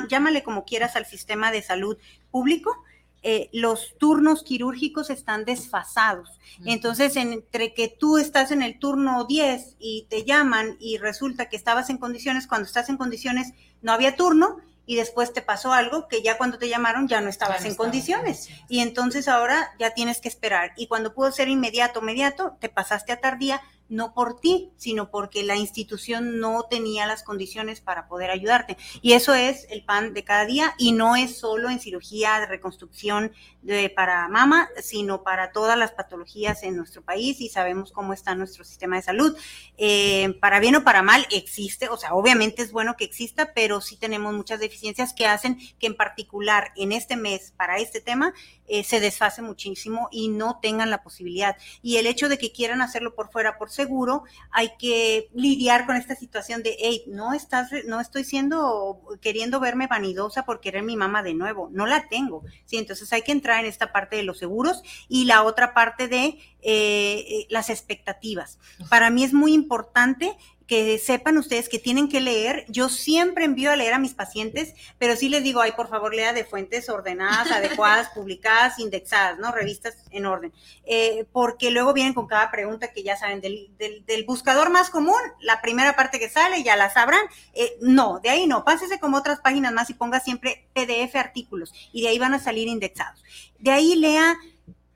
llámale 0.09 0.43
como 0.43 0.65
quieras 0.65 0.95
al 0.95 1.05
sistema 1.05 1.51
de 1.51 1.61
salud 1.61 1.97
público, 2.31 2.83
eh, 3.27 3.49
los 3.53 3.95
turnos 3.97 4.43
quirúrgicos 4.43 5.09
están 5.09 5.45
desfasados. 5.45 6.29
Entonces, 6.63 7.15
entre 7.15 7.73
que 7.73 7.87
tú 7.87 8.19
estás 8.19 8.51
en 8.51 8.61
el 8.61 8.77
turno 8.77 9.25
10 9.25 9.77
y 9.79 10.05
te 10.11 10.25
llaman 10.25 10.77
y 10.79 10.99
resulta 10.99 11.49
que 11.49 11.55
estabas 11.55 11.89
en 11.89 11.97
condiciones, 11.97 12.45
cuando 12.45 12.67
estás 12.67 12.87
en 12.87 12.97
condiciones 12.97 13.53
no 13.81 13.93
había 13.93 14.15
turno 14.15 14.57
y 14.85 14.95
después 14.95 15.33
te 15.33 15.41
pasó 15.41 15.73
algo 15.73 16.07
que 16.07 16.21
ya 16.21 16.37
cuando 16.37 16.59
te 16.59 16.69
llamaron 16.69 17.07
ya 17.07 17.19
no 17.19 17.29
estabas 17.29 17.65
en 17.65 17.73
condiciones. 17.73 18.47
Y 18.69 18.81
entonces 18.81 19.27
ahora 19.27 19.73
ya 19.79 19.95
tienes 19.95 20.21
que 20.21 20.29
esperar. 20.29 20.73
Y 20.77 20.85
cuando 20.85 21.15
pudo 21.15 21.31
ser 21.31 21.47
inmediato, 21.47 22.01
inmediato, 22.01 22.55
te 22.59 22.69
pasaste 22.69 23.11
a 23.11 23.19
tardía 23.19 23.59
no 23.89 24.13
por 24.13 24.39
ti, 24.39 24.71
sino 24.77 25.11
porque 25.11 25.43
la 25.43 25.55
institución 25.55 26.39
no 26.39 26.63
tenía 26.69 27.05
las 27.05 27.23
condiciones 27.23 27.81
para 27.81 28.07
poder 28.07 28.31
ayudarte. 28.31 28.77
Y 29.01 29.13
eso 29.13 29.33
es 29.33 29.67
el 29.69 29.83
pan 29.83 30.13
de 30.13 30.23
cada 30.23 30.45
día 30.45 30.73
y 30.77 30.91
no 30.91 31.15
es 31.15 31.37
solo 31.37 31.69
en 31.69 31.79
cirugía 31.79 32.39
de 32.39 32.47
reconstrucción 32.47 33.31
de, 33.61 33.89
para 33.89 34.27
mama, 34.27 34.69
sino 34.81 35.23
para 35.23 35.51
todas 35.51 35.77
las 35.77 35.91
patologías 35.91 36.63
en 36.63 36.75
nuestro 36.75 37.03
país 37.03 37.41
y 37.41 37.49
sabemos 37.49 37.91
cómo 37.91 38.13
está 38.13 38.35
nuestro 38.35 38.63
sistema 38.63 38.95
de 38.95 39.01
salud. 39.01 39.37
Eh, 39.77 40.37
para 40.39 40.59
bien 40.59 40.75
o 40.75 40.83
para 40.83 41.01
mal 41.01 41.25
existe, 41.31 41.89
o 41.89 41.97
sea, 41.97 42.13
obviamente 42.13 42.61
es 42.61 42.71
bueno 42.71 42.95
que 42.95 43.05
exista, 43.05 43.53
pero 43.53 43.81
sí 43.81 43.97
tenemos 43.97 44.33
muchas 44.33 44.59
deficiencias 44.59 45.13
que 45.13 45.27
hacen 45.27 45.57
que 45.79 45.87
en 45.87 45.95
particular 45.95 46.71
en 46.75 46.91
este 46.91 47.15
mes, 47.15 47.53
para 47.55 47.77
este 47.77 48.01
tema, 48.01 48.33
eh, 48.67 48.83
se 48.83 48.99
desfase 48.99 49.41
muchísimo 49.41 50.09
y 50.11 50.29
no 50.29 50.59
tengan 50.61 50.89
la 50.89 51.03
posibilidad. 51.03 51.57
Y 51.81 51.97
el 51.97 52.07
hecho 52.07 52.29
de 52.29 52.37
que 52.37 52.51
quieran 52.51 52.81
hacerlo 52.81 53.15
por 53.15 53.31
fuera, 53.31 53.57
por 53.57 53.69
seguro, 53.69 54.23
hay 54.51 54.71
que 54.77 55.29
lidiar 55.33 55.85
con 55.85 55.95
esta 55.95 56.15
situación 56.15 56.63
de, 56.63 56.75
hey, 56.79 57.03
no 57.07 57.33
estás, 57.33 57.69
no 57.87 57.99
estoy 57.99 58.23
siendo, 58.23 59.01
queriendo 59.21 59.59
verme 59.59 59.87
vanidosa 59.87 60.45
por 60.45 60.59
querer 60.59 60.83
mi 60.83 60.95
mamá 60.95 61.23
de 61.23 61.33
nuevo, 61.33 61.69
no 61.71 61.85
la 61.85 62.07
tengo. 62.09 62.43
Sí, 62.65 62.77
entonces 62.77 63.11
hay 63.13 63.21
que 63.21 63.31
entrar 63.31 63.59
en 63.59 63.69
esta 63.69 63.91
parte 63.91 64.15
de 64.15 64.23
los 64.23 64.39
seguros 64.39 64.81
y 65.07 65.25
la 65.25 65.43
otra 65.43 65.73
parte 65.73 66.07
de 66.07 66.39
eh, 66.61 67.25
eh, 67.27 67.47
las 67.49 67.69
expectativas. 67.69 68.57
Para 68.89 69.09
mí 69.11 69.23
es 69.23 69.33
muy 69.33 69.53
importante 69.53 70.35
que 70.67 70.97
sepan 70.97 71.37
ustedes 71.37 71.69
que 71.69 71.79
tienen 71.79 72.09
que 72.09 72.21
leer. 72.21 72.65
Yo 72.67 72.89
siempre 72.89 73.45
envío 73.45 73.71
a 73.71 73.75
leer 73.75 73.93
a 73.93 73.99
mis 73.99 74.13
pacientes, 74.13 74.73
pero 74.97 75.15
sí 75.15 75.29
les 75.29 75.43
digo, 75.43 75.61
ay, 75.61 75.73
por 75.73 75.89
favor, 75.89 76.13
lea 76.13 76.33
de 76.33 76.43
fuentes 76.43 76.89
ordenadas, 76.89 77.51
adecuadas, 77.51 78.09
publicadas, 78.15 78.79
indexadas, 78.79 79.37
¿no? 79.37 79.51
Revistas 79.51 79.95
en 80.11 80.25
orden. 80.25 80.53
Eh, 80.85 81.25
porque 81.31 81.71
luego 81.71 81.93
vienen 81.93 82.13
con 82.13 82.27
cada 82.27 82.49
pregunta 82.51 82.91
que 82.91 83.03
ya 83.03 83.15
saben, 83.15 83.41
del, 83.41 84.25
buscador 84.25 84.69
más 84.71 84.89
común, 84.89 85.19
la 85.39 85.61
primera 85.61 85.95
parte 85.95 86.19
que 86.19 86.29
sale, 86.29 86.63
ya 86.63 86.75
la 86.75 86.89
sabrán. 86.89 87.25
Eh, 87.53 87.77
no, 87.81 88.19
de 88.19 88.29
ahí 88.29 88.47
no, 88.47 88.63
pásese 88.65 88.99
como 88.99 89.17
otras 89.17 89.39
páginas 89.41 89.71
más 89.73 89.89
y 89.89 89.93
ponga 89.93 90.19
siempre 90.19 90.67
PDF 90.73 91.15
artículos 91.15 91.73
y 91.91 92.01
de 92.01 92.09
ahí 92.09 92.19
van 92.19 92.33
a 92.33 92.39
salir 92.39 92.67
indexados. 92.67 93.23
De 93.59 93.71
ahí 93.71 93.95
lea 93.95 94.35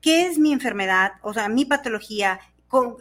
qué 0.00 0.26
es 0.26 0.38
mi 0.38 0.52
enfermedad, 0.52 1.12
o 1.22 1.34
sea, 1.34 1.48
mi 1.48 1.64
patología, 1.64 2.40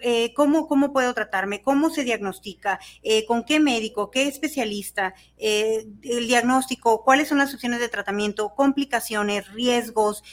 eh, 0.02 0.34
cómo, 0.34 0.68
cómo 0.68 0.92
puedo 0.92 1.14
tratarme, 1.14 1.62
cómo 1.62 1.90
se 1.90 2.04
diagnostica, 2.04 2.80
eh, 3.04 3.26
con 3.26 3.44
qué 3.44 3.60
médico, 3.60 4.10
qué 4.10 4.28
especialista, 4.28 5.14
eh, 5.38 5.86
el 6.04 6.28
diagnóstico, 6.28 7.04
cuáles 7.04 7.28
son 7.28 7.38
las 7.38 7.54
opciones 7.54 7.80
de 7.80 7.90
tratamiento, 7.90 8.56
complicaciones, 8.56 9.52
riesgos, 9.54 10.24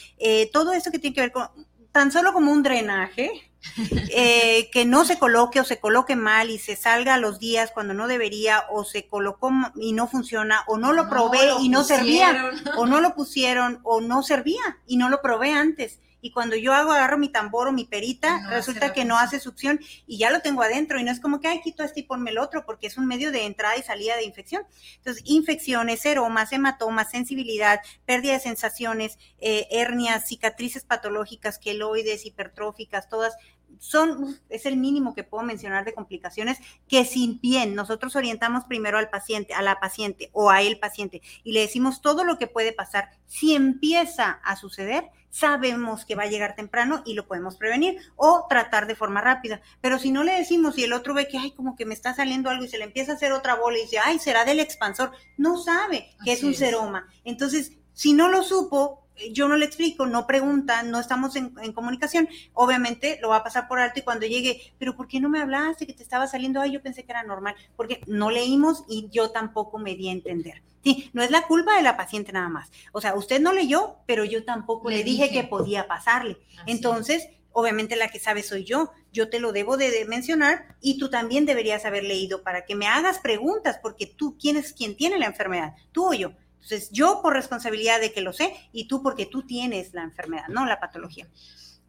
todo 0.51 0.73
eso 0.73 0.91
que 0.91 0.99
tiene 0.99 1.13
que 1.15 1.21
ver 1.21 1.31
con 1.31 1.47
tan 1.91 2.11
solo 2.11 2.33
como 2.33 2.51
un 2.51 2.63
drenaje, 2.63 3.51
que 4.71 4.85
no 4.85 5.05
se 5.05 5.19
coloque 5.19 5.59
o 5.59 5.63
se 5.63 5.79
coloque 5.79 6.15
mal 6.15 6.49
y 6.49 6.57
se 6.57 6.75
salga 6.75 7.15
a 7.15 7.19
los 7.19 7.39
días 7.39 7.71
cuando 7.73 7.93
no 7.93 8.07
debería 8.07 8.63
o 8.71 8.83
se 8.85 9.07
colocó 9.07 9.51
y 9.75 9.93
no 9.93 10.07
funciona 10.07 10.63
o 10.67 10.77
no 10.77 10.93
lo 10.93 11.09
probé 11.09 11.51
y 11.61 11.69
no 11.69 11.83
servía 11.83 12.51
o 12.77 12.85
no 12.85 13.01
lo 13.01 13.13
pusieron 13.13 13.79
o 13.83 14.01
no 14.01 14.23
servía 14.23 14.79
y 14.85 14.97
no 14.97 15.09
lo 15.09 15.21
probé 15.21 15.51
antes 15.51 15.99
y 16.27 16.31
cuando 16.31 16.57
yo 16.57 16.73
hago, 16.73 16.91
agarro 16.91 17.17
mi 17.17 17.29
tambor 17.29 17.69
o 17.69 17.71
mi 17.71 17.85
perita, 17.85 18.49
resulta 18.49 18.91
que 18.91 19.05
no 19.05 19.17
hace 19.17 19.39
succión 19.39 19.79
y 20.05 20.17
ya 20.17 20.29
lo 20.29 20.41
tengo 20.41 20.61
adentro 20.61 20.99
y 20.99 21.03
no 21.05 21.09
es 21.09 21.21
como 21.21 21.39
que, 21.39 21.47
ay, 21.47 21.61
quito 21.61 21.85
este 21.85 22.01
y 22.01 22.03
ponme 22.03 22.31
el 22.31 22.37
otro, 22.37 22.65
porque 22.65 22.87
es 22.87 22.97
un 22.97 23.07
medio 23.07 23.31
de 23.31 23.45
entrada 23.45 23.77
y 23.77 23.81
salida 23.81 24.17
de 24.17 24.25
infección. 24.25 24.63
Entonces, 24.97 25.23
infecciones, 25.25 26.01
seromas, 26.01 26.51
hematomas, 26.51 27.11
sensibilidad, 27.11 27.79
pérdida 28.05 28.33
de 28.33 28.41
sensaciones, 28.41 29.17
eh, 29.39 29.67
hernias, 29.71 30.27
cicatrices 30.27 30.83
patológicas, 30.83 31.59
queloides, 31.59 32.25
hipertróficas, 32.25 33.07
todas 33.07 33.37
son, 33.79 34.39
es 34.49 34.65
el 34.65 34.77
mínimo 34.77 35.13
que 35.13 35.23
puedo 35.23 35.43
mencionar 35.43 35.85
de 35.85 35.93
complicaciones 35.93 36.59
que 36.87 37.05
sin 37.05 37.39
bien 37.39 37.75
nosotros 37.75 38.15
orientamos 38.15 38.65
primero 38.65 38.97
al 38.97 39.09
paciente, 39.09 39.53
a 39.53 39.61
la 39.61 39.79
paciente 39.79 40.29
o 40.33 40.49
a 40.49 40.61
el 40.61 40.79
paciente 40.79 41.21
y 41.43 41.53
le 41.53 41.61
decimos 41.61 42.01
todo 42.01 42.23
lo 42.23 42.37
que 42.37 42.47
puede 42.47 42.73
pasar. 42.73 43.11
Si 43.27 43.55
empieza 43.55 44.39
a 44.43 44.55
suceder, 44.55 45.09
sabemos 45.29 46.05
que 46.05 46.15
va 46.15 46.23
a 46.23 46.27
llegar 46.27 46.55
temprano 46.55 47.03
y 47.05 47.13
lo 47.13 47.27
podemos 47.27 47.57
prevenir 47.57 47.97
o 48.15 48.45
tratar 48.49 48.87
de 48.87 48.95
forma 48.95 49.21
rápida. 49.21 49.61
Pero 49.81 49.99
si 49.99 50.11
no 50.11 50.23
le 50.23 50.33
decimos 50.33 50.77
y 50.77 50.83
el 50.83 50.93
otro 50.93 51.13
ve 51.13 51.27
que, 51.27 51.37
ay, 51.37 51.51
como 51.51 51.75
que 51.75 51.85
me 51.85 51.93
está 51.93 52.15
saliendo 52.15 52.49
algo 52.49 52.65
y 52.65 52.69
se 52.69 52.77
le 52.77 52.85
empieza 52.85 53.11
a 53.11 53.15
hacer 53.15 53.31
otra 53.31 53.55
bola 53.55 53.77
y 53.77 53.81
dice, 53.81 53.99
ay, 54.03 54.19
será 54.19 54.45
del 54.45 54.59
expansor, 54.59 55.11
no 55.37 55.57
sabe 55.57 56.09
que 56.23 56.33
es 56.33 56.43
un 56.43 56.53
seroma. 56.53 57.07
Entonces, 57.23 57.73
si 57.93 58.13
no 58.13 58.29
lo 58.29 58.43
supo, 58.43 59.06
yo 59.31 59.47
no 59.47 59.55
le 59.55 59.65
explico, 59.65 60.05
no 60.05 60.27
pregunta, 60.27 60.83
no 60.83 60.99
estamos 60.99 61.35
en, 61.35 61.49
comunicación, 61.73 62.27
obviamente 62.53 63.19
lo 63.21 63.29
va 63.29 63.37
a 63.37 63.43
pasar 63.43 63.67
por 63.67 63.79
alto 63.79 63.99
y 63.99 64.03
cuando 64.03 64.25
llegue, 64.25 64.73
pero 64.77 64.95
¿por 64.95 65.07
qué 65.07 65.19
no 65.19 65.29
me 65.29 65.41
hablaste 65.41 65.87
que 65.87 65.93
te 65.93 66.03
estaba 66.03 66.27
saliendo? 66.27 66.61
Ay, 66.61 66.71
yo 66.71 66.81
pensé 66.81 67.03
que 67.03 67.11
era 67.11 67.23
normal, 67.23 67.55
porque 67.75 68.01
no 68.07 68.29
leímos 68.31 68.83
y 68.87 69.09
yo 69.11 69.31
tampoco 69.31 69.77
me 69.77 69.95
di 69.95 70.09
a 70.09 70.13
entender. 70.13 70.61
Sí, 70.83 71.09
no 71.13 71.21
es 71.21 71.31
la 71.31 71.47
culpa 71.47 71.75
de 71.75 71.83
la 71.83 71.97
paciente 71.97 72.31
nada 72.31 72.49
más. 72.49 72.71
O 72.93 73.01
sea, 73.01 73.15
usted 73.15 73.41
no 73.41 73.51
leyó, 73.51 73.97
pero 74.05 74.23
yo 74.23 74.45
tampoco 74.45 74.89
le, 74.89 75.03
dije, 75.03 75.31
que 75.31 75.43
podía 75.43 75.87
pasarle. 75.87 76.37
Entonces, 76.65 77.27
obviamente 77.57 77.95
la 77.95 78.09
que 78.09 78.19
sabe 78.19 78.43
soy 78.43 78.63
yo. 78.63 78.91
Yo 79.11 79.29
te 79.29 79.39
lo 79.39 79.51
debo 79.51 79.77
de, 79.77 80.05
mencionar 80.05 80.75
y 80.79 80.99
tú 80.99 81.09
también 81.09 81.47
deberías 81.47 81.85
haber 81.85 82.03
leído 82.03 82.43
para 82.43 82.65
que 82.65 82.75
me 82.75 82.85
hagas 82.85 83.17
preguntas, 83.17 83.79
porque 83.81 84.05
tú, 84.05 84.37
¿quién 84.39 84.57
es 84.57 84.73
quien 84.73 84.95
tiene 84.95 85.17
la 85.17 85.25
enfermedad? 85.25 85.73
¿Tú 85.91 86.09
o 86.09 86.13
yo? 86.13 86.33
Entonces, 86.67 86.89
yo 86.91 87.21
por 87.21 87.33
responsabilidad 87.33 88.01
de 88.01 88.11
que 88.11 88.19
lo 88.19 88.33
sé 88.33 88.53
y 88.73 88.89
tú 88.89 89.01
porque 89.01 89.25
tú 89.25 89.43
tienes 89.43 89.93
la 89.93 90.03
enfermedad, 90.03 90.49
no 90.49 90.65
la 90.65 90.81
patología. 90.81 91.25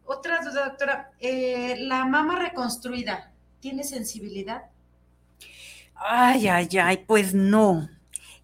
Otra 0.05 0.39
duda, 0.39 0.69
doctora. 0.69 1.11
Eh, 1.19 1.75
¿La 1.79 2.05
mama 2.05 2.39
reconstruida 2.39 3.33
tiene 3.59 3.83
sensibilidad? 3.83 4.63
Ay, 5.95 6.47
ay, 6.47 6.69
ay, 6.81 7.03
pues 7.05 7.33
no. 7.33 7.89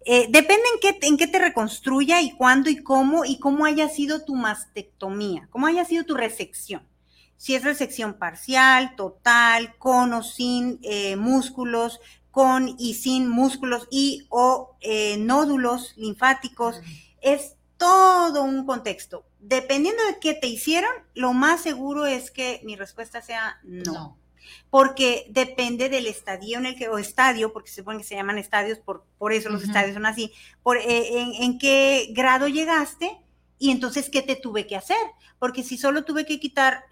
Eh, 0.04 0.26
depende 0.28 0.62
en 0.74 0.80
qué, 0.80 1.06
en 1.06 1.16
qué 1.16 1.26
te 1.26 1.38
reconstruya 1.38 2.20
y 2.20 2.32
cuándo 2.32 2.68
y 2.68 2.82
cómo 2.82 3.24
y 3.24 3.38
cómo 3.38 3.64
haya 3.64 3.88
sido 3.88 4.22
tu 4.22 4.34
mastectomía, 4.34 5.48
cómo 5.50 5.66
haya 5.66 5.86
sido 5.86 6.04
tu 6.04 6.14
resección. 6.14 6.86
Si 7.38 7.54
es 7.54 7.64
resección 7.64 8.14
parcial, 8.14 8.94
total, 8.94 9.76
con 9.78 10.12
o 10.12 10.22
sin 10.22 10.80
eh, 10.82 11.16
músculos, 11.16 11.98
con 12.36 12.76
y 12.78 12.92
sin 12.92 13.30
músculos 13.30 13.88
y 13.90 14.26
o 14.28 14.76
eh, 14.82 15.16
nódulos 15.16 15.94
linfáticos, 15.96 16.82
es 17.22 17.54
todo 17.78 18.42
un 18.42 18.66
contexto. 18.66 19.24
Dependiendo 19.40 20.04
de 20.04 20.18
qué 20.20 20.34
te 20.34 20.46
hicieron, 20.46 20.90
lo 21.14 21.32
más 21.32 21.62
seguro 21.62 22.04
es 22.04 22.30
que 22.30 22.60
mi 22.62 22.76
respuesta 22.76 23.22
sea 23.22 23.58
no. 23.62 24.18
Porque 24.68 25.24
depende 25.30 25.88
del 25.88 26.06
estadio 26.06 26.58
en 26.58 26.66
el 26.66 26.76
que, 26.76 26.90
o 26.90 26.98
estadio, 26.98 27.54
porque 27.54 27.70
se 27.70 27.76
supone 27.76 28.00
que 28.00 28.04
se 28.04 28.16
llaman 28.16 28.36
estadios, 28.36 28.80
por, 28.80 29.06
por 29.16 29.32
eso 29.32 29.48
los 29.48 29.64
estadios 29.64 29.94
son 29.94 30.04
así, 30.04 30.30
por, 30.62 30.76
eh, 30.76 31.22
en, 31.40 31.58
qué 31.58 32.08
grado 32.10 32.48
llegaste 32.48 33.18
y 33.58 33.70
entonces 33.70 34.10
qué 34.10 34.20
te 34.20 34.36
tuve 34.36 34.66
que 34.66 34.76
hacer, 34.76 34.98
porque 35.38 35.62
si 35.62 35.78
solo 35.78 36.04
tuve 36.04 36.26
que 36.26 36.38
quitar 36.38 36.84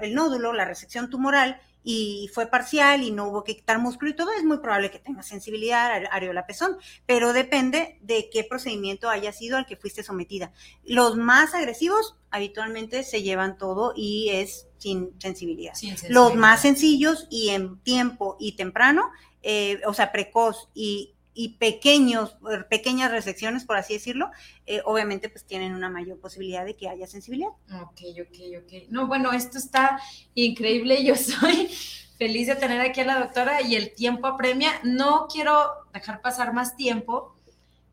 el 0.00 0.14
nódulo, 0.14 0.52
la 0.52 0.64
resección 0.64 1.10
tumoral, 1.10 1.60
y 1.82 2.30
fue 2.34 2.46
parcial 2.46 3.02
y 3.02 3.10
no 3.10 3.28
hubo 3.28 3.44
que 3.44 3.56
quitar 3.56 3.78
músculo 3.78 4.10
y 4.10 4.14
todo, 4.14 4.32
es 4.32 4.44
muy 4.44 4.58
probable 4.58 4.90
que 4.90 4.98
tenga 4.98 5.22
sensibilidad 5.22 6.04
areola 6.10 6.46
pezón, 6.46 6.76
pero 7.06 7.32
depende 7.32 7.98
de 8.02 8.28
qué 8.30 8.44
procedimiento 8.44 9.08
haya 9.08 9.32
sido 9.32 9.56
al 9.56 9.66
que 9.66 9.76
fuiste 9.76 10.02
sometida. 10.02 10.52
Los 10.84 11.16
más 11.16 11.54
agresivos 11.54 12.16
habitualmente 12.30 13.02
se 13.02 13.22
llevan 13.22 13.58
todo 13.58 13.92
y 13.96 14.30
es 14.30 14.68
sin 14.78 15.10
sensibilidad. 15.20 15.74
Los 16.08 16.34
más 16.34 16.62
sencillos 16.62 17.26
y 17.30 17.50
en 17.50 17.78
tiempo 17.80 18.36
y 18.38 18.52
temprano, 18.52 19.10
eh, 19.42 19.80
o 19.86 19.94
sea, 19.94 20.12
precoz 20.12 20.68
y 20.74 21.14
y 21.34 21.56
pequeños, 21.58 22.36
er, 22.50 22.66
pequeñas 22.68 23.10
resecciones, 23.10 23.64
por 23.64 23.76
así 23.76 23.94
decirlo, 23.94 24.30
eh, 24.66 24.82
obviamente 24.84 25.28
pues 25.28 25.44
tienen 25.44 25.74
una 25.74 25.88
mayor 25.88 26.18
posibilidad 26.18 26.64
de 26.64 26.76
que 26.76 26.88
haya 26.88 27.06
sensibilidad. 27.06 27.50
Ok, 27.82 28.00
ok, 28.20 28.62
ok. 28.62 28.72
No, 28.90 29.06
bueno, 29.06 29.32
esto 29.32 29.58
está 29.58 30.00
increíble. 30.34 31.04
Yo 31.04 31.14
soy 31.16 31.70
feliz 32.18 32.48
de 32.48 32.56
tener 32.56 32.80
aquí 32.80 33.00
a 33.00 33.06
la 33.06 33.20
doctora 33.20 33.62
y 33.62 33.76
el 33.76 33.94
tiempo 33.94 34.26
apremia. 34.26 34.72
No 34.82 35.28
quiero 35.32 35.54
dejar 35.92 36.20
pasar 36.20 36.52
más 36.52 36.76
tiempo 36.76 37.36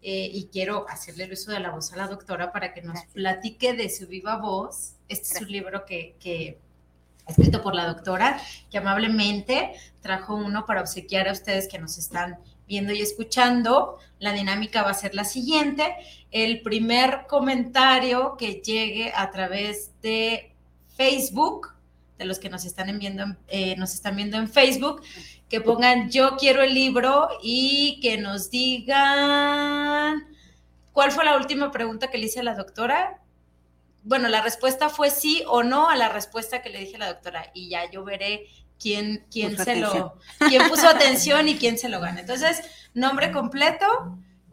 eh, 0.02 0.30
y 0.34 0.48
quiero 0.48 0.88
hacerle 0.90 1.26
el 1.26 1.34
uso 1.34 1.52
de 1.52 1.60
la 1.60 1.72
voz 1.72 1.94
a 1.94 1.98
la 1.98 2.08
doctora 2.08 2.52
para 2.52 2.74
que 2.74 2.82
nos 2.82 3.04
platique 3.14 3.74
de 3.74 3.90
su 3.90 4.08
viva 4.08 4.38
voz. 4.38 4.96
Este 5.08 5.36
es 5.36 5.42
un 5.42 5.52
libro 5.52 5.86
que, 5.86 6.16
que 6.20 6.60
escrito 7.28 7.62
por 7.62 7.76
la 7.76 7.88
doctora, 7.88 8.40
que 8.70 8.78
amablemente 8.78 9.74
trajo 10.02 10.36
uno 10.36 10.66
para 10.66 10.82
obsequiar 10.82 11.28
a 11.30 11.32
ustedes 11.32 11.68
que 11.68 11.80
nos 11.80 11.98
están 11.98 12.38
viendo 12.68 12.94
y 12.94 13.02
escuchando, 13.02 13.98
la 14.20 14.34
dinámica 14.34 14.84
va 14.84 14.92
a 14.92 14.94
ser 14.94 15.16
la 15.16 15.24
siguiente. 15.24 15.96
El 16.32 16.62
primer 16.62 17.26
comentario 17.28 18.36
que 18.38 18.62
llegue 18.62 19.12
a 19.16 19.32
través 19.32 19.92
de 20.02 20.54
Facebook, 20.96 21.74
de 22.18 22.26
los 22.26 22.40
que 22.40 22.50
nos 22.50 22.66
están 22.66 22.90
enviando, 22.90 23.38
eh, 23.48 23.76
nos 23.78 23.94
están 23.94 24.16
viendo 24.16 24.38
en 24.38 24.50
Facebook, 24.50 25.02
que 25.50 25.62
pongan 25.62 26.10
yo 26.10 26.36
quiero 26.36 26.62
el 26.62 26.74
libro 26.74 27.30
y 27.42 28.00
que 28.02 28.18
nos 28.18 28.50
digan 28.50 30.26
cuál 30.92 31.12
fue 31.12 31.24
la 31.24 31.38
última 31.38 31.72
pregunta 31.72 32.10
que 32.10 32.18
le 32.18 32.26
hice 32.26 32.40
a 32.42 32.44
la 32.44 32.56
doctora. 32.56 33.22
Bueno, 34.04 34.28
la 34.30 34.42
respuesta 34.42 34.90
fue 34.90 35.10
sí 35.10 35.44
o 35.48 35.64
no 35.64 35.90
a 35.90 35.96
la 35.96 36.10
respuesta 36.10 36.62
que 36.62 36.70
le 36.70 36.80
dije 36.80 36.96
a 36.96 37.00
la 37.00 37.14
doctora 37.14 37.52
y 37.54 37.70
ya 37.70 37.90
yo 37.90 38.04
veré 38.04 38.48
quién, 38.80 39.26
quién 39.32 39.58
se 39.58 39.76
lo, 39.78 40.18
quién 40.48 40.68
puso 40.70 40.88
atención 40.90 41.48
y 41.48 41.58
quién 41.58 41.78
se 41.78 41.90
lo 41.90 42.00
gana. 42.00 42.22
Entonces, 42.22 42.62
nombre 42.94 43.32
completo 43.32 43.86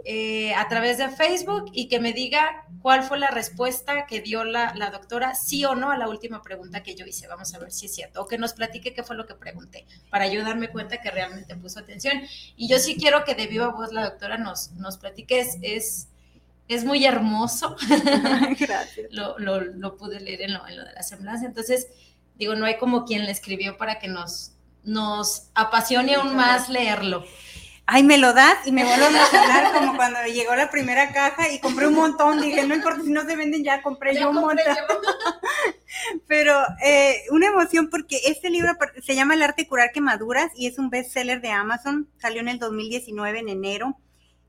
eh, 0.07 0.53
a 0.55 0.69
través 0.69 0.99
de 0.99 1.09
Facebook 1.09 1.71
y 1.73 1.89
que 1.89 1.99
me 1.99 2.13
diga 2.13 2.67
cuál 2.83 3.05
fue 3.05 3.19
la 3.19 3.31
respuesta 3.31 4.05
que 4.05 4.21
dio 4.21 4.45
la, 4.45 4.75
la, 4.75 4.91
doctora, 4.91 5.35
sí 5.35 5.65
o 5.65 5.75
no, 5.75 5.91
a 5.91 5.97
la 5.97 6.11
última 6.11 6.43
pregunta 6.43 6.83
que 6.83 6.95
yo 6.95 7.07
hice. 7.07 7.27
Vamos 7.27 7.55
a 7.55 7.59
ver 7.59 7.73
si 7.73 7.87
es 7.87 7.95
cierto. 7.95 8.21
O 8.21 8.29
que 8.29 8.37
nos 8.37 8.53
platique 8.53 8.93
qué 8.93 9.03
fue 9.03 9.17
lo 9.17 9.25
que 9.25 9.35
pregunté, 9.35 9.87
para 10.11 10.27
yo 10.27 10.45
darme 10.45 10.69
cuenta 10.69 11.01
que 11.01 11.11
realmente 11.11 11.57
puso 11.57 11.81
atención. 11.81 12.21
Y 12.55 12.69
yo 12.69 12.79
sí 12.79 12.97
quiero 12.97 13.25
que 13.25 13.35
de 13.35 13.47
viva 13.47 13.69
voz 13.69 13.95
la 13.95 14.05
doctora 14.05 14.37
nos, 14.37 14.73
nos 14.73 14.99
platique. 14.99 15.41
Es, 15.41 16.09
es, 16.69 16.85
muy 16.85 17.07
hermoso. 17.07 17.75
Gracias. 18.59 19.07
lo, 19.11 19.39
lo, 19.39 19.63
lo, 19.63 19.97
pude 19.97 20.21
leer 20.21 20.43
en 20.43 20.53
lo, 20.53 20.69
en 20.69 20.77
lo 20.77 20.85
de 20.85 20.93
la 20.93 21.03
semblanza. 21.03 21.47
Entonces, 21.47 21.89
digo, 22.35 22.55
no 22.55 22.67
hay 22.67 22.77
como 22.79 23.05
quien 23.05 23.25
le 23.25 23.31
escribió 23.31 23.77
para 23.77 23.99
que 23.99 24.09
nos, 24.09 24.53
nos 24.85 25.51
apasione 25.55 26.15
aún 26.15 26.37
más 26.37 26.69
leerlo. 26.69 27.25
Ay, 27.87 28.03
me 28.03 28.17
lo 28.17 28.33
das 28.33 28.67
y 28.67 28.73
me 28.73 28.83
vuelvo 28.83 29.05
a 29.05 29.09
emocionar 29.09 29.73
como 29.75 29.97
cuando 29.97 30.19
llegó 30.33 30.55
la 30.55 30.71
primera 30.71 31.13
caja 31.13 31.51
y 31.51 31.59
compré 31.59 31.87
un 31.87 31.95
montón. 31.95 32.41
Dije, 32.41 32.67
no 32.67 32.75
importa 32.75 33.03
si 33.03 33.11
no 33.11 33.27
se 33.27 33.37
venden, 33.37 33.63
ya 33.63 33.83
compré 33.83 34.19
yo 34.19 34.31
un 34.31 34.37
montón. 34.37 34.75
Pero 36.27 36.59
eh, 36.83 37.25
una 37.31 37.49
emoción 37.49 37.91
porque 37.91 38.21
este 38.25 38.49
libro 38.49 38.73
se 39.03 39.15
llama 39.15 39.35
El 39.35 39.43
arte 39.43 39.63
de 39.63 39.69
curar 39.69 39.93
quemaduras 39.93 40.51
y 40.57 40.67
es 40.67 40.79
un 40.79 40.89
bestseller 40.89 41.43
de 41.43 41.51
Amazon. 41.51 42.09
Salió 42.17 42.41
en 42.41 42.49
el 42.49 42.59
2019, 42.59 43.41
en 43.41 43.49
enero. 43.51 43.99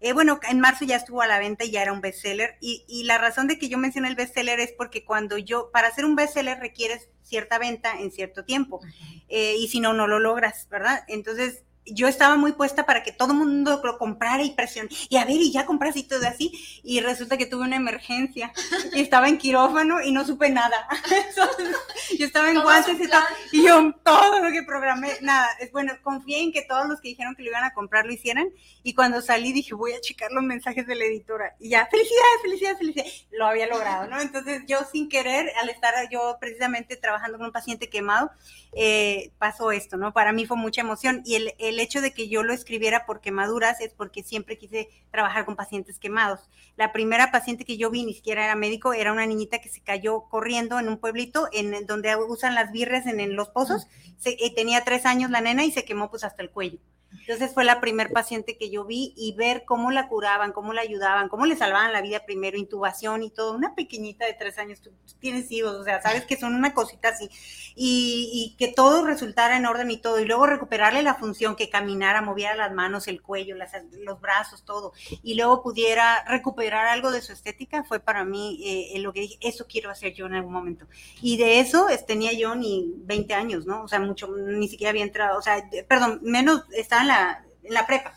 Eh, 0.06 0.14
bueno, 0.14 0.40
en 0.48 0.60
marzo 0.60 0.86
ya 0.86 0.98
estuvo 0.98 1.24
a 1.24 1.26
la 1.26 1.40
venta 1.40 1.66
y 1.66 1.72
ya 1.72 1.82
era 1.82 1.92
un 1.92 2.00
bestseller. 2.00 2.58
Y, 2.62 2.86
y 2.88 3.06
la 3.06 3.18
razón 3.18 3.48
de 3.48 3.58
que 3.58 3.70
yo 3.70 3.80
mencioné 3.80 4.08
el 4.08 4.16
bestseller 4.16 4.60
es 4.60 4.72
porque 4.72 5.04
cuando 5.04 5.40
yo, 5.40 5.72
para 5.72 5.88
hacer 5.88 6.06
un 6.06 6.16
bestseller 6.16 6.60
requieres 6.60 7.10
cierta 7.24 7.58
venta 7.58 8.00
en 8.00 8.12
cierto 8.12 8.46
tiempo. 8.46 8.82
Eh, 9.30 9.56
y 9.58 9.68
si 9.68 9.80
no, 9.80 9.94
no 9.94 10.06
lo 10.06 10.20
logras, 10.20 10.68
¿verdad? 10.70 11.04
Entonces, 11.08 11.64
yo 11.86 12.08
estaba 12.08 12.36
muy 12.36 12.54
puesta 12.54 12.86
para 12.86 13.04
que 13.04 13.12
todo 13.12 13.32
el 13.32 13.38
mundo 13.38 13.82
lo 13.84 13.98
comprara 13.98 14.44
y 14.44 14.52
presión. 14.52 14.88
Y 15.10 15.18
a 15.18 15.26
ver, 15.26 15.36
y 15.36 15.52
ya 15.52 15.66
compras 15.66 15.96
y 15.96 16.04
todo 16.04 16.26
así. 16.28 16.52
Y 16.84 17.00
resulta 17.02 17.38
que 17.38 17.46
tuve 17.46 17.64
una 17.64 17.76
emergencia. 17.76 18.52
Y 18.94 19.02
estaba 19.02 19.28
en 19.30 19.38
quirófano 19.38 20.02
y 20.02 20.12
no 20.12 20.26
supe 20.26 20.50
nada. 20.50 20.88
yo 22.18 22.26
estaba 22.26 22.50
en 22.50 22.62
guantes 22.62 22.98
y, 23.00 23.58
y, 23.58 23.66
yo 23.66 23.94
todo 24.04 24.40
lo 24.40 24.52
que 24.52 24.64
programé, 24.64 25.12
nada. 25.22 25.48
Es 25.60 25.72
bueno, 25.72 25.94
confié 26.02 26.42
en 26.42 26.52
que 26.52 26.64
todos 26.64 26.88
los 26.88 27.02
que 27.02 27.10
dijeron 27.10 27.36
que 27.36 27.44
lo 27.44 27.50
iban 27.50 27.64
a 27.64 27.74
comprar 27.74 28.06
lo 28.06 28.14
hicieran. 28.14 28.50
Y 28.84 28.94
cuando 28.94 29.22
salí 29.22 29.54
dije, 29.54 29.74
voy 29.76 29.94
a 29.94 30.02
checar 30.02 30.32
los 30.32 30.44
mensajes 30.44 30.88
de 30.88 30.96
la 30.96 31.06
editora. 31.06 31.56
Y 31.60 31.70
ya, 31.70 31.88
felicidades, 31.88 32.42
felicidades, 32.42 32.78
felicidades. 32.78 33.28
Lo 33.32 33.46
había 33.46 33.68
logrado, 33.68 34.08
¿no? 34.08 34.20
Entonces 34.22 34.64
yo 34.68 34.80
sin 34.92 35.08
querer, 35.10 35.52
al 35.62 35.70
estar 35.70 35.94
yo 36.10 36.38
precisamente 36.40 36.96
trabajando 36.96 37.38
con 37.38 37.48
un 37.48 37.54
paciente 37.54 37.90
quemado, 37.90 38.32
eh, 38.74 39.32
pasó 39.38 39.72
esto, 39.72 39.98
¿no? 39.98 40.14
Para 40.14 40.34
mí 40.34 40.46
fue 40.46 40.58
mucha 40.58 40.82
emoción. 40.82 41.22
Y 41.26 41.36
el, 41.36 41.54
el 41.60 41.75
el 41.76 41.82
hecho 41.82 42.02
de 42.02 42.14
que 42.14 42.30
yo 42.30 42.42
lo 42.42 42.54
escribiera 42.54 43.06
por 43.06 43.20
quemaduras 43.20 43.82
es 43.82 43.94
porque 43.94 44.24
siempre 44.24 44.58
quise 44.58 44.90
trabajar 45.12 45.46
con 45.46 45.58
pacientes 45.58 46.00
quemados. 46.00 46.50
La 46.78 46.94
primera 46.94 47.32
paciente 47.32 47.66
que 47.66 47.78
yo 47.78 47.92
vi, 47.92 48.06
ni 48.06 48.14
siquiera 48.14 48.46
era 48.46 48.56
médico, 48.56 48.94
era 48.94 49.12
una 49.12 49.26
niñita 49.26 49.60
que 49.60 49.70
se 49.70 49.82
cayó 49.82 50.22
corriendo 50.30 50.80
en 50.80 50.88
un 50.88 50.98
pueblito 50.98 51.50
en 51.52 51.86
donde 51.86 52.16
usan 52.16 52.56
las 52.56 52.72
birres 52.72 53.06
en, 53.06 53.36
los 53.36 53.50
pozos. 53.50 53.88
Eh, 54.24 54.56
tenía 54.56 54.84
tres 54.86 55.06
años 55.06 55.30
la 55.32 55.42
nena 55.42 55.66
y 55.66 55.72
se 55.72 55.84
quemó 55.84 56.10
pues 56.10 56.24
hasta 56.24 56.42
el 56.42 56.50
cuello. 56.50 56.80
Entonces 57.12 57.54
fue 57.54 57.64
la 57.64 57.82
primer 57.82 58.12
paciente 58.12 58.58
que 58.58 58.70
yo 58.70 58.86
vi 58.86 59.14
y 59.16 59.34
ver 59.34 59.64
cómo 59.66 59.92
la 59.92 60.08
curaban, 60.08 60.52
cómo 60.52 60.74
la 60.74 60.82
ayudaban, 60.82 61.30
cómo 61.30 61.46
le 61.46 61.56
salvaban 61.56 61.94
la 61.94 62.02
vida 62.02 62.26
primero, 62.26 62.58
intubación 62.58 63.24
y 63.24 63.32
todo. 63.32 63.54
Una 63.54 63.74
pequeñita 63.76 64.26
de 64.26 64.34
tres 64.34 64.58
años, 64.58 64.82
tú, 64.82 64.92
tienes 65.20 65.52
hijos, 65.52 65.74
o 65.74 65.84
sea, 65.84 66.02
sabes 66.02 66.26
que 66.26 66.38
son 66.38 66.56
una 66.56 66.74
cosita 66.74 67.10
así. 67.10 67.30
Y, 67.76 68.56
que 68.58 68.68
todo 68.70 69.06
resultara 69.06 69.58
en 69.58 69.66
orden 69.66 69.92
y 69.92 69.98
todo. 69.98 70.20
Y 70.20 70.26
luego 70.26 70.46
recuperarle 70.46 71.02
la 71.04 71.16
función, 71.16 71.56
que 71.56 71.70
caminara, 71.70 72.22
moviera 72.22 72.56
las 72.56 72.72
manos, 72.74 73.08
el 73.08 73.22
cuello, 73.22 73.56
los 73.56 74.22
brazos, 74.22 74.64
todo. 74.64 74.94
Y 75.24 75.36
luego 75.36 75.64
pudiera 75.64 76.24
recuperar 76.28 76.88
algo 76.88 77.12
de 77.12 77.22
su 77.22 77.34
estética, 77.34 77.84
fue 77.84 78.00
para 78.00 78.24
mí 78.24 78.62
eh, 78.64 79.00
lo 79.00 79.14
que 79.14 79.22
dije, 79.22 79.38
eso 79.42 79.66
quiero 79.68 79.90
hacer 79.90 80.14
yo 80.14 80.26
en 80.28 80.36
algún 80.36 80.54
momento. 80.54 80.86
Y 81.22 81.38
de 81.38 81.60
eso 81.60 81.88
tenía 82.08 82.34
yo 82.34 82.56
ni 82.56 82.94
20 82.98 83.34
años, 83.34 83.66
¿no? 83.66 83.84
O 83.84 83.88
sea, 83.88 84.00
mucho, 84.00 84.28
ni 84.28 84.68
siquiera 84.68 84.92
había 84.92 85.04
entrado, 85.04 85.40
o 85.40 85.42
sea, 85.42 85.70
perdón, 85.88 86.20
menos, 86.22 86.64
estaba 86.72 87.04
la 87.06 87.46
en 87.66 87.74
la 87.74 87.88
prepa. 87.88 88.14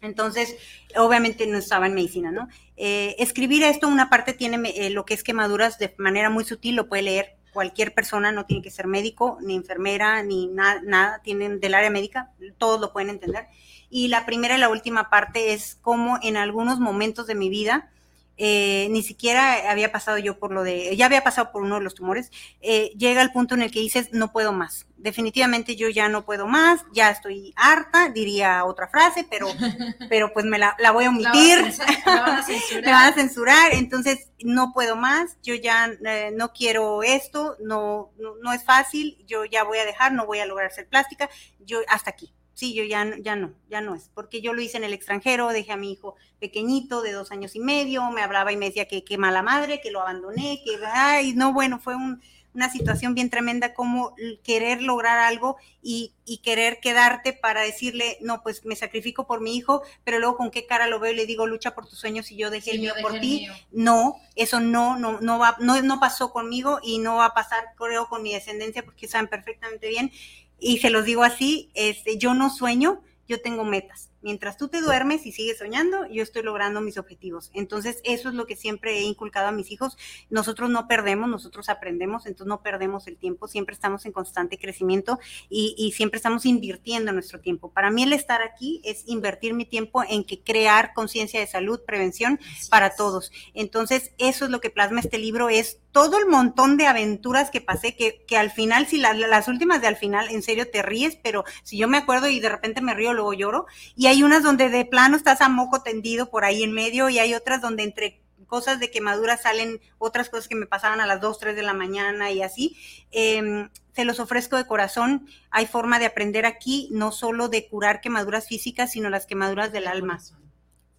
Entonces, 0.00 0.56
obviamente 0.96 1.46
no 1.46 1.58
estaba 1.58 1.86
en 1.86 1.94
medicina, 1.94 2.30
¿no? 2.30 2.48
Eh, 2.76 3.16
escribir 3.18 3.64
esto, 3.64 3.88
una 3.88 4.08
parte 4.10 4.32
tiene 4.32 4.72
eh, 4.76 4.90
lo 4.90 5.04
que 5.04 5.14
es 5.14 5.24
quemaduras 5.24 5.78
de 5.78 5.94
manera 5.98 6.30
muy 6.30 6.44
sutil, 6.44 6.76
lo 6.76 6.88
puede 6.88 7.02
leer 7.02 7.36
cualquier 7.52 7.92
persona, 7.94 8.30
no 8.30 8.46
tiene 8.46 8.62
que 8.62 8.70
ser 8.70 8.86
médico, 8.86 9.38
ni 9.40 9.56
enfermera, 9.56 10.22
ni 10.22 10.46
nada, 10.46 11.20
tienen 11.24 11.58
del 11.58 11.74
área 11.74 11.90
médica, 11.90 12.30
todos 12.58 12.80
lo 12.80 12.92
pueden 12.92 13.10
entender. 13.10 13.48
Y 13.90 14.08
la 14.08 14.24
primera 14.26 14.56
y 14.56 14.60
la 14.60 14.68
última 14.68 15.10
parte 15.10 15.52
es 15.52 15.78
cómo 15.80 16.18
en 16.22 16.36
algunos 16.36 16.78
momentos 16.78 17.26
de 17.26 17.34
mi 17.34 17.48
vida 17.48 17.90
eh, 18.36 18.86
ni 18.90 19.02
siquiera 19.02 19.68
había 19.68 19.90
pasado 19.90 20.18
yo 20.18 20.38
por 20.38 20.52
lo 20.52 20.62
de, 20.62 20.94
ya 20.96 21.06
había 21.06 21.24
pasado 21.24 21.50
por 21.50 21.62
uno 21.62 21.76
de 21.76 21.80
los 21.84 21.96
tumores, 21.96 22.30
eh, 22.60 22.92
llega 22.96 23.22
el 23.22 23.32
punto 23.32 23.56
en 23.56 23.62
el 23.62 23.72
que 23.72 23.80
dices, 23.80 24.10
no 24.12 24.30
puedo 24.30 24.52
más. 24.52 24.86
Definitivamente 24.98 25.76
yo 25.76 25.88
ya 25.88 26.08
no 26.08 26.24
puedo 26.24 26.48
más, 26.48 26.84
ya 26.92 27.10
estoy 27.10 27.52
harta, 27.56 28.10
diría 28.10 28.64
otra 28.64 28.88
frase, 28.88 29.26
pero, 29.30 29.46
pero 30.08 30.32
pues 30.32 30.44
me 30.44 30.58
la, 30.58 30.76
la 30.78 30.90
voy 30.90 31.04
a 31.04 31.10
omitir, 31.10 31.72
La 32.04 32.20
van 32.20 32.38
a 32.40 32.46
me 32.84 32.92
van 32.92 33.12
a 33.12 33.14
censurar, 33.14 33.74
entonces 33.74 34.28
no 34.40 34.72
puedo 34.72 34.96
más, 34.96 35.36
yo 35.42 35.54
ya 35.54 35.90
eh, 36.04 36.32
no 36.34 36.52
quiero 36.52 37.02
esto, 37.02 37.56
no, 37.60 38.10
no, 38.18 38.34
no 38.42 38.52
es 38.52 38.64
fácil, 38.64 39.24
yo 39.26 39.44
ya 39.44 39.62
voy 39.62 39.78
a 39.78 39.84
dejar, 39.84 40.12
no 40.12 40.26
voy 40.26 40.40
a 40.40 40.46
lograr 40.46 40.72
ser 40.72 40.88
plástica, 40.88 41.30
yo 41.60 41.78
hasta 41.88 42.10
aquí. 42.10 42.34
Sí, 42.58 42.74
yo 42.74 42.82
ya, 42.82 43.08
ya 43.20 43.36
no, 43.36 43.54
ya 43.70 43.80
no 43.80 43.94
es, 43.94 44.10
porque 44.12 44.40
yo 44.40 44.52
lo 44.52 44.60
hice 44.60 44.78
en 44.78 44.82
el 44.82 44.92
extranjero, 44.92 45.46
dejé 45.50 45.70
a 45.70 45.76
mi 45.76 45.92
hijo 45.92 46.16
pequeñito 46.40 47.02
de 47.02 47.12
dos 47.12 47.30
años 47.30 47.54
y 47.54 47.60
medio, 47.60 48.10
me 48.10 48.20
hablaba 48.20 48.50
y 48.50 48.56
me 48.56 48.66
decía 48.66 48.88
que 48.88 49.04
qué 49.04 49.16
mala 49.16 49.42
madre, 49.42 49.80
que 49.80 49.92
lo 49.92 50.00
abandoné, 50.00 50.60
que, 50.64 50.76
ay, 50.84 51.34
no, 51.34 51.52
bueno, 51.52 51.78
fue 51.78 51.94
un, 51.94 52.20
una 52.54 52.70
situación 52.70 53.14
bien 53.14 53.30
tremenda 53.30 53.74
como 53.74 54.14
querer 54.42 54.82
lograr 54.82 55.18
algo 55.18 55.56
y, 55.82 56.14
y, 56.24 56.38
querer 56.38 56.80
quedarte 56.80 57.32
para 57.32 57.60
decirle, 57.62 58.18
no, 58.20 58.42
pues 58.42 58.64
me 58.64 58.74
sacrifico 58.74 59.26
por 59.26 59.40
mi 59.40 59.56
hijo, 59.56 59.82
pero 60.04 60.18
luego 60.18 60.36
con 60.36 60.50
qué 60.50 60.66
cara 60.66 60.86
lo 60.88 60.98
veo 60.98 61.12
y 61.12 61.16
le 61.16 61.26
digo, 61.26 61.46
lucha 61.46 61.74
por 61.74 61.86
tus 61.88 61.98
sueños 61.98 62.30
y 62.30 62.36
yo 62.36 62.50
dejé 62.50 62.70
Sí, 62.72 62.76
el 62.76 62.80
mío 62.82 62.94
dejé 62.94 63.02
por 63.02 63.14
el 63.14 63.20
ti. 63.20 63.40
mío. 63.40 63.52
No, 63.70 64.16
eso 64.34 64.60
no, 64.60 64.98
no, 64.98 65.20
no 65.20 65.38
va, 65.38 65.56
no, 65.60 65.80
no 65.82 66.00
pasó 66.00 66.32
conmigo 66.32 66.80
y 66.82 66.98
no 66.98 67.16
va 67.16 67.26
a 67.26 67.34
pasar, 67.34 67.74
creo, 67.76 68.08
con 68.08 68.22
mi 68.22 68.32
descendencia, 68.32 68.84
porque 68.84 69.08
saben 69.08 69.28
perfectamente 69.28 69.88
bien. 69.88 70.10
Y 70.58 70.78
se 70.78 70.90
los 70.90 71.04
digo 71.04 71.22
así, 71.22 71.70
este, 71.74 72.18
yo 72.18 72.34
no 72.34 72.50
sueño, 72.50 73.02
yo 73.28 73.40
tengo 73.40 73.64
metas. 73.64 74.07
Mientras 74.22 74.56
tú 74.56 74.68
te 74.68 74.80
duermes 74.80 75.26
y 75.26 75.32
sigues 75.32 75.58
soñando, 75.58 76.06
yo 76.06 76.22
estoy 76.22 76.42
logrando 76.42 76.80
mis 76.80 76.98
objetivos. 76.98 77.50
Entonces, 77.54 78.00
eso 78.04 78.28
es 78.28 78.34
lo 78.34 78.46
que 78.46 78.56
siempre 78.56 78.98
he 78.98 79.02
inculcado 79.02 79.48
a 79.48 79.52
mis 79.52 79.70
hijos. 79.70 79.96
Nosotros 80.30 80.70
no 80.70 80.88
perdemos, 80.88 81.28
nosotros 81.28 81.68
aprendemos, 81.68 82.26
entonces 82.26 82.48
no 82.48 82.62
perdemos 82.62 83.06
el 83.06 83.16
tiempo, 83.16 83.48
siempre 83.48 83.74
estamos 83.74 84.06
en 84.06 84.12
constante 84.12 84.58
crecimiento 84.58 85.18
y, 85.48 85.74
y 85.78 85.92
siempre 85.92 86.16
estamos 86.16 86.46
invirtiendo 86.46 87.12
nuestro 87.12 87.40
tiempo. 87.40 87.70
Para 87.70 87.90
mí 87.90 88.02
el 88.02 88.12
estar 88.12 88.42
aquí 88.42 88.80
es 88.84 89.04
invertir 89.06 89.54
mi 89.54 89.64
tiempo 89.64 90.02
en 90.08 90.24
que 90.24 90.42
crear 90.42 90.92
conciencia 90.94 91.40
de 91.40 91.46
salud, 91.46 91.80
prevención 91.86 92.40
Así 92.56 92.68
para 92.70 92.88
es. 92.88 92.96
todos. 92.96 93.32
Entonces, 93.54 94.12
eso 94.18 94.44
es 94.46 94.50
lo 94.50 94.60
que 94.60 94.70
plasma 94.70 95.00
este 95.00 95.18
libro, 95.18 95.48
es 95.48 95.80
todo 95.92 96.18
el 96.18 96.26
montón 96.26 96.76
de 96.76 96.86
aventuras 96.86 97.50
que 97.50 97.60
pasé, 97.60 97.96
que, 97.96 98.24
que 98.26 98.36
al 98.36 98.50
final, 98.50 98.86
si 98.86 98.98
las, 98.98 99.16
las 99.16 99.48
últimas 99.48 99.80
de 99.80 99.88
al 99.88 99.96
final, 99.96 100.28
en 100.30 100.42
serio 100.42 100.70
te 100.70 100.82
ríes, 100.82 101.16
pero 101.22 101.44
si 101.62 101.78
yo 101.78 101.88
me 101.88 101.96
acuerdo 101.96 102.28
y 102.28 102.40
de 102.40 102.48
repente 102.48 102.80
me 102.80 102.94
río, 102.94 103.14
luego 103.14 103.32
lloro, 103.32 103.66
y 103.96 104.06
hay 104.08 104.22
unas 104.22 104.42
donde 104.42 104.68
de 104.68 104.84
plano 104.84 105.16
estás 105.16 105.40
a 105.40 105.48
moco 105.48 105.82
tendido 105.82 106.30
por 106.30 106.44
ahí 106.44 106.62
en 106.62 106.72
medio, 106.72 107.08
y 107.08 107.18
hay 107.18 107.34
otras 107.34 107.60
donde 107.60 107.84
entre 107.84 108.22
cosas 108.46 108.80
de 108.80 108.90
quemadura 108.90 109.36
salen 109.36 109.80
otras 109.98 110.30
cosas 110.30 110.48
que 110.48 110.54
me 110.56 110.66
pasaban 110.66 111.00
a 111.00 111.06
las 111.06 111.20
2, 111.20 111.38
3 111.38 111.56
de 111.56 111.62
la 111.62 111.74
mañana 111.74 112.30
y 112.32 112.42
así. 112.42 112.76
Eh, 113.12 113.68
se 113.98 114.04
los 114.04 114.20
ofrezco 114.20 114.56
de 114.56 114.66
corazón. 114.66 115.26
Hay 115.50 115.66
forma 115.66 115.98
de 115.98 116.06
aprender 116.06 116.46
aquí, 116.46 116.88
no 116.92 117.12
solo 117.12 117.48
de 117.48 117.68
curar 117.68 118.00
quemaduras 118.00 118.46
físicas, 118.48 118.92
sino 118.92 119.10
las 119.10 119.26
quemaduras 119.26 119.72
del 119.72 119.86
alma. 119.86 120.20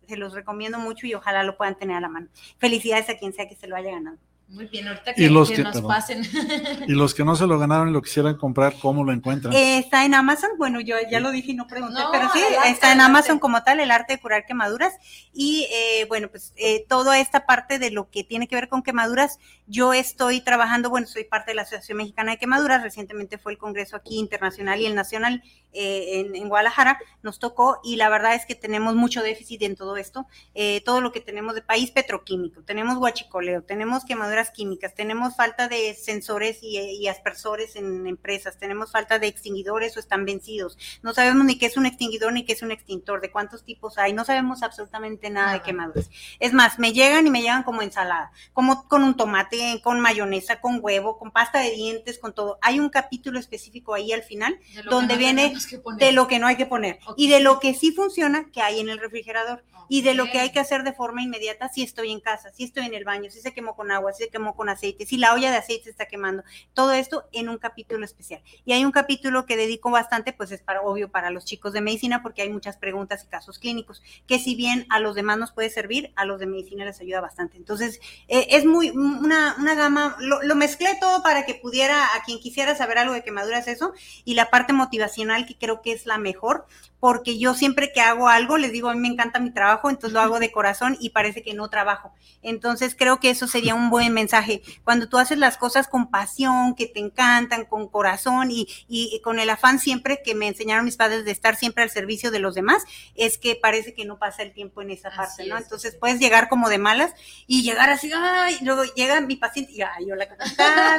Se 0.08 0.18
los 0.18 0.34
recomiendo 0.34 0.80
mucho 0.80 1.08
y 1.08 1.14
ojalá 1.14 1.44
lo 1.44 1.58
puedan 1.58 1.78
tener 1.78 1.98
a 1.98 2.02
la 2.02 2.10
mano. 2.10 2.28
Felicidades 2.58 3.10
a 3.10 3.18
quien 3.18 3.34
sea 3.34 3.48
que 3.48 3.56
se 3.56 3.68
lo 3.68 3.76
haya 3.76 3.92
ganado. 3.92 4.18
Muy 4.52 4.66
bien, 4.66 4.88
ahorita 4.88 5.12
Y 5.12 5.14
que, 5.14 5.30
los 5.30 5.48
que 5.50 5.58
que- 5.58 5.64
nos 5.64 5.74
perdón. 5.74 5.88
pasen. 5.90 6.22
Y 6.88 6.94
los 6.94 7.14
que 7.14 7.24
no 7.24 7.36
se 7.36 7.46
lo 7.46 7.60
ganaron 7.60 7.90
y 7.90 7.92
lo 7.92 8.02
quisieran 8.02 8.36
comprar, 8.36 8.74
¿cómo 8.82 9.04
lo 9.04 9.12
encuentran? 9.14 9.54
Eh, 9.54 9.78
está 9.78 10.06
en 10.06 10.16
Amazon, 10.16 10.50
bueno, 10.58 10.82
yo 10.82 10.96
ya 11.12 11.20
lo 11.20 11.30
dije 11.32 11.52
y 11.52 11.54
no 11.56 11.68
pregunté, 11.68 12.00
No, 12.00 12.10
pero 12.12 12.30
sí, 12.34 12.40
adelante, 12.40 12.70
está 12.72 12.88
en 12.88 13.00
adelante. 13.02 13.20
Amazon 13.20 13.40
como 13.40 13.62
tal, 13.64 13.80
el 13.80 13.92
arte 13.92 14.14
de 14.14 14.20
curar 14.20 14.46
quemaduras. 14.48 14.94
Y 15.34 15.68
eh, 15.72 16.06
bueno, 16.10 16.30
pues 16.30 16.54
eh, 16.58 16.84
toda 16.90 17.20
esta 17.20 17.46
parte 17.46 17.78
de 17.78 17.92
lo 17.92 18.10
que 18.10 18.24
tiene 18.24 18.48
que 18.48 18.56
ver 18.56 18.70
con 18.70 18.82
quemaduras, 18.82 19.38
yo 19.68 19.94
estoy 19.94 20.42
trabajando, 20.42 20.90
bueno, 20.90 21.06
soy 21.06 21.26
parte 21.26 21.52
de 21.52 21.56
la 21.56 21.62
Asociación 21.62 22.00
Mexicana 22.00 22.32
de 22.32 22.38
Quemaduras, 22.40 22.82
recientemente 22.82 23.38
fue 23.38 23.52
el 23.52 23.60
Congreso 23.60 23.96
aquí 23.96 24.18
internacional 24.18 24.82
y 24.82 24.88
el 24.88 24.96
nacional 24.96 25.44
eh, 25.74 26.22
en, 26.26 26.36
en 26.36 26.50
Guadalajara, 26.50 26.98
nos 27.22 27.38
tocó 27.38 27.80
y 27.84 27.98
la 27.98 28.10
verdad 28.10 28.34
es 28.34 28.48
que 28.48 28.56
tenemos 28.56 28.96
mucho 28.96 29.22
déficit 29.22 29.62
en 29.62 29.76
todo 29.76 29.96
esto, 29.98 30.26
eh, 30.56 30.82
todo 30.84 31.02
lo 31.02 31.12
que 31.12 31.20
tenemos 31.20 31.54
de 31.54 31.62
país 31.62 31.92
petroquímico, 31.92 32.64
tenemos 32.64 32.98
guachicoleo, 32.98 33.62
tenemos 33.62 34.04
quemaduras 34.06 34.39
químicas, 34.52 34.96
tenemos 34.96 35.36
falta 35.36 35.68
de 35.68 35.94
sensores 35.94 36.60
y, 36.62 36.78
y 36.78 37.08
aspersores 37.08 37.76
en 37.76 38.08
empresas, 38.08 38.58
tenemos 38.58 38.92
falta 38.92 39.20
de 39.20 39.28
extinguidores 39.28 39.96
o 39.98 40.00
están 40.00 40.26
vencidos, 40.26 40.78
no 41.02 41.14
sabemos 41.14 41.46
ni 41.46 41.58
qué 41.58 41.66
es 41.66 41.78
un 41.78 41.86
extinguidor 41.86 42.34
ni 42.34 42.46
qué 42.46 42.54
es 42.54 42.62
un 42.62 42.72
extintor, 42.72 43.22
de 43.22 43.32
cuántos 43.32 43.64
tipos 43.64 43.98
hay, 43.98 44.14
no 44.14 44.24
sabemos 44.26 44.64
absolutamente 44.64 45.30
nada, 45.30 45.54
de 45.54 45.62
quemaduras. 45.62 46.10
Es 46.40 46.54
más, 46.54 46.80
me 46.80 46.94
llegan 46.94 47.28
y 47.28 47.30
me 47.30 47.42
llegan 47.42 47.64
como 47.64 47.82
ensalada, 47.82 48.32
como 48.54 48.88
con 48.88 49.04
un 49.04 49.18
tomate, 49.18 49.82
con 49.84 50.00
mayonesa, 50.00 50.62
con 50.62 50.80
huevo, 50.82 51.18
con 51.18 51.32
pasta 51.32 51.60
de 51.60 51.72
dientes, 51.72 52.20
con 52.20 52.34
todo. 52.34 52.58
Hay 52.62 52.80
un 52.80 52.90
capítulo 52.90 53.40
específico 53.40 53.94
ahí 53.94 54.14
al 54.14 54.24
final 54.24 54.60
donde 54.90 55.16
no 55.16 55.20
viene 55.20 55.54
de 55.98 56.12
lo 56.12 56.28
que 56.28 56.40
no 56.40 56.48
hay 56.48 56.56
que 56.56 56.66
poner 56.66 57.00
Ok. 57.06 57.16
y 57.18 57.30
de 57.30 57.40
lo 57.40 57.60
que 57.60 57.74
sí 57.74 57.92
funciona 57.92 58.50
que 58.52 58.62
hay 58.62 58.80
en 58.80 58.90
el 58.90 59.00
refrigerador 59.00 59.64
y 59.90 60.04
de 60.04 60.14
lo 60.14 60.26
que 60.30 60.40
hay 60.40 60.52
que 60.52 60.60
hacer 60.60 60.84
de 60.84 60.94
forma 60.94 61.24
inmediata 61.24 61.68
si 61.68 61.82
estoy 61.82 62.12
en 62.12 62.20
casa, 62.20 62.52
si 62.52 62.64
estoy 62.64 62.86
en 62.86 62.94
el 62.94 63.06
baño, 63.06 63.32
si 63.32 63.42
se 63.42 63.54
quemó 63.54 63.76
con 63.76 63.92
agua, 63.92 64.14
si 64.14 64.29
quemó 64.30 64.56
con 64.56 64.70
aceite, 64.70 65.06
si 65.06 65.18
la 65.18 65.34
olla 65.34 65.52
de 65.52 65.58
aceite 65.58 65.86
se 65.86 65.90
está 65.92 66.08
quemando, 66.08 66.44
todo 66.74 66.94
esto 66.94 67.26
en 67.32 67.50
un 67.50 67.58
capítulo 67.58 68.06
especial. 68.06 68.42
Y 68.66 68.74
hay 68.74 68.86
un 68.86 68.92
capítulo 68.92 69.46
que 69.46 69.58
dedico 69.58 69.90
bastante, 69.92 70.34
pues 70.34 70.52
es 70.52 70.62
para 70.62 70.82
obvio 70.82 71.10
para 71.10 71.30
los 71.30 71.46
chicos 71.46 71.74
de 71.74 71.82
medicina 71.82 72.22
porque 72.22 72.42
hay 72.42 72.50
muchas 72.50 72.78
preguntas 72.78 73.24
y 73.24 73.28
casos 73.28 73.60
clínicos, 73.60 74.02
que 74.28 74.40
si 74.40 74.56
bien 74.56 74.86
a 74.90 75.00
los 75.00 75.16
demás 75.16 75.38
nos 75.38 75.52
puede 75.52 75.70
servir, 75.70 76.12
a 76.16 76.26
los 76.26 76.40
de 76.40 76.46
medicina 76.46 76.86
les 76.86 77.00
ayuda 77.02 77.22
bastante. 77.22 77.58
Entonces, 77.58 78.00
eh, 78.28 78.48
es 78.52 78.66
muy 78.66 78.90
una, 78.90 79.56
una 79.60 79.76
gama, 79.76 80.16
lo, 80.20 80.42
lo 80.42 80.56
mezclé 80.56 80.98
todo 81.00 81.24
para 81.24 81.46
que 81.46 81.56
pudiera, 81.56 82.16
a 82.16 82.24
quien 82.24 82.40
quisiera 82.40 82.76
saber 82.76 82.98
algo 82.98 83.14
de 83.14 83.24
quemaduras, 83.24 83.68
eso, 83.68 83.94
y 84.26 84.34
la 84.34 84.50
parte 84.50 84.74
motivacional 84.74 85.46
que 85.46 85.58
creo 85.58 85.82
que 85.82 85.92
es 85.92 86.06
la 86.06 86.18
mejor, 86.18 86.68
porque 87.00 87.38
yo 87.38 87.54
siempre 87.54 87.92
que 87.94 88.02
hago 88.02 88.28
algo 88.28 88.58
les 88.58 88.72
digo, 88.72 88.90
a 88.90 88.94
mí 88.94 89.00
me 89.00 89.08
encanta 89.08 89.40
mi 89.40 89.52
trabajo, 89.52 89.90
entonces 89.90 90.14
lo 90.14 90.20
hago 90.20 90.40
de 90.40 90.52
corazón 90.52 90.98
y 91.00 91.10
parece 91.12 91.42
que 91.42 91.54
no 91.54 91.70
trabajo. 91.70 92.14
Entonces 92.42 92.96
creo 92.96 93.20
que 93.20 93.30
eso 93.30 93.48
sería 93.48 93.76
un 93.76 93.90
buen 93.90 94.14
mensaje. 94.20 94.62
Cuando 94.84 95.08
tú 95.10 95.18
haces 95.18 95.38
las 95.38 95.58
cosas 95.58 95.88
con 95.88 96.10
pasión, 96.12 96.76
que 96.76 96.88
te 96.88 97.00
encantan, 97.00 97.66
con 97.66 97.88
corazón 97.88 98.52
y, 98.52 98.68
y- 98.88 99.10
y 99.14 99.22
con 99.22 99.40
el 99.40 99.50
afán 99.50 99.80
siempre 99.80 100.22
que 100.24 100.36
me 100.36 100.48
enseñaron 100.48 100.86
mis 100.86 100.98
padres 100.98 101.26
de 101.26 101.32
estar 101.32 101.56
siempre 101.56 101.84
al 101.84 101.90
servicio 101.90 102.32
de 102.32 102.40
los 102.40 102.56
demás, 102.56 102.84
es 103.16 103.38
que 103.38 103.56
parece 103.56 103.94
que 103.94 104.06
no 104.06 104.18
pasa 104.20 104.44
el 104.44 104.54
tiempo 104.54 104.82
en 104.82 104.92
esa 104.92 105.10
Así 105.10 105.18
parte, 105.18 105.46
¿no? 105.48 105.58
es, 105.58 105.64
Entonces 105.64 105.96
puedes 106.00 106.20
llegar 106.20 106.50
como 106.50 106.70
de 106.70 106.78
malas 106.78 107.14
y 107.48 107.64
llegar 107.64 107.90
así, 107.90 108.12
ay, 108.14 108.58
y 108.62 108.66
luego 108.66 108.84
llega 108.96 109.20
mi 109.22 109.36
paciente 109.36 109.72
y 109.74 109.82
ay. 109.82 110.06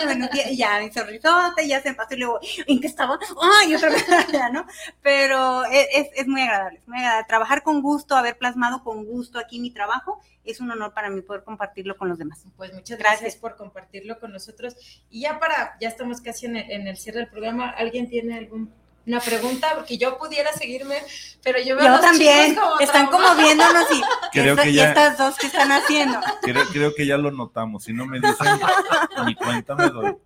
Buenos 0.05 0.31
días", 0.31 0.51
y 0.51 0.57
ya, 0.57 0.81
mi 0.81 0.91
sonrisote, 0.93 1.64
y 1.64 1.68
ya 1.68 1.83
se 1.83 1.95
pasó 1.95 2.14
y 2.14 2.18
luego, 2.18 2.41
¿en 2.66 2.81
qué 2.81 2.87
estaba? 2.87 3.18
Ay, 3.62 3.75
otra 3.75 3.91
vez, 3.91 4.05
ya, 4.33 4.49
¿no? 4.51 4.66
Pero 5.03 5.64
es, 5.66 5.87
es, 5.93 6.09
es 6.14 6.27
muy 6.27 6.43
agradable, 6.43 6.79
es 6.81 6.89
muy 6.89 6.99
agradable. 6.99 7.27
Trabajar 7.29 7.62
con 7.62 7.83
gusto, 7.83 8.16
haber 8.16 8.39
plasmado 8.39 8.83
con 8.83 9.05
gusto 9.05 9.39
aquí 9.39 9.61
mi 9.61 9.71
trabajo, 9.71 10.21
es 10.45 10.61
un 10.61 10.70
honor 10.70 10.95
para 10.95 11.11
mí 11.11 11.20
poder 11.22 11.45
compartirlo 11.45 11.97
con 11.97 12.09
los 12.09 12.18
demás. 12.18 12.45
Pues 12.57 12.72
muchas 12.72 12.99
Gracias. 12.99 13.20
gracias. 13.20 13.41
por 13.41 13.57
compartirlo 13.57 14.18
con 14.18 14.32
nosotros. 14.32 14.74
Y 15.11 15.22
ya 15.22 15.38
para, 15.38 15.76
ya 15.80 15.88
estamos 15.88 16.20
casi 16.20 16.47
en 16.47 16.57
el, 16.57 16.70
en 16.70 16.86
el 16.88 16.97
cierre 16.97 17.18
del 17.20 17.28
programa. 17.28 17.68
¿Alguien 17.70 18.09
tiene 18.09 18.38
alguna 18.38 19.20
pregunta? 19.24 19.72
Porque 19.74 19.99
yo 19.99 20.16
pudiera 20.18 20.53
seguirme, 20.53 20.97
pero 21.43 21.59
yo 21.61 21.76
veo 21.76 21.84
a 21.84 21.86
Yo 21.88 21.93
los 21.93 22.01
también, 22.01 22.51
chicos 22.51 22.64
como 22.64 22.80
están 22.80 23.07
como 23.09 23.34
viéndonos 23.34 23.84
y, 23.93 24.01
Creo 24.32 24.53
esta- 24.55 24.62
que 24.62 24.70
y 24.70 24.74
ya- 24.74 24.88
estas 24.88 25.18
dos 25.18 25.36
que 25.36 25.47
están 25.47 25.70
haciendo. 25.72 26.18
Creo, 26.43 26.64
creo 26.72 26.95
que 26.95 27.07
ya 27.07 27.16
lo 27.18 27.30
notamos. 27.30 27.84
Si 27.84 27.93
no 27.93 28.07
me 28.07 28.18
dicen, 28.20 28.47
ni 29.26 29.34
cuenta 29.34 29.74
me 29.74 29.88
doy. 29.91 30.16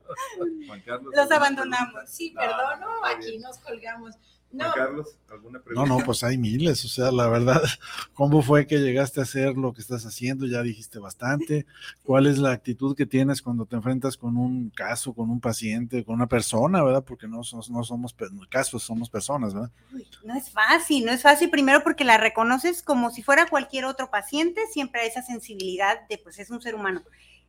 Juan 0.66 0.80
Carlos, 0.82 1.06
Los 1.12 1.18
¿alguna 1.18 1.36
abandonamos. 1.36 1.88
pregunta? 1.92 2.12
Sí, 2.12 2.32
No, 2.34 2.40
perdón, 2.40 2.80
no, 2.80 3.04
aquí 3.06 3.26
bien. 3.30 3.42
nos 3.42 3.58
colgamos. 3.58 4.14
No, 4.52 4.66
Carlos, 4.72 5.16
¿alguna 5.30 5.58
No, 5.58 5.64
pregunta? 5.64 5.98
no, 5.98 6.04
pues 6.04 6.22
hay 6.22 6.38
miles, 6.38 6.84
o 6.84 6.88
sea, 6.88 7.10
la 7.10 7.26
verdad, 7.28 7.60
¿cómo 8.14 8.40
fue 8.40 8.66
que 8.68 8.78
llegaste 8.78 9.18
a 9.20 9.24
hacer 9.24 9.56
lo 9.56 9.72
que 9.72 9.80
estás 9.80 10.06
haciendo? 10.06 10.46
Ya 10.46 10.62
dijiste 10.62 11.00
bastante. 11.00 11.66
¿Cuál 12.04 12.26
es 12.28 12.38
la 12.38 12.52
actitud 12.52 12.94
que 12.96 13.04
tienes 13.06 13.42
cuando 13.42 13.66
te 13.66 13.74
enfrentas 13.74 14.16
con 14.16 14.36
un 14.36 14.70
caso, 14.70 15.12
con 15.12 15.30
un 15.30 15.40
paciente, 15.40 16.04
con 16.04 16.14
una 16.14 16.28
persona, 16.28 16.84
verdad? 16.84 17.02
Porque 17.04 17.26
no, 17.26 17.42
somos- 17.42 17.68
no 17.70 17.82
somos 17.82 18.14
casos, 18.48 18.82
somos 18.84 19.10
personas, 19.10 19.54
¿verdad? 19.54 19.72
Uy, 19.92 20.06
no 20.24 20.34
es 20.34 20.50
fácil, 20.50 21.04
no 21.04 21.12
es 21.12 21.22
fácil 21.22 21.50
primero 21.50 21.82
porque 21.82 22.04
la 22.04 22.16
reconoces 22.16 22.82
como 22.82 23.10
si 23.10 23.22
fuera 23.22 23.46
cualquier 23.48 23.84
otro 23.84 24.10
paciente, 24.10 24.62
siempre 24.72 25.00
hay 25.02 25.08
esa 25.08 25.22
sensibilidad 25.22 26.06
de 26.08 26.18
pues 26.18 26.38
es 26.38 26.50
un 26.50 26.60
ser 26.60 26.74
humano. 26.74 27.02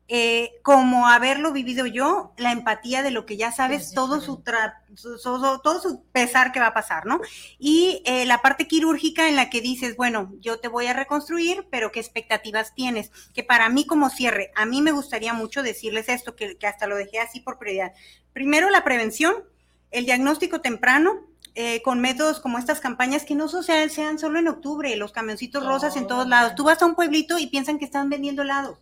Eh, 0.08 0.51
como 0.62 1.08
haberlo 1.08 1.51
vivido 1.51 1.88
yo, 1.88 2.32
la 2.38 2.51
empatía 2.51 3.01
de 3.01 3.10
lo 3.10 3.26
que 3.26 3.38
ya 3.38 3.51
sabes, 3.51 3.88
Es 3.88 3.93
todo 3.95 4.22
su, 4.22 4.43
tra- 4.43 4.76
su- 4.95 5.18
su- 5.18 5.60
todo 5.64 5.82
su 5.82 6.03
pesar 6.12 6.51
que 6.51 6.60
va 6.60 6.68
a 6.68 6.74
pasar, 6.76 7.08
¿no? 7.08 7.20
Y 7.58 8.03
eh, 8.06 8.24
la 8.28 8.39
parte 8.43 8.68
quirúrgica 8.68 9.28
en 9.28 9.36
la 9.36 9.49
que 9.49 9.62
dices, 9.62 9.95
bueno, 9.97 10.32
yo 10.41 10.60
te 10.60 10.68
voy 10.68 10.86
a 10.86 10.93
reconstruir, 10.93 11.68
pero 11.72 11.91
¿qué 11.91 11.99
expectativas 11.99 12.76
tienes? 12.76 13.12
Que 13.34 13.43
para 13.43 13.68
mí 13.70 13.88
como 13.88 14.12
cierre, 14.12 14.51
a 14.56 14.68
mí 14.68 14.84
me 14.84 14.91
gustaría 14.91 15.34
mucho 15.34 15.64
decirles 15.64 16.08
esto, 16.08 16.36
que, 16.36 16.56
que 16.56 16.68
hasta 16.68 16.86
lo 16.86 16.97
dejé 16.97 17.18
así 17.20 17.39
por 17.39 17.58
prioridad. 17.58 17.93
Primero, 18.32 18.70
la 18.70 18.84
prevención, 18.84 19.34
el 19.89 20.06
diagnóstico 20.06 20.62
temprano, 20.62 21.14
eh, 21.56 21.82
con 21.82 21.99
métodos 21.99 22.39
como 22.41 22.60
estas 22.60 22.80
campañas 22.80 23.26
que 23.26 23.34
no 23.34 23.47
sean, 23.47 23.89
sean 23.89 24.20
solo 24.20 24.38
en 24.38 24.49
octubre, 24.49 24.95
los 24.97 25.12
camioncitos 25.14 25.66
rosas 25.66 25.95
en 25.95 26.06
todos 26.06 26.28
lados. 26.28 26.53
Tú 26.53 26.64
vas 26.66 26.80
a 26.82 26.86
un 26.86 26.93
pueblito 26.93 27.39
y 27.39 27.47
piensan 27.47 27.80
que 27.80 27.86
están 27.86 28.10
vendiendo 28.10 28.43
helados. 28.43 28.78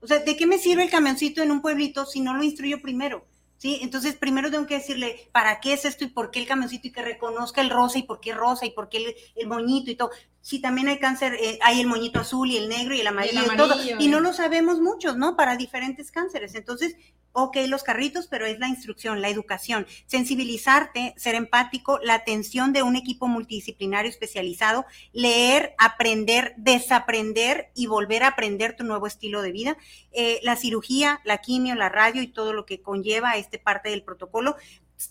O 0.00 0.06
sea, 0.06 0.18
¿de 0.20 0.36
qué 0.36 0.46
me 0.46 0.58
sirve 0.58 0.84
el 0.84 0.90
camioncito 0.90 1.42
en 1.42 1.50
un 1.50 1.60
pueblito 1.60 2.06
si 2.06 2.20
no 2.20 2.34
lo 2.34 2.44
instruyo 2.44 2.80
primero? 2.80 3.26
¿Sí? 3.56 3.80
Entonces, 3.82 4.14
primero 4.14 4.52
tengo 4.52 4.66
que 4.68 4.76
decirle 4.76 5.28
para 5.32 5.58
qué 5.58 5.72
es 5.72 5.84
esto 5.84 6.04
y 6.04 6.08
por 6.08 6.30
qué 6.30 6.38
el 6.38 6.46
camioncito 6.46 6.86
y 6.86 6.92
que 6.92 7.02
reconozca 7.02 7.60
el 7.60 7.70
rosa 7.70 7.98
y 7.98 8.04
por 8.04 8.20
qué 8.20 8.32
rosa 8.32 8.66
y 8.66 8.70
por 8.70 8.88
qué 8.88 8.98
el, 8.98 9.16
el 9.34 9.48
moñito 9.48 9.90
y 9.90 9.96
todo. 9.96 10.10
Sí, 10.40 10.60
también 10.60 10.88
hay 10.88 10.98
cáncer, 10.98 11.34
eh, 11.34 11.58
hay 11.62 11.80
el 11.80 11.86
moñito 11.86 12.20
azul 12.20 12.50
y 12.50 12.56
el 12.56 12.68
negro 12.68 12.94
y 12.94 13.00
el 13.00 13.06
amarillo 13.06 13.42
y, 13.52 13.56
todo. 13.56 13.74
Y 13.98 14.08
no 14.08 14.20
lo 14.20 14.32
sabemos 14.32 14.80
muchos, 14.80 15.16
¿no? 15.16 15.36
Para 15.36 15.56
diferentes 15.56 16.10
cánceres. 16.10 16.54
Entonces, 16.54 16.96
ok, 17.32 17.56
los 17.68 17.82
carritos, 17.82 18.26
pero 18.26 18.46
es 18.46 18.58
la 18.58 18.68
instrucción, 18.68 19.20
la 19.20 19.28
educación, 19.28 19.86
sensibilizarte, 20.06 21.14
ser 21.16 21.34
empático, 21.34 21.98
la 22.02 22.14
atención 22.14 22.72
de 22.72 22.82
un 22.82 22.96
equipo 22.96 23.28
multidisciplinario 23.28 24.10
especializado, 24.10 24.86
leer, 25.12 25.74
aprender, 25.78 26.54
desaprender 26.56 27.70
y 27.74 27.86
volver 27.86 28.22
a 28.22 28.28
aprender 28.28 28.76
tu 28.76 28.84
nuevo 28.84 29.06
estilo 29.06 29.42
de 29.42 29.52
vida, 29.52 29.76
eh, 30.12 30.40
la 30.42 30.56
cirugía, 30.56 31.20
la 31.24 31.38
quimio, 31.38 31.74
la 31.74 31.88
radio 31.88 32.22
y 32.22 32.28
todo 32.28 32.52
lo 32.52 32.66
que 32.66 32.80
conlleva 32.80 33.36
este 33.36 33.58
parte 33.58 33.90
del 33.90 34.02
protocolo, 34.02 34.56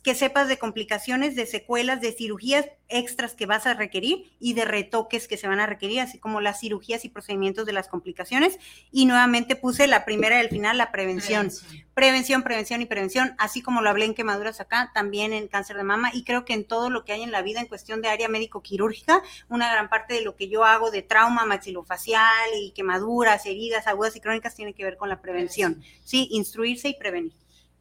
que 0.04 0.16
sepas 0.16 0.50
de 0.50 0.58
complicaciones, 0.58 1.36
de 1.36 1.46
secuelas, 1.46 2.02
de 2.02 2.12
cirugías 2.12 2.66
extras 2.90 3.36
que 3.36 3.46
vas 3.46 3.66
a 3.66 3.74
requerir 3.74 4.32
y 4.40 4.54
de 4.54 4.66
retoques 4.66 5.30
que 5.30 5.38
se 5.38 5.48
van 5.48 5.62
a 5.62 5.66
requerir, 5.66 6.02
así 6.02 6.20
como 6.20 6.42
las 6.42 6.60
cirugías 6.60 7.06
y 7.06 7.10
procedimientos 7.10 7.66
de 7.66 7.72
las 7.72 7.88
complicaciones. 7.88 8.60
Y 8.92 9.06
nuevamente 9.06 9.56
puse 9.56 9.88
la 9.88 10.04
primera 10.04 10.38
y 10.38 10.42
al 10.42 10.50
final 10.50 10.78
la 10.78 10.92
prevención. 10.92 11.48
prevención. 11.94 12.44
Prevención, 12.44 12.82
y 12.82 12.86
prevención, 12.86 13.36
así 13.38 13.62
como 13.62 13.82
lo 13.82 13.90
hablé 13.90 14.06
en 14.06 14.14
quemaduras 14.14 14.60
acá, 14.60 14.92
también 14.94 15.32
en 15.32 15.48
cáncer 15.48 15.78
de 15.78 15.84
mama 15.84 16.12
y 16.14 16.24
creo 16.24 16.44
que 16.44 16.54
en 16.54 16.66
todo 16.66 16.90
lo 16.90 17.06
que 17.06 17.14
hay 17.14 17.24
en 17.24 17.32
la 17.32 17.42
vida 17.42 17.62
en 17.62 17.68
cuestión 17.68 18.02
de 18.02 18.10
área 18.10 18.28
médico-quirúrgica, 18.28 19.24
una 19.48 19.72
gran 19.72 19.90
parte 19.90 20.14
de 20.14 20.22
lo 20.22 20.36
que 20.36 20.50
yo 20.50 20.66
hago 20.66 20.92
de 20.92 21.02
trauma 21.02 21.46
maxilofacial 21.46 22.50
y 22.60 22.72
quemaduras, 22.72 23.46
heridas 23.46 23.88
agudas 23.88 24.16
y 24.18 24.20
crónicas 24.20 24.54
tiene 24.54 24.74
que 24.74 24.84
ver 24.84 24.98
con 24.98 25.08
la 25.08 25.22
prevención. 25.22 25.82
Sí, 26.04 26.28
instruirse 26.32 26.90
y 26.90 26.94
prevenir. 26.94 27.34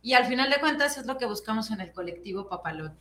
Y 0.07 0.15
al 0.15 0.27
final 0.27 0.51
de 0.51 0.61
cuentas 0.61 0.97
es 0.99 1.07
lo 1.07 1.19
que 1.19 1.27
buscamos 1.27 1.73
en 1.73 1.81
el 1.81 1.91
colectivo 1.91 2.49
Papalot. 2.49 2.93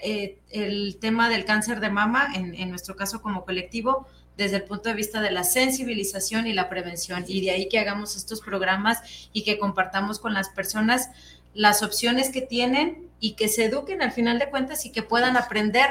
Eh, 0.00 0.38
el 0.50 0.98
tema 1.00 1.28
del 1.28 1.44
cáncer 1.44 1.80
de 1.80 1.90
mama, 1.90 2.28
en, 2.32 2.54
en, 2.54 2.70
nuestro 2.70 2.94
caso 2.94 3.20
como 3.20 3.44
colectivo, 3.44 4.06
desde 4.36 4.58
el 4.58 4.62
punto 4.62 4.88
de 4.88 4.94
vista 4.94 5.20
de 5.20 5.32
la 5.32 5.42
sensibilización 5.42 6.46
y 6.46 6.52
la 6.52 6.68
prevención. 6.68 7.24
Y 7.26 7.40
de 7.40 7.50
ahí 7.50 7.68
que 7.68 7.80
hagamos 7.80 8.14
estos 8.14 8.40
programas 8.40 9.28
y 9.32 9.42
que 9.42 9.58
compartamos 9.58 10.20
con 10.20 10.32
las 10.32 10.48
personas 10.50 11.10
las 11.54 11.82
opciones 11.82 12.30
que 12.30 12.42
tienen 12.42 13.08
y 13.18 13.32
que 13.32 13.48
se 13.48 13.64
eduquen 13.64 14.00
al 14.00 14.12
final 14.12 14.38
de 14.38 14.48
cuentas 14.48 14.86
y 14.86 14.92
que 14.92 15.02
puedan 15.02 15.36
aprender 15.36 15.90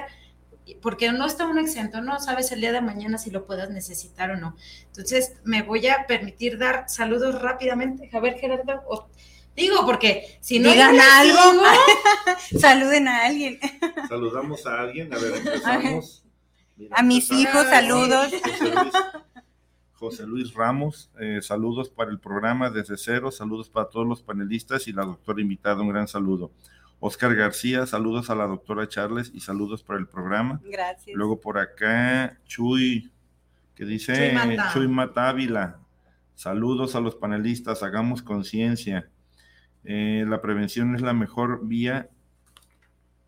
porque 0.82 1.12
no 1.12 1.26
está 1.26 1.46
uno 1.46 1.60
exento, 1.60 2.00
no 2.00 2.22
sabes 2.22 2.54
el 2.54 2.62
día 2.62 2.72
de 2.72 2.80
mañana 2.80 3.18
si 3.18 3.32
lo 3.32 3.46
puedas 3.46 3.70
necesitar 3.70 4.32
o 4.32 4.38
no. 4.38 4.56
Entonces, 4.86 5.34
me 5.44 5.62
voy 5.62 5.88
a 5.88 6.08
permitir 6.08 6.58
dar 6.58 6.86
saludos 6.88 7.42
rápidamente. 7.42 8.10
A 8.14 8.22
ver, 8.22 8.40
Gerardo, 8.40 8.82
Digo, 9.58 9.84
porque 9.88 10.38
si 10.40 10.60
no 10.60 10.70
digan 10.70 10.96
algo, 11.00 11.64
saluden 12.60 13.08
a 13.08 13.26
alguien. 13.26 13.60
Saludamos 14.08 14.64
a 14.68 14.82
alguien, 14.82 15.12
a 15.12 15.18
ver, 15.18 15.34
empezamos. 15.38 16.24
a 16.92 17.02
mis 17.02 17.32
hijos, 17.32 17.64
saludos. 17.64 18.32
José 19.94 20.28
Luis, 20.28 20.54
Ramos, 20.54 21.10
eh, 21.20 21.40
saludos 21.42 21.90
para 21.90 22.12
el 22.12 22.20
programa 22.20 22.70
desde 22.70 22.98
cero, 22.98 23.32
saludos 23.32 23.68
para 23.68 23.90
todos 23.90 24.08
los 24.08 24.22
panelistas 24.22 24.88
y 24.88 24.94
la 24.94 25.06
doctora 25.06 25.42
invitada, 25.42 25.82
un 25.82 25.90
gran 25.90 26.08
saludo. 26.08 26.52
Oscar 27.00 27.36
García, 27.36 27.88
saludos 27.88 28.30
a 28.30 28.36
la 28.36 28.46
doctora 28.46 28.88
Charles 28.88 29.32
y 29.34 29.40
saludos 29.40 29.82
para 29.82 29.98
el 29.98 30.08
programa. 30.08 30.62
Gracias. 30.66 31.16
Luego 31.16 31.42
por 31.42 31.58
acá, 31.58 32.40
Chuy, 32.46 33.12
que 33.74 33.86
dice 33.86 34.36
Chuy 34.72 34.88
Matávila, 34.88 35.80
saludos 36.36 36.96
a 36.96 37.00
los 37.00 37.16
panelistas, 37.16 37.82
hagamos 37.82 38.22
conciencia. 38.22 39.10
Eh, 39.90 40.26
la 40.28 40.42
prevención 40.42 40.96
es 40.96 41.02
la 41.02 41.14
mejor 41.14 41.66
vía. 41.66 42.10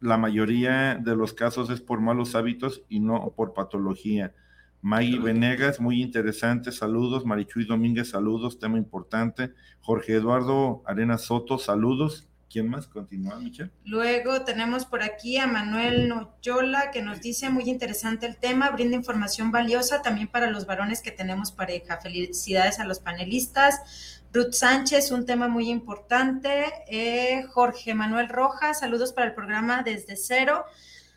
La 0.02 0.18
mayoría 0.18 0.96
de 0.96 1.16
los 1.16 1.34
casos 1.34 1.70
es 1.70 1.80
por 1.80 2.02
malos 2.02 2.36
hábitos 2.36 2.84
y 2.90 3.00
no 3.00 3.34
por 3.36 3.54
patología. 3.54 4.34
Maggie 4.82 5.20
Venegas, 5.20 5.80
muy 5.80 6.02
interesante, 6.02 6.74
saludos. 6.74 7.26
Marichuy 7.26 7.66
Domínguez, 7.66 8.10
saludos, 8.10 8.60
tema 8.60 8.78
importante. 8.78 9.54
Jorge 9.80 10.16
Eduardo 10.16 10.84
Arena 10.86 11.18
Soto, 11.18 11.58
saludos. 11.58 12.28
¿Quién 12.50 12.68
más? 12.68 12.88
Continúa, 12.88 13.40
Michelle. 13.40 13.72
Luego 13.86 14.44
tenemos 14.44 14.86
por 14.86 15.04
aquí 15.04 15.38
a 15.38 15.48
Manuel 15.48 16.10
Noyola 16.10 16.90
que 16.92 17.02
nos 17.04 17.22
dice 17.22 17.50
muy 17.50 17.70
interesante 17.70 18.26
el 18.26 18.38
tema, 18.38 18.72
brinda 18.72 18.96
información 18.96 19.52
valiosa 19.52 20.02
también 20.02 20.28
para 20.28 20.50
los 20.50 20.66
varones 20.66 21.02
que 21.02 21.12
tenemos 21.12 21.52
pareja. 21.52 22.00
Felicidades 22.02 22.80
a 22.80 22.86
los 22.86 23.00
panelistas. 23.00 24.19
Ruth 24.32 24.52
Sánchez, 24.54 25.10
un 25.12 25.26
tema 25.26 25.48
muy 25.48 25.70
importante. 25.70 26.66
Eh, 26.88 27.44
Jorge 27.52 27.96
Manuel 27.96 28.30
Rojas, 28.30 28.80
saludos 28.80 29.12
para 29.12 29.28
el 29.28 29.34
programa 29.34 29.82
desde 29.82 30.16
cero. 30.16 30.66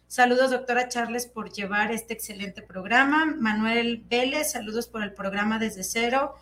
Saludos, 0.07 0.51
doctora 0.51 0.89
Charles, 0.89 1.27
por 1.27 1.53
llevar 1.53 1.93
este 1.93 2.15
excelente 2.15 2.63
programa. 2.63 3.27
Manuel 3.39 4.03
Vélez, 4.09 4.53
saludos 4.53 4.87
por 4.87 5.03
el 5.03 5.13
programa 5.13 5.59
desde 5.59 5.85
cero. 5.85 6.37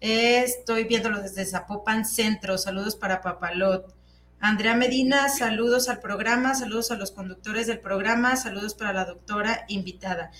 Eh, 0.00 0.42
estoy 0.42 0.84
viéndolo 0.84 1.22
desde 1.22 1.46
Zapopan 1.46 2.04
Centro. 2.04 2.58
Saludos 2.58 2.96
para 2.96 3.20
Papalot. 3.20 3.94
Andrea 4.40 4.74
Medina, 4.74 5.28
saludos 5.28 5.88
al 5.88 6.00
programa, 6.00 6.56
saludos 6.56 6.90
a 6.90 6.96
los 6.96 7.12
conductores 7.12 7.68
del 7.68 7.78
programa, 7.78 8.34
saludos 8.34 8.74
para 8.74 8.92
la 8.92 9.04
doctora 9.04 9.64
invitada. 9.68 10.32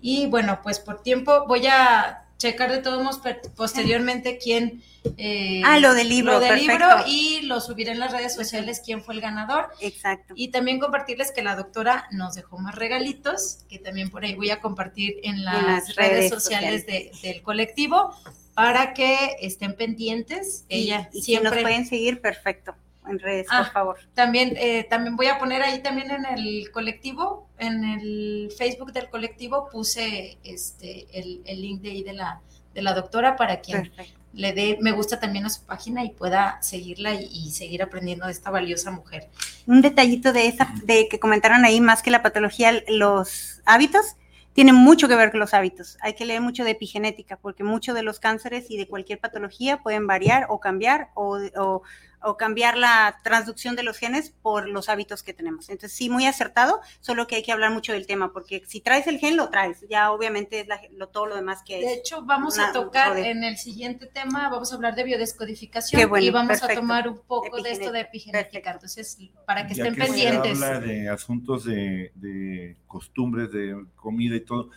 Y 0.00 0.26
bueno, 0.26 0.60
pues 0.62 0.80
por 0.80 1.02
tiempo 1.02 1.46
voy 1.46 1.66
a 1.66 2.21
checar 2.42 2.72
de 2.72 2.78
todos 2.78 3.02
modos 3.02 3.20
posteriormente 3.56 4.38
quién... 4.38 4.82
Eh, 5.16 5.62
ah, 5.64 5.78
lo 5.78 5.94
del 5.94 6.08
libro. 6.08 6.34
Lo 6.34 6.40
del 6.40 6.58
libro 6.58 6.86
y 7.06 7.42
lo 7.42 7.60
subiré 7.60 7.92
en 7.92 8.00
las 8.00 8.12
redes 8.12 8.34
sociales 8.34 8.82
quién 8.84 9.02
fue 9.02 9.14
el 9.14 9.20
ganador. 9.20 9.68
Exacto. 9.80 10.34
Y 10.36 10.48
también 10.48 10.78
compartirles 10.78 11.32
que 11.32 11.42
la 11.42 11.56
doctora 11.56 12.06
nos 12.10 12.34
dejó 12.34 12.58
más 12.58 12.74
regalitos, 12.74 13.58
que 13.68 13.78
también 13.78 14.10
por 14.10 14.24
ahí 14.24 14.34
voy 14.34 14.50
a 14.50 14.60
compartir 14.60 15.16
en 15.22 15.44
las, 15.44 15.94
redes, 15.96 16.30
sociales, 16.30 16.84
del 16.86 17.42
colectivo 17.42 18.14
para 18.54 18.92
que 18.92 19.36
estén 19.40 19.74
pendientes. 19.76 20.64
Ella 20.68 21.08
y 21.12 21.22
siempre... 21.22 21.50
nos 21.50 21.62
pueden 21.62 21.86
seguir, 21.86 22.20
perfecto 22.20 22.74
en 23.06 23.18
redes, 23.18 23.46
por 23.46 23.56
ah, 23.56 23.70
favor. 23.72 23.96
También, 24.14 24.54
eh, 24.56 24.84
también 24.84 25.16
voy 25.16 25.26
a 25.26 25.38
poner 25.38 25.62
ahí 25.62 25.82
también 25.82 26.10
en 26.10 26.24
el 26.26 26.70
colectivo, 26.70 27.48
en 27.58 27.84
el 27.84 28.52
Facebook 28.56 28.92
del 28.92 29.10
colectivo, 29.10 29.68
puse 29.70 30.38
este 30.44 31.06
el, 31.12 31.42
link 31.60 31.82
de 31.82 31.90
ahí 31.90 32.02
de 32.02 32.12
la, 32.12 32.40
de 32.74 32.82
la 32.82 32.94
doctora 32.94 33.36
para 33.36 33.60
quien 33.60 33.90
le 34.32 34.52
dé 34.52 34.78
me 34.80 34.92
gusta 34.92 35.20
también 35.20 35.44
a 35.44 35.50
su 35.50 35.62
página 35.64 36.04
y 36.04 36.10
pueda 36.10 36.60
seguirla 36.62 37.14
y, 37.14 37.50
seguir 37.50 37.82
aprendiendo 37.82 38.26
de 38.26 38.32
esta 38.32 38.50
valiosa 38.50 38.90
mujer. 38.90 39.28
Un 39.66 39.82
detallito 39.82 40.32
de 40.32 40.46
esa, 40.46 40.72
de 40.84 41.08
que 41.08 41.20
comentaron 41.20 41.64
ahí, 41.64 41.80
más 41.80 42.02
que 42.02 42.10
la 42.10 42.22
patología, 42.22 42.82
los 42.88 43.60
hábitos, 43.64 44.16
tienen 44.54 44.74
mucho 44.74 45.08
que 45.08 45.16
ver 45.16 45.30
con 45.30 45.40
los 45.40 45.54
hábitos. 45.54 45.98
Hay 46.00 46.14
que 46.14 46.26
leer 46.26 46.40
mucho 46.40 46.64
de 46.64 46.72
epigenética, 46.72 47.36
porque 47.36 47.64
muchos 47.64 47.94
de 47.94 48.02
los 48.02 48.20
cánceres 48.20 48.70
y 48.70 48.76
de 48.76 48.88
cualquier 48.88 49.18
patología 49.18 49.82
pueden 49.82 50.06
variar 50.06 50.46
o 50.48 50.60
cambiar 50.60 51.10
o, 51.14 51.38
o 51.56 51.82
o 52.24 52.36
cambiar 52.36 52.76
la 52.76 53.18
transducción 53.22 53.76
de 53.76 53.82
los 53.82 53.98
genes 53.98 54.30
por 54.42 54.68
los 54.68 54.88
hábitos 54.88 55.22
que 55.22 55.32
tenemos. 55.32 55.68
Entonces, 55.68 55.96
sí, 55.96 56.08
muy 56.08 56.26
acertado, 56.26 56.80
solo 57.00 57.26
que 57.26 57.36
hay 57.36 57.42
que 57.42 57.52
hablar 57.52 57.72
mucho 57.72 57.92
del 57.92 58.06
tema, 58.06 58.32
porque 58.32 58.62
si 58.66 58.80
traes 58.80 59.06
el 59.06 59.18
gen, 59.18 59.36
lo 59.36 59.50
traes. 59.50 59.84
Ya 59.88 60.10
obviamente 60.12 60.60
es 60.60 60.66
lo, 60.92 61.08
todo 61.08 61.26
lo 61.26 61.36
demás 61.36 61.62
que 61.64 61.76
hay. 61.76 61.82
De 61.82 61.94
hecho, 61.94 62.22
vamos 62.22 62.58
a 62.58 62.72
tocar 62.72 63.18
en 63.18 63.44
el 63.44 63.56
siguiente 63.56 64.06
tema, 64.06 64.48
vamos 64.48 64.72
a 64.72 64.76
hablar 64.76 64.94
de 64.94 65.04
biodescodificación 65.04 66.10
y 66.22 66.30
vamos 66.30 66.62
a 66.62 66.68
tomar 66.68 67.08
un 67.08 67.18
poco 67.18 67.62
de 67.62 67.72
esto 67.72 67.92
de 67.92 68.00
epigenética. 68.00 68.72
Entonces, 68.72 69.18
para 69.46 69.66
que 69.66 69.74
estén 69.74 69.94
pendientes. 69.94 70.58
Se 70.58 70.64
habla 70.64 70.80
de 70.80 71.08
asuntos 71.08 71.64
de, 71.64 72.76
costumbres, 72.86 73.50
de 73.52 73.84
comida 73.96 74.36
y 74.36 74.40
todo, 74.40 74.70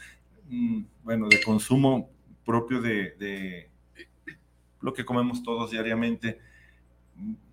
mm, 0.50 0.84
bueno, 1.04 1.28
de 1.28 1.42
consumo 1.44 2.10
propio 2.46 2.82
de, 2.82 3.16
de 3.18 3.70
lo 4.82 4.94
que 4.94 5.04
comemos 5.04 5.44
todos 5.44 5.72
diariamente 5.72 6.40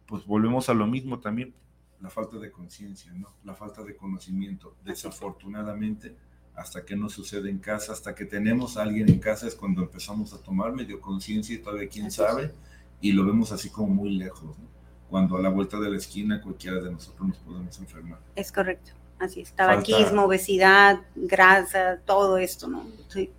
pues 0.06 0.26
volvemos 0.26 0.68
a 0.68 0.74
lo 0.74 0.86
mismo 0.86 1.20
también, 1.20 1.54
la 2.00 2.10
falta 2.10 2.38
de 2.38 2.50
conciencia, 2.50 3.12
¿no? 3.12 3.28
La 3.44 3.54
falta 3.54 3.82
de 3.82 3.96
conocimiento. 3.96 4.76
Desafortunadamente, 4.84 6.16
hasta 6.54 6.84
que 6.84 6.96
no 6.96 7.08
sucede 7.08 7.48
en 7.48 7.58
casa, 7.58 7.92
hasta 7.92 8.14
que 8.14 8.24
tenemos 8.24 8.76
a 8.76 8.82
alguien 8.82 9.08
en 9.08 9.18
casa 9.18 9.46
es 9.46 9.54
cuando 9.54 9.82
empezamos 9.82 10.32
a 10.34 10.42
tomar 10.42 10.72
medio 10.72 11.00
conciencia 11.00 11.54
y 11.54 11.58
todavía 11.58 11.88
quién 11.88 12.10
sabe, 12.10 12.52
y 13.00 13.12
lo 13.12 13.24
vemos 13.24 13.52
así 13.52 13.70
como 13.70 13.94
muy 13.94 14.10
lejos, 14.10 14.58
¿no? 14.58 14.72
Cuando 15.08 15.36
a 15.36 15.42
la 15.42 15.50
vuelta 15.50 15.78
de 15.78 15.90
la 15.90 15.96
esquina 15.96 16.40
cualquiera 16.40 16.80
de 16.80 16.90
nosotros 16.90 17.28
nos 17.28 17.38
podemos 17.38 17.78
enfermar. 17.78 18.18
Es 18.34 18.50
correcto, 18.50 18.92
así 19.18 19.42
es. 19.42 19.52
Tabaquismo, 19.52 20.24
obesidad, 20.24 21.00
grasa, 21.14 22.00
todo 22.04 22.38
esto, 22.38 22.68
¿no? 22.68 22.86
Sí, 23.08 23.30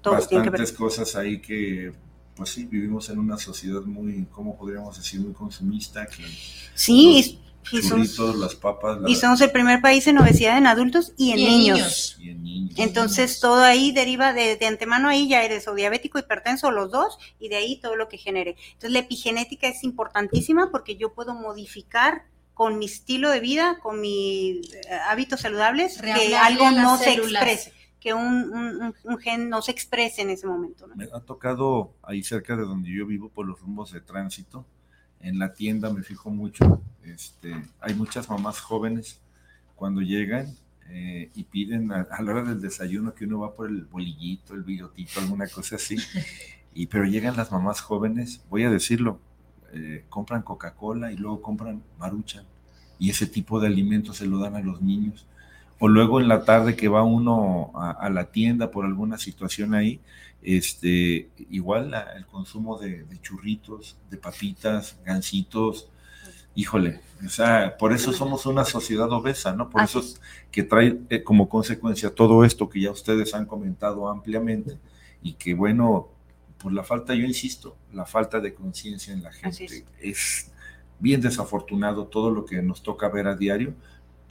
todo 0.00 0.14
bastantes 0.14 0.72
cosas 0.72 1.14
ahí 1.16 1.40
que 1.40 1.92
pues 2.42 2.54
sí, 2.54 2.64
vivimos 2.64 3.08
en 3.10 3.18
una 3.18 3.38
sociedad 3.38 3.80
muy, 3.82 4.26
¿cómo 4.30 4.56
podríamos 4.56 4.96
decir? 4.96 5.20
Muy 5.20 5.32
consumista. 5.32 6.06
Que 6.06 6.24
sí, 6.74 7.38
Y 7.70 7.82
somos, 7.82 8.36
las 8.36 8.54
papas. 8.56 9.00
la- 9.00 9.08
y 9.08 9.14
somos 9.14 9.40
el 9.40 9.50
primer 9.52 9.80
país 9.80 10.06
en 10.08 10.18
obesidad 10.18 10.58
en 10.58 10.66
adultos 10.66 11.12
y 11.16 11.30
en, 11.30 11.38
Y 11.38 11.44
niños. 11.46 11.76
niños. 11.78 12.16
y 12.20 12.30
en 12.30 12.42
niños. 12.42 12.74
Entonces 12.78 13.38
todo 13.40 13.62
ahí 13.62 13.92
deriva 13.92 14.32
de, 14.32 14.56
de 14.56 14.66
antemano 14.66 15.08
ahí 15.08 15.28
ya 15.28 15.44
eres 15.44 15.68
o 15.68 15.74
diabético, 15.74 16.18
hipertenso, 16.18 16.70
los 16.70 16.90
dos, 16.90 17.18
y 17.38 17.48
de 17.48 17.56
ahí 17.56 17.76
todo 17.80 17.94
lo 17.96 18.08
que 18.08 18.18
genere. 18.18 18.56
Entonces 18.66 18.90
la 18.90 18.98
epigenética 19.00 19.68
es 19.68 19.84
importantísima 19.84 20.70
porque 20.72 20.96
yo 20.96 21.12
puedo 21.14 21.34
modificar 21.34 22.24
con 22.54 22.78
mi 22.78 22.86
estilo 22.86 23.30
de 23.30 23.40
vida, 23.40 23.78
con 23.82 24.00
mis 24.00 24.72
eh, 24.74 24.80
hábitos 25.08 25.40
saludables, 25.40 25.98
que 26.00 26.36
algo 26.36 26.70
no 26.70 26.98
se 26.98 27.14
exprese, 27.14 27.72
que 28.02 28.12
un, 28.14 28.52
un- 28.52 28.94
un- 29.04 29.18
gen 29.18 29.48
no 29.48 29.62
se 29.62 29.70
exprese 29.72 30.22
en 30.22 30.30
ese 30.30 30.46
momento. 30.46 30.86
¿no? 30.86 30.96
Me 30.96 31.04
ha 31.04 31.20
tocado 31.20 31.94
ahí 32.02 32.22
cerca 32.24 32.56
de 32.56 32.62
donde 32.62 32.90
yo 32.90 33.06
vivo 33.06 33.28
por 33.28 33.46
los 33.46 33.60
rumbos 33.60 33.92
de 33.92 34.00
tránsito. 34.00 34.66
En 35.20 35.38
la 35.38 35.54
tienda 35.54 35.90
me 35.92 36.02
fijo 36.02 36.30
mucho. 36.30 36.82
Este, 37.04 37.54
hay 37.80 37.94
muchas 37.94 38.28
mamás 38.28 38.60
jóvenes 38.60 39.20
cuando 39.76 40.00
llegan 40.00 40.56
eh, 40.88 41.30
y 41.34 41.44
piden 41.44 41.92
a, 41.92 42.02
a 42.10 42.22
la 42.22 42.32
hora 42.32 42.42
del 42.44 42.60
desayuno 42.60 43.14
que 43.14 43.24
uno 43.24 43.38
va 43.40 43.54
por 43.54 43.68
el 43.68 43.84
bolillito, 43.84 44.54
el 44.54 44.62
bigotito, 44.64 45.20
alguna 45.20 45.46
cosa 45.48 45.76
así. 45.76 45.96
Y 46.74 46.86
pero 46.86 47.04
llegan 47.04 47.36
las 47.36 47.52
mamás 47.52 47.82
jóvenes, 47.82 48.42
voy 48.48 48.64
a 48.64 48.70
decirlo, 48.70 49.20
eh, 49.74 50.06
compran 50.08 50.40
Coca-Cola 50.42 51.12
y 51.12 51.16
luego 51.18 51.42
compran 51.42 51.82
Maruchan 51.98 52.46
y 52.98 53.10
ese 53.10 53.26
tipo 53.26 53.60
de 53.60 53.66
alimentos 53.66 54.16
se 54.18 54.26
lo 54.26 54.38
dan 54.38 54.56
a 54.56 54.60
los 54.60 54.80
niños. 54.80 55.26
O 55.82 55.88
luego 55.88 56.20
en 56.20 56.28
la 56.28 56.44
tarde 56.44 56.76
que 56.76 56.88
va 56.88 57.02
uno 57.02 57.72
a, 57.74 57.90
a 57.90 58.08
la 58.10 58.30
tienda 58.30 58.70
por 58.70 58.84
alguna 58.84 59.18
situación 59.18 59.74
ahí, 59.74 60.00
este, 60.42 61.28
igual 61.50 61.90
la- 61.90 62.12
el 62.16 62.26
consumo 62.26 62.78
de, 62.78 63.04
de 63.04 63.20
churritos, 63.20 63.96
de 64.10 64.16
papitas, 64.16 64.98
gancitos, 65.04 65.88
híjole, 66.54 67.00
o 67.24 67.28
sea, 67.28 67.76
por 67.78 67.92
eso 67.92 68.12
somos 68.12 68.44
una 68.46 68.64
sociedad 68.64 69.10
obesa, 69.12 69.52
¿no? 69.54 69.70
Por 69.70 69.80
Así 69.80 69.98
eso 69.98 70.06
es 70.06 70.20
que 70.50 70.62
trae 70.62 70.98
eh, 71.08 71.22
como 71.22 71.48
consecuencia 71.48 72.14
todo 72.14 72.44
esto 72.44 72.68
que 72.68 72.80
ya 72.80 72.90
ustedes 72.90 73.34
han 73.34 73.46
comentado 73.46 74.08
ampliamente 74.08 74.78
y 75.22 75.32
que 75.34 75.54
bueno, 75.54 76.08
por 76.58 76.72
la 76.72 76.84
falta, 76.84 77.14
yo 77.14 77.24
insisto, 77.24 77.76
la 77.92 78.04
falta 78.04 78.38
de 78.40 78.54
conciencia 78.54 79.12
en 79.12 79.22
la 79.22 79.32
gente 79.32 79.64
es 80.00 80.50
bien 80.98 81.20
desafortunado 81.20 82.06
todo 82.06 82.30
lo 82.30 82.44
que 82.44 82.60
nos 82.62 82.82
toca 82.82 83.08
ver 83.08 83.26
a 83.26 83.34
diario, 83.34 83.74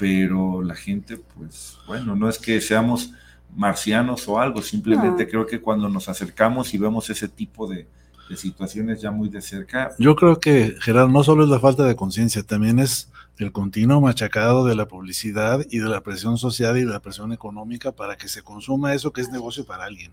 pero 0.02 0.64
la 0.64 0.74
gente, 0.74 1.18
pues 1.38 1.78
bueno, 1.86 2.16
no 2.16 2.28
es 2.28 2.40
que 2.40 2.60
seamos 2.60 3.12
marcianos 3.56 4.28
o 4.28 4.40
algo, 4.40 4.64
simplemente 4.64 5.26
No. 5.26 5.30
creo 5.30 5.46
que 5.46 5.62
cuando 5.62 5.88
nos 5.90 6.10
acercamos 6.10 6.74
y 6.74 6.80
vemos 6.80 7.08
ese 7.12 7.28
tipo 7.28 7.68
de, 7.68 7.86
de 8.28 8.36
situaciones 8.36 9.00
ya 9.00 9.12
muy 9.12 9.30
de 9.30 9.44
cerca, 9.44 9.92
Yo 10.00 10.16
creo 10.16 10.40
que, 10.40 10.76
Gerardo, 10.82 11.10
no 11.10 11.24
solo 11.24 11.44
es 11.44 11.52
la 11.52 11.60
falta 11.60 11.84
de 11.84 11.96
conciencia, 11.96 12.42
también 12.42 12.80
es 12.80 13.12
el 13.38 13.52
continuo 13.52 14.02
machacado 14.02 14.66
de 14.66 14.74
la 14.74 14.88
publicidad 14.88 15.64
y 15.70 15.78
de 15.78 15.90
la 15.90 16.02
presión 16.02 16.40
social 16.40 16.78
y 16.78 16.82
de 16.82 16.92
la 16.92 17.00
presión 17.00 17.32
económica 17.32 17.92
para 17.92 18.18
que 18.18 18.28
se 18.28 18.42
consuma 18.42 18.96
eso 18.96 19.14
que 19.14 19.22
es 19.22 19.30
negocio 19.30 19.66
para 19.66 19.84
alguien. 19.84 20.12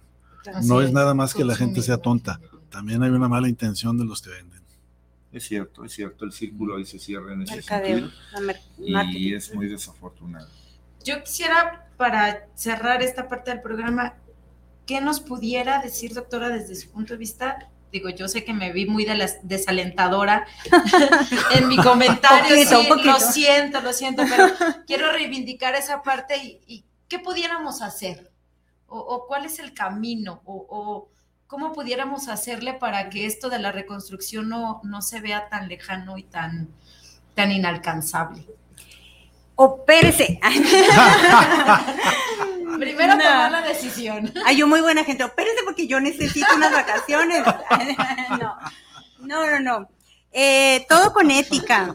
No 0.64 0.82
es 0.82 0.92
nada 0.92 1.14
más 1.14 1.32
que 1.32 1.46
la 1.46 1.56
gente 1.56 1.80
sea 1.80 1.96
tonta, 1.96 2.40
también 2.68 3.02
hay 3.02 3.10
una 3.10 3.28
mala 3.28 3.48
intención 3.48 3.96
de 3.96 4.04
los 4.04 4.20
que 4.20 4.28
venden. 4.28 4.57
Es 5.32 5.44
cierto, 5.44 5.84
es 5.84 5.92
cierto, 5.92 6.24
el 6.24 6.32
círculo 6.32 6.76
ahí 6.76 6.84
se 6.86 6.98
cierra 6.98 7.34
en 7.34 7.42
ese 7.42 7.56
Mercadeo, 7.56 8.10
sentido 8.34 9.02
y 9.12 9.34
es 9.34 9.54
muy 9.54 9.68
desafortunado. 9.68 10.48
Yo 11.04 11.22
quisiera, 11.22 11.86
para 11.96 12.46
cerrar 12.54 13.02
esta 13.02 13.28
parte 13.28 13.50
del 13.50 13.60
programa, 13.60 14.14
¿qué 14.86 15.00
nos 15.00 15.20
pudiera 15.20 15.80
decir, 15.82 16.14
doctora, 16.14 16.48
desde 16.48 16.74
su 16.74 16.90
punto 16.90 17.12
de 17.14 17.18
vista? 17.18 17.70
Digo, 17.92 18.10
yo 18.10 18.28
sé 18.28 18.44
que 18.44 18.52
me 18.52 18.72
vi 18.72 18.86
muy 18.86 19.04
de 19.04 19.30
desalentadora 19.42 20.46
en 21.54 21.68
mi 21.68 21.76
comentario, 21.82 22.56
Poquito, 22.56 22.82
sí, 22.82 22.88
poquito. 22.88 23.10
lo 23.12 23.20
siento, 23.20 23.80
lo 23.80 23.92
siento, 23.92 24.22
pero 24.28 24.48
quiero 24.86 25.12
reivindicar 25.12 25.74
esa 25.74 26.02
parte 26.02 26.36
y, 26.36 26.60
y 26.66 26.84
¿qué 27.08 27.18
pudiéramos 27.18 27.80
hacer? 27.82 28.30
O, 28.86 28.98
o 28.98 29.26
cuál 29.26 29.44
es 29.44 29.58
el 29.58 29.74
camino? 29.74 30.42
O, 30.44 30.66
o 30.68 31.10
cómo 31.48 31.72
pudiéramos 31.72 32.28
hacerle 32.28 32.74
para 32.74 33.10
que 33.10 33.26
esto 33.26 33.48
de 33.48 33.58
la 33.58 33.72
reconstrucción 33.72 34.48
no, 34.48 34.80
no 34.84 35.02
se 35.02 35.20
vea 35.20 35.48
tan 35.48 35.68
lejano 35.68 36.16
y 36.18 36.22
tan, 36.22 36.68
tan 37.34 37.50
inalcanzable? 37.50 38.46
Opérese. 39.56 40.38
Primero 42.78 43.16
No. 43.16 43.24
tomar 43.24 43.50
la 43.50 43.62
decisión. 43.62 44.32
Ay, 44.44 44.58
yo 44.58 44.68
muy 44.68 44.80
buena 44.80 45.02
gente. 45.04 45.24
Opérese 45.24 45.62
porque 45.64 45.88
yo 45.88 45.98
necesito 45.98 46.46
unas 46.54 46.70
vacaciones. 46.70 47.42
no, 48.38 48.56
no, 49.20 49.50
no, 49.50 49.58
no. 49.60 49.88
Eh, 50.30 50.86
todo 50.88 51.12
con 51.12 51.32
ética. 51.32 51.92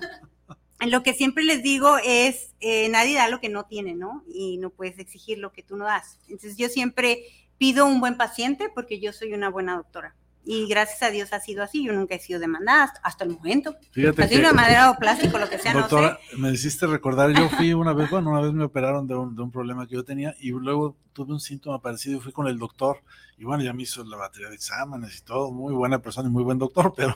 Lo 0.81 1.03
que 1.03 1.13
siempre 1.13 1.45
les 1.45 1.63
digo 1.63 1.97
es, 2.03 2.49
eh, 2.59 2.89
nadie 2.89 3.15
da 3.15 3.29
lo 3.29 3.39
que 3.39 3.47
no 3.47 3.63
tiene, 3.65 3.93
¿no? 3.93 4.23
Y 4.27 4.57
no 4.57 4.71
puedes 4.71 4.99
exigir 4.99 5.37
lo 5.37 5.53
que 5.53 5.63
tú 5.63 5.77
no 5.77 5.85
das. 5.85 6.19
Entonces 6.27 6.57
yo 6.57 6.67
siempre 6.67 7.23
pido 7.63 7.85
un 7.85 8.01
buen 8.01 8.17
paciente 8.17 8.69
porque 8.75 8.99
yo 8.99 9.13
soy 9.13 9.31
una 9.31 9.49
buena 9.49 9.77
doctora. 9.77 10.13
Y 10.43 10.67
gracias 10.67 11.01
a 11.01 11.11
Dios 11.11 11.31
ha 11.31 11.39
sido 11.39 11.63
así. 11.63 11.85
Yo 11.85 11.93
nunca 11.93 12.13
he 12.13 12.19
sido 12.19 12.41
demandada 12.41 12.83
hasta, 12.83 12.99
hasta 12.99 13.23
el 13.23 13.29
momento. 13.29 13.77
Fíjate 13.91 14.21
Así 14.21 14.33
que, 14.33 14.41
una 14.41 14.51
madera 14.51 14.91
o 14.91 14.97
plástico, 14.97 15.37
lo 15.37 15.49
que 15.49 15.57
sea, 15.57 15.71
doctora, 15.71 16.19
no 16.21 16.29
sé. 16.29 16.37
me 16.41 16.51
hiciste 16.51 16.87
recordar, 16.87 17.31
yo 17.31 17.47
fui 17.47 17.71
una 17.83 17.93
vez, 17.93 18.09
bueno, 18.09 18.31
una 18.31 18.41
vez 18.41 18.51
me 18.51 18.65
operaron 18.65 19.07
de 19.07 19.15
un, 19.15 19.33
de 19.33 19.43
un 19.43 19.49
problema 19.49 19.87
que 19.87 19.95
yo 19.95 20.03
tenía 20.03 20.35
y 20.41 20.49
luego 20.49 20.97
tuve 21.13 21.31
un 21.31 21.39
síntoma 21.39 21.81
parecido 21.81 22.17
y 22.17 22.19
fui 22.19 22.33
con 22.33 22.47
el 22.47 22.59
doctor 22.59 22.97
y 23.37 23.45
bueno, 23.45 23.63
ya 23.63 23.71
me 23.71 23.83
hizo 23.83 24.03
la 24.03 24.17
batería 24.17 24.49
de 24.49 24.55
exámenes 24.55 25.17
y 25.17 25.21
todo, 25.23 25.49
muy 25.49 25.73
buena 25.73 25.99
persona 25.99 26.27
y 26.27 26.33
muy 26.33 26.43
buen 26.43 26.59
doctor, 26.59 26.93
pero 26.97 27.15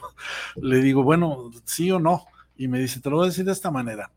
le 0.56 0.78
digo, 0.78 1.02
bueno, 1.02 1.50
sí 1.66 1.90
o 1.90 1.98
no. 1.98 2.24
Y 2.56 2.68
me 2.68 2.78
dice, 2.78 3.00
te 3.00 3.10
lo 3.10 3.16
voy 3.16 3.26
a 3.26 3.28
decir 3.28 3.44
de 3.44 3.52
esta 3.52 3.70
manera. 3.70 4.10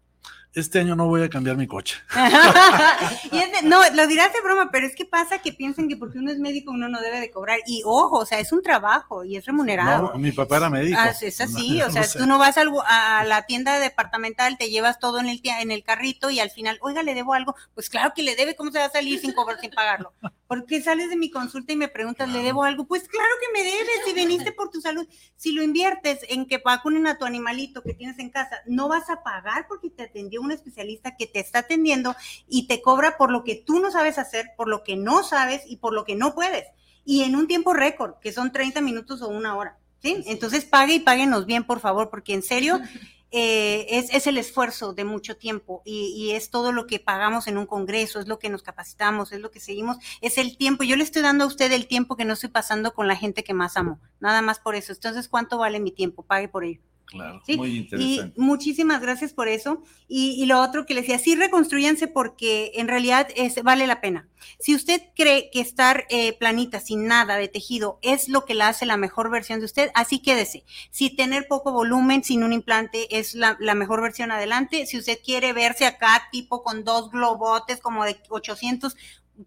Este 0.53 0.79
año 0.79 0.97
no 0.97 1.05
voy 1.07 1.23
a 1.23 1.29
cambiar 1.29 1.55
mi 1.55 1.65
coche. 1.65 1.95
Y 3.31 3.37
es 3.37 3.51
de- 3.61 3.69
no, 3.69 3.79
lo 3.93 4.07
dirás 4.07 4.33
de 4.33 4.41
broma, 4.41 4.69
pero 4.71 4.85
es 4.85 4.95
que 4.95 5.05
pasa 5.05 5.39
que 5.39 5.53
piensan 5.53 5.87
que 5.87 5.95
porque 5.95 6.17
uno 6.17 6.29
es 6.31 6.39
médico 6.39 6.71
uno 6.71 6.89
no 6.89 6.99
debe 6.99 7.21
de 7.21 7.31
cobrar. 7.31 7.59
Y 7.65 7.83
ojo, 7.85 8.17
o 8.19 8.25
sea, 8.25 8.39
es 8.39 8.51
un 8.51 8.61
trabajo 8.61 9.23
y 9.23 9.37
es 9.37 9.45
remunerado. 9.45 10.11
No, 10.13 10.19
mi 10.19 10.31
papá 10.33 10.57
era 10.57 10.69
médico. 10.69 10.97
Ah, 10.99 11.11
es 11.21 11.39
así, 11.41 11.81
o 11.81 11.85
No 11.87 11.93
sea, 11.93 12.03
sé. 12.03 12.19
tú 12.19 12.25
no 12.27 12.37
vas 12.37 12.57
al- 12.57 12.71
a 12.85 13.23
la 13.23 13.43
tienda 13.45 13.79
departamental, 13.79 14.57
te 14.57 14.69
llevas 14.69 14.99
todo 14.99 15.19
en 15.19 15.29
el, 15.29 15.39
en 15.43 15.71
el 15.71 15.83
carrito 15.83 16.29
y 16.29 16.39
al 16.41 16.49
final, 16.49 16.77
oiga, 16.81 17.01
le 17.03 17.15
debo 17.15 17.33
algo. 17.33 17.55
Pues 17.73 17.89
claro 17.89 18.11
que 18.13 18.23
le 18.23 18.35
debe, 18.35 18.55
¿cómo 18.55 18.71
se 18.71 18.79
va 18.79 18.85
a 18.85 18.89
salir 18.91 19.19
sin 19.19 19.31
cobrar, 19.31 19.59
sin 19.61 19.71
pagarlo? 19.71 20.11
¿Por 20.51 20.65
qué 20.65 20.81
sales 20.81 21.09
de 21.09 21.15
mi 21.15 21.31
consulta 21.31 21.71
y 21.71 21.77
me 21.77 21.87
preguntas, 21.87 22.27
¿le 22.27 22.43
debo 22.43 22.65
algo? 22.65 22.83
Pues 22.83 23.07
claro 23.07 23.29
que 23.39 23.57
me 23.57 23.63
debes, 23.63 24.01
si 24.03 24.11
viniste 24.11 24.51
por 24.51 24.69
tu 24.69 24.81
salud. 24.81 25.07
Si 25.37 25.53
lo 25.53 25.63
inviertes 25.63 26.19
en 26.27 26.45
que 26.45 26.57
vacunen 26.57 27.07
a 27.07 27.17
tu 27.17 27.23
animalito 27.23 27.81
que 27.81 27.93
tienes 27.93 28.19
en 28.19 28.31
casa, 28.31 28.57
no 28.65 28.89
vas 28.89 29.09
a 29.09 29.23
pagar 29.23 29.65
porque 29.69 29.89
te 29.89 30.03
atendió 30.03 30.41
un 30.41 30.51
especialista 30.51 31.15
que 31.15 31.25
te 31.25 31.39
está 31.39 31.59
atendiendo 31.59 32.17
y 32.49 32.67
te 32.67 32.81
cobra 32.81 33.15
por 33.15 33.31
lo 33.31 33.45
que 33.45 33.55
tú 33.55 33.79
no 33.79 33.91
sabes 33.91 34.17
hacer, 34.17 34.47
por 34.57 34.67
lo 34.67 34.83
que 34.83 34.97
no 34.97 35.23
sabes 35.23 35.61
y 35.67 35.77
por 35.77 35.93
lo 35.93 36.03
que 36.03 36.17
no 36.17 36.35
puedes. 36.35 36.65
Y 37.05 37.23
en 37.23 37.37
un 37.37 37.47
tiempo 37.47 37.71
récord, 37.71 38.15
que 38.19 38.33
son 38.33 38.51
30 38.51 38.81
minutos 38.81 39.21
o 39.21 39.29
una 39.29 39.55
hora. 39.55 39.77
¿sí? 40.01 40.21
Entonces 40.25 40.65
pague 40.65 40.95
y 40.95 40.99
páguenos 40.99 41.45
bien, 41.45 41.63
por 41.63 41.79
favor, 41.79 42.09
porque 42.09 42.33
en 42.33 42.43
serio 42.43 42.81
eh, 43.31 43.87
es, 43.89 44.13
es 44.13 44.27
el 44.27 44.37
esfuerzo 44.37 44.93
de 44.93 45.05
mucho 45.05 45.37
tiempo 45.37 45.81
y, 45.85 46.13
y 46.15 46.31
es 46.31 46.49
todo 46.49 46.71
lo 46.71 46.85
que 46.87 46.99
pagamos 46.99 47.47
en 47.47 47.57
un 47.57 47.65
congreso, 47.65 48.19
es 48.19 48.27
lo 48.27 48.39
que 48.39 48.49
nos 48.49 48.63
capacitamos, 48.63 49.31
es 49.31 49.39
lo 49.39 49.51
que 49.51 49.59
seguimos, 49.59 49.97
es 50.21 50.37
el 50.37 50.57
tiempo. 50.57 50.83
Yo 50.83 50.95
le 50.97 51.03
estoy 51.03 51.21
dando 51.21 51.45
a 51.45 51.47
usted 51.47 51.71
el 51.71 51.87
tiempo 51.87 52.17
que 52.17 52.25
no 52.25 52.33
estoy 52.33 52.49
pasando 52.49 52.93
con 52.93 53.07
la 53.07 53.15
gente 53.15 53.43
que 53.43 53.53
más 53.53 53.77
amo, 53.77 53.99
nada 54.19 54.41
más 54.41 54.59
por 54.59 54.75
eso. 54.75 54.93
Entonces, 54.93 55.29
¿cuánto 55.29 55.57
vale 55.57 55.79
mi 55.79 55.91
tiempo? 55.91 56.23
Pague 56.23 56.49
por 56.49 56.63
ello. 56.65 56.81
Claro. 57.11 57.41
¿sí? 57.45 57.57
Muy 57.57 57.71
Y 57.71 57.77
interesante. 57.77 58.33
muchísimas 58.41 59.01
gracias 59.01 59.33
por 59.33 59.49
eso. 59.49 59.83
Y, 60.07 60.41
y 60.41 60.45
lo 60.45 60.61
otro 60.61 60.85
que 60.85 60.93
le 60.93 61.01
decía, 61.01 61.19
sí 61.19 61.35
reconstruyanse 61.35 62.07
porque 62.07 62.71
en 62.75 62.87
realidad 62.87 63.27
es, 63.35 63.61
vale 63.63 63.85
la 63.85 63.99
pena. 63.99 64.29
Si 64.59 64.73
usted 64.73 65.01
cree 65.13 65.49
que 65.51 65.59
estar 65.59 66.05
eh, 66.09 66.33
planita, 66.39 66.79
sin 66.79 67.05
nada 67.05 67.35
de 67.35 67.49
tejido, 67.49 67.99
es 68.01 68.29
lo 68.29 68.45
que 68.45 68.53
la 68.53 68.69
hace 68.69 68.85
la 68.85 68.95
mejor 68.95 69.29
versión 69.29 69.59
de 69.59 69.65
usted, 69.65 69.91
así 69.93 70.19
quédese. 70.19 70.63
Si 70.89 71.13
tener 71.13 71.47
poco 71.49 71.73
volumen 71.73 72.23
sin 72.23 72.43
un 72.43 72.53
implante 72.53 73.19
es 73.19 73.35
la, 73.35 73.57
la 73.59 73.75
mejor 73.75 74.01
versión 74.01 74.31
adelante. 74.31 74.85
Si 74.85 74.97
usted 74.97 75.19
quiere 75.23 75.51
verse 75.51 75.85
acá 75.85 76.29
tipo 76.31 76.63
con 76.63 76.85
dos 76.85 77.11
globotes 77.11 77.81
como 77.81 78.05
de 78.05 78.17
800, 78.29 78.95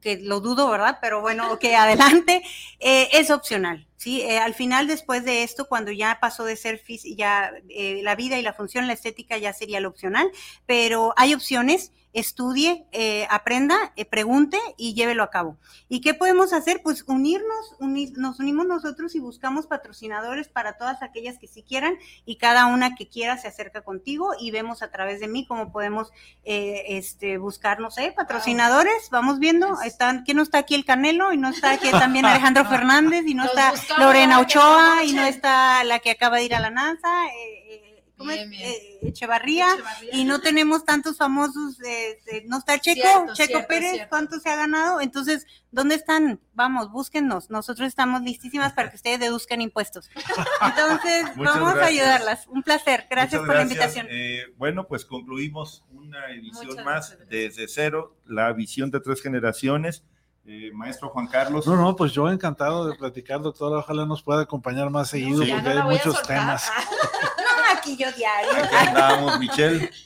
que 0.00 0.18
lo 0.18 0.40
dudo, 0.40 0.70
¿verdad? 0.70 0.98
Pero 1.00 1.20
bueno, 1.20 1.58
que 1.58 1.76
adelante, 1.76 2.42
eh, 2.80 3.08
es 3.12 3.30
opcional, 3.30 3.86
¿sí? 3.96 4.22
Eh, 4.22 4.38
al 4.38 4.54
final, 4.54 4.86
después 4.86 5.24
de 5.24 5.42
esto, 5.42 5.66
cuando 5.66 5.92
ya 5.92 6.18
pasó 6.20 6.44
de 6.44 6.56
ser 6.56 6.80
ya 7.16 7.52
eh, 7.68 8.00
la 8.02 8.14
vida 8.14 8.38
y 8.38 8.42
la 8.42 8.52
función, 8.52 8.86
la 8.86 8.92
estética 8.92 9.38
ya 9.38 9.52
sería 9.52 9.80
lo 9.80 9.88
opcional, 9.88 10.30
pero 10.66 11.14
hay 11.16 11.34
opciones, 11.34 11.92
estudie, 12.14 12.86
eh, 12.92 13.26
aprenda, 13.28 13.92
eh, 13.96 14.04
pregunte 14.06 14.58
y 14.78 14.94
llévelo 14.94 15.22
a 15.22 15.30
cabo. 15.30 15.58
¿Y 15.88 16.00
qué 16.00 16.14
podemos 16.14 16.52
hacer? 16.52 16.80
Pues 16.82 17.04
unirnos, 17.06 17.74
unir- 17.80 18.16
nos 18.16 18.38
unimos 18.40 18.66
nosotros 18.66 19.14
y 19.14 19.18
buscamos 19.20 19.66
patrocinadores 19.66 20.48
para 20.48 20.78
todas 20.78 21.02
aquellas 21.02 21.38
que 21.38 21.48
sí 21.48 21.62
quieran 21.62 21.96
y 22.24 22.36
cada 22.38 22.66
una 22.66 22.94
que 22.94 23.08
quiera 23.08 23.36
se 23.36 23.48
acerca 23.48 23.82
contigo 23.82 24.30
y 24.40 24.50
vemos 24.52 24.82
a 24.82 24.90
través 24.90 25.20
de 25.20 25.28
mí 25.28 25.46
cómo 25.46 25.72
podemos 25.72 26.12
eh, 26.44 26.84
este, 26.88 27.36
buscar, 27.36 27.80
no 27.80 27.90
sé, 27.90 28.12
patrocinadores, 28.12 29.10
vamos 29.10 29.38
viendo, 29.40 29.80
están, 29.82 30.22
¿quién 30.24 30.36
no 30.36 30.42
está 30.44 30.58
aquí 30.58 30.74
el 30.74 30.84
Canelo? 30.84 31.32
Y 31.32 31.36
no 31.36 31.48
está 31.48 31.72
aquí 31.72 31.90
también 31.90 32.24
Alejandro 32.24 32.64
Fernández, 32.70 33.24
y 33.26 33.34
no 33.34 33.44
está 33.44 33.72
Lorena 33.98 34.36
que 34.36 34.42
Ochoa, 34.42 35.04
y 35.04 35.12
no 35.14 35.22
está 35.26 35.82
la 35.84 35.98
que 35.98 36.12
acaba 36.12 36.36
de 36.36 36.44
ir 36.44 36.54
a 36.54 36.60
la 36.60 36.70
NASA, 36.70 37.26
eh, 37.26 37.74
eh. 37.74 37.93
Bien, 38.18 38.48
bien. 38.48 38.62
Eh, 38.62 38.98
Echevarría, 39.02 39.66
Echevarría. 39.74 40.14
y 40.14 40.24
no 40.24 40.40
tenemos 40.40 40.84
tantos 40.84 41.16
famosos, 41.16 41.80
eh, 41.82 42.20
eh, 42.26 42.44
no 42.46 42.58
está 42.58 42.78
Checo, 42.78 43.00
Cierto, 43.02 43.34
Checo 43.34 43.48
cierto, 43.48 43.68
Pérez, 43.68 43.90
cierto. 43.92 44.08
¿cuánto 44.08 44.38
se 44.38 44.48
ha 44.48 44.56
ganado? 44.56 45.00
Entonces, 45.00 45.46
¿dónde 45.72 45.96
están? 45.96 46.40
Vamos, 46.52 46.90
búsquennos, 46.92 47.50
nosotros 47.50 47.88
estamos 47.88 48.22
listísimas 48.22 48.72
para 48.72 48.90
que 48.90 48.96
ustedes 48.96 49.18
deduzcan 49.18 49.60
impuestos. 49.60 50.08
Entonces, 50.62 51.26
vamos 51.36 51.74
a 51.76 51.86
ayudarlas. 51.86 52.46
Un 52.46 52.62
placer, 52.62 53.06
gracias 53.10 53.40
Muchas 53.40 53.46
por 53.46 53.56
la 53.56 53.62
invitación. 53.62 54.06
Eh, 54.10 54.44
bueno, 54.56 54.86
pues 54.86 55.04
concluimos 55.04 55.84
una 55.92 56.30
edición 56.30 56.66
Muchas 56.68 56.84
más 56.84 57.18
desde 57.28 57.66
cero, 57.68 58.16
la 58.26 58.52
visión 58.52 58.90
de 58.90 59.00
tres 59.00 59.20
generaciones. 59.20 60.04
Eh, 60.46 60.70
maestro 60.74 61.08
Juan 61.08 61.26
Carlos. 61.26 61.66
No, 61.66 61.74
no, 61.74 61.96
pues 61.96 62.12
yo 62.12 62.30
encantado 62.30 62.86
de 62.86 62.94
platicar, 62.96 63.40
doctora. 63.40 63.78
Ojalá 63.78 64.04
nos 64.04 64.22
pueda 64.22 64.42
acompañar 64.42 64.90
más 64.90 65.08
seguido 65.08 65.38
porque 65.38 65.62
no 65.62 65.70
hay 65.70 65.96
muchos 65.96 66.22
temas. 66.22 66.70
No, 67.86 67.92
aquí 67.92 68.02
yo 68.02 68.12
diario. 68.12 68.64
Aquí 68.64 68.88
andamos, 68.88 69.38
Michelle. 69.38 69.90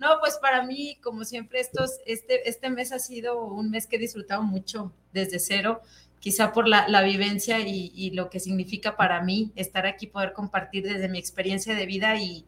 No, 0.00 0.20
pues 0.20 0.38
para 0.40 0.62
mí, 0.62 0.96
como 1.02 1.24
siempre, 1.24 1.58
estos, 1.58 1.98
este, 2.06 2.48
este 2.48 2.70
mes 2.70 2.92
ha 2.92 3.00
sido 3.00 3.44
un 3.44 3.70
mes 3.70 3.88
que 3.88 3.96
he 3.96 3.98
disfrutado 3.98 4.44
mucho 4.44 4.92
desde 5.12 5.40
cero, 5.40 5.82
quizá 6.20 6.52
por 6.52 6.68
la, 6.68 6.86
la 6.86 7.02
vivencia 7.02 7.58
y, 7.58 7.90
y 7.92 8.12
lo 8.12 8.30
que 8.30 8.38
significa 8.38 8.96
para 8.96 9.20
mí 9.22 9.50
estar 9.56 9.86
aquí, 9.86 10.06
poder 10.06 10.34
compartir 10.34 10.84
desde 10.84 11.08
mi 11.08 11.18
experiencia 11.18 11.74
de 11.74 11.84
vida 11.84 12.14
y, 12.14 12.44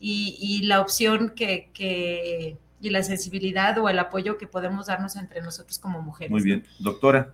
y, 0.00 0.36
y 0.40 0.62
la 0.62 0.80
opción 0.80 1.30
que, 1.30 1.70
que, 1.72 2.58
y 2.80 2.90
la 2.90 3.04
sensibilidad 3.04 3.78
o 3.78 3.88
el 3.88 3.98
apoyo 4.00 4.36
que 4.36 4.48
podemos 4.48 4.88
darnos 4.88 5.14
entre 5.14 5.42
nosotros 5.42 5.78
como 5.78 6.02
mujeres. 6.02 6.32
Muy 6.32 6.42
bien. 6.42 6.66
Doctora. 6.80 7.32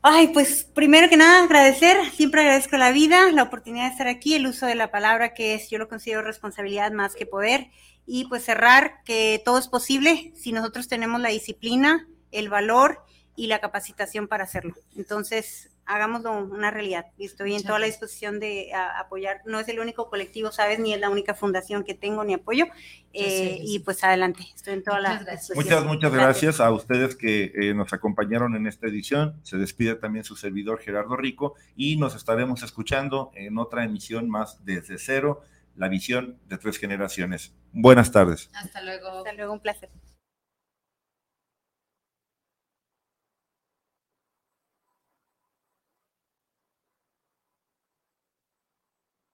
Ay, 0.00 0.28
pues 0.28 0.62
primero 0.62 1.08
que 1.08 1.16
nada 1.16 1.42
agradecer, 1.42 1.96
siempre 2.12 2.42
agradezco 2.42 2.76
la 2.76 2.92
vida, 2.92 3.32
la 3.32 3.42
oportunidad 3.42 3.86
de 3.86 3.90
estar 3.90 4.06
aquí, 4.06 4.34
el 4.34 4.46
uso 4.46 4.64
de 4.64 4.76
la 4.76 4.92
palabra 4.92 5.34
que 5.34 5.54
es, 5.54 5.70
yo 5.70 5.78
lo 5.78 5.88
considero 5.88 6.22
responsabilidad 6.22 6.92
más 6.92 7.16
que 7.16 7.26
poder, 7.26 7.70
y 8.06 8.26
pues 8.26 8.44
cerrar 8.44 9.02
que 9.04 9.42
todo 9.44 9.58
es 9.58 9.66
posible 9.66 10.32
si 10.36 10.52
nosotros 10.52 10.86
tenemos 10.86 11.20
la 11.20 11.30
disciplina, 11.30 12.06
el 12.30 12.48
valor 12.48 13.02
y 13.34 13.48
la 13.48 13.58
capacitación 13.58 14.28
para 14.28 14.44
hacerlo. 14.44 14.74
Entonces, 14.96 15.70
hagámoslo 15.88 16.32
una 16.38 16.70
realidad 16.70 17.06
y 17.16 17.24
estoy 17.26 17.54
en 17.54 17.62
toda 17.62 17.78
la 17.78 17.86
gracias. 17.86 18.00
disposición 18.02 18.38
de 18.38 18.72
a- 18.72 19.00
apoyar. 19.00 19.40
No 19.46 19.58
es 19.58 19.66
el 19.68 19.80
único 19.80 20.08
colectivo, 20.08 20.52
¿sabes? 20.52 20.78
Ni 20.78 20.94
es 20.94 21.00
la 21.00 21.10
única 21.10 21.34
fundación 21.34 21.82
que 21.82 21.94
tengo 21.94 22.22
ni 22.24 22.34
apoyo. 22.34 22.66
Eh, 23.12 23.58
y 23.62 23.78
pues 23.80 24.04
adelante, 24.04 24.44
estoy 24.54 24.74
en 24.74 24.84
toda 24.84 25.00
la 25.00 25.08
Muchas 25.10 25.24
gracias. 25.24 25.48
disposición. 25.48 25.84
Muchas, 25.84 25.94
muchas 25.96 26.12
gracias 26.12 26.60
a 26.60 26.70
ustedes 26.70 27.16
que 27.16 27.52
eh, 27.54 27.74
nos 27.74 27.92
acompañaron 27.92 28.54
en 28.54 28.66
esta 28.66 28.86
edición. 28.86 29.40
Se 29.42 29.56
despide 29.56 29.94
también 29.96 30.24
su 30.24 30.36
servidor 30.36 30.78
Gerardo 30.80 31.16
Rico 31.16 31.54
y 31.74 31.96
nos 31.96 32.14
estaremos 32.14 32.62
escuchando 32.62 33.32
en 33.34 33.58
otra 33.58 33.84
emisión 33.84 34.28
más 34.30 34.64
desde 34.64 34.98
cero, 34.98 35.42
la 35.74 35.88
visión 35.88 36.38
de 36.48 36.58
tres 36.58 36.76
generaciones. 36.78 37.54
Buenas 37.72 38.12
tardes. 38.12 38.50
Hasta 38.52 38.82
luego. 38.82 39.08
Hasta 39.18 39.32
luego, 39.32 39.52
un 39.54 39.60
placer. 39.60 39.88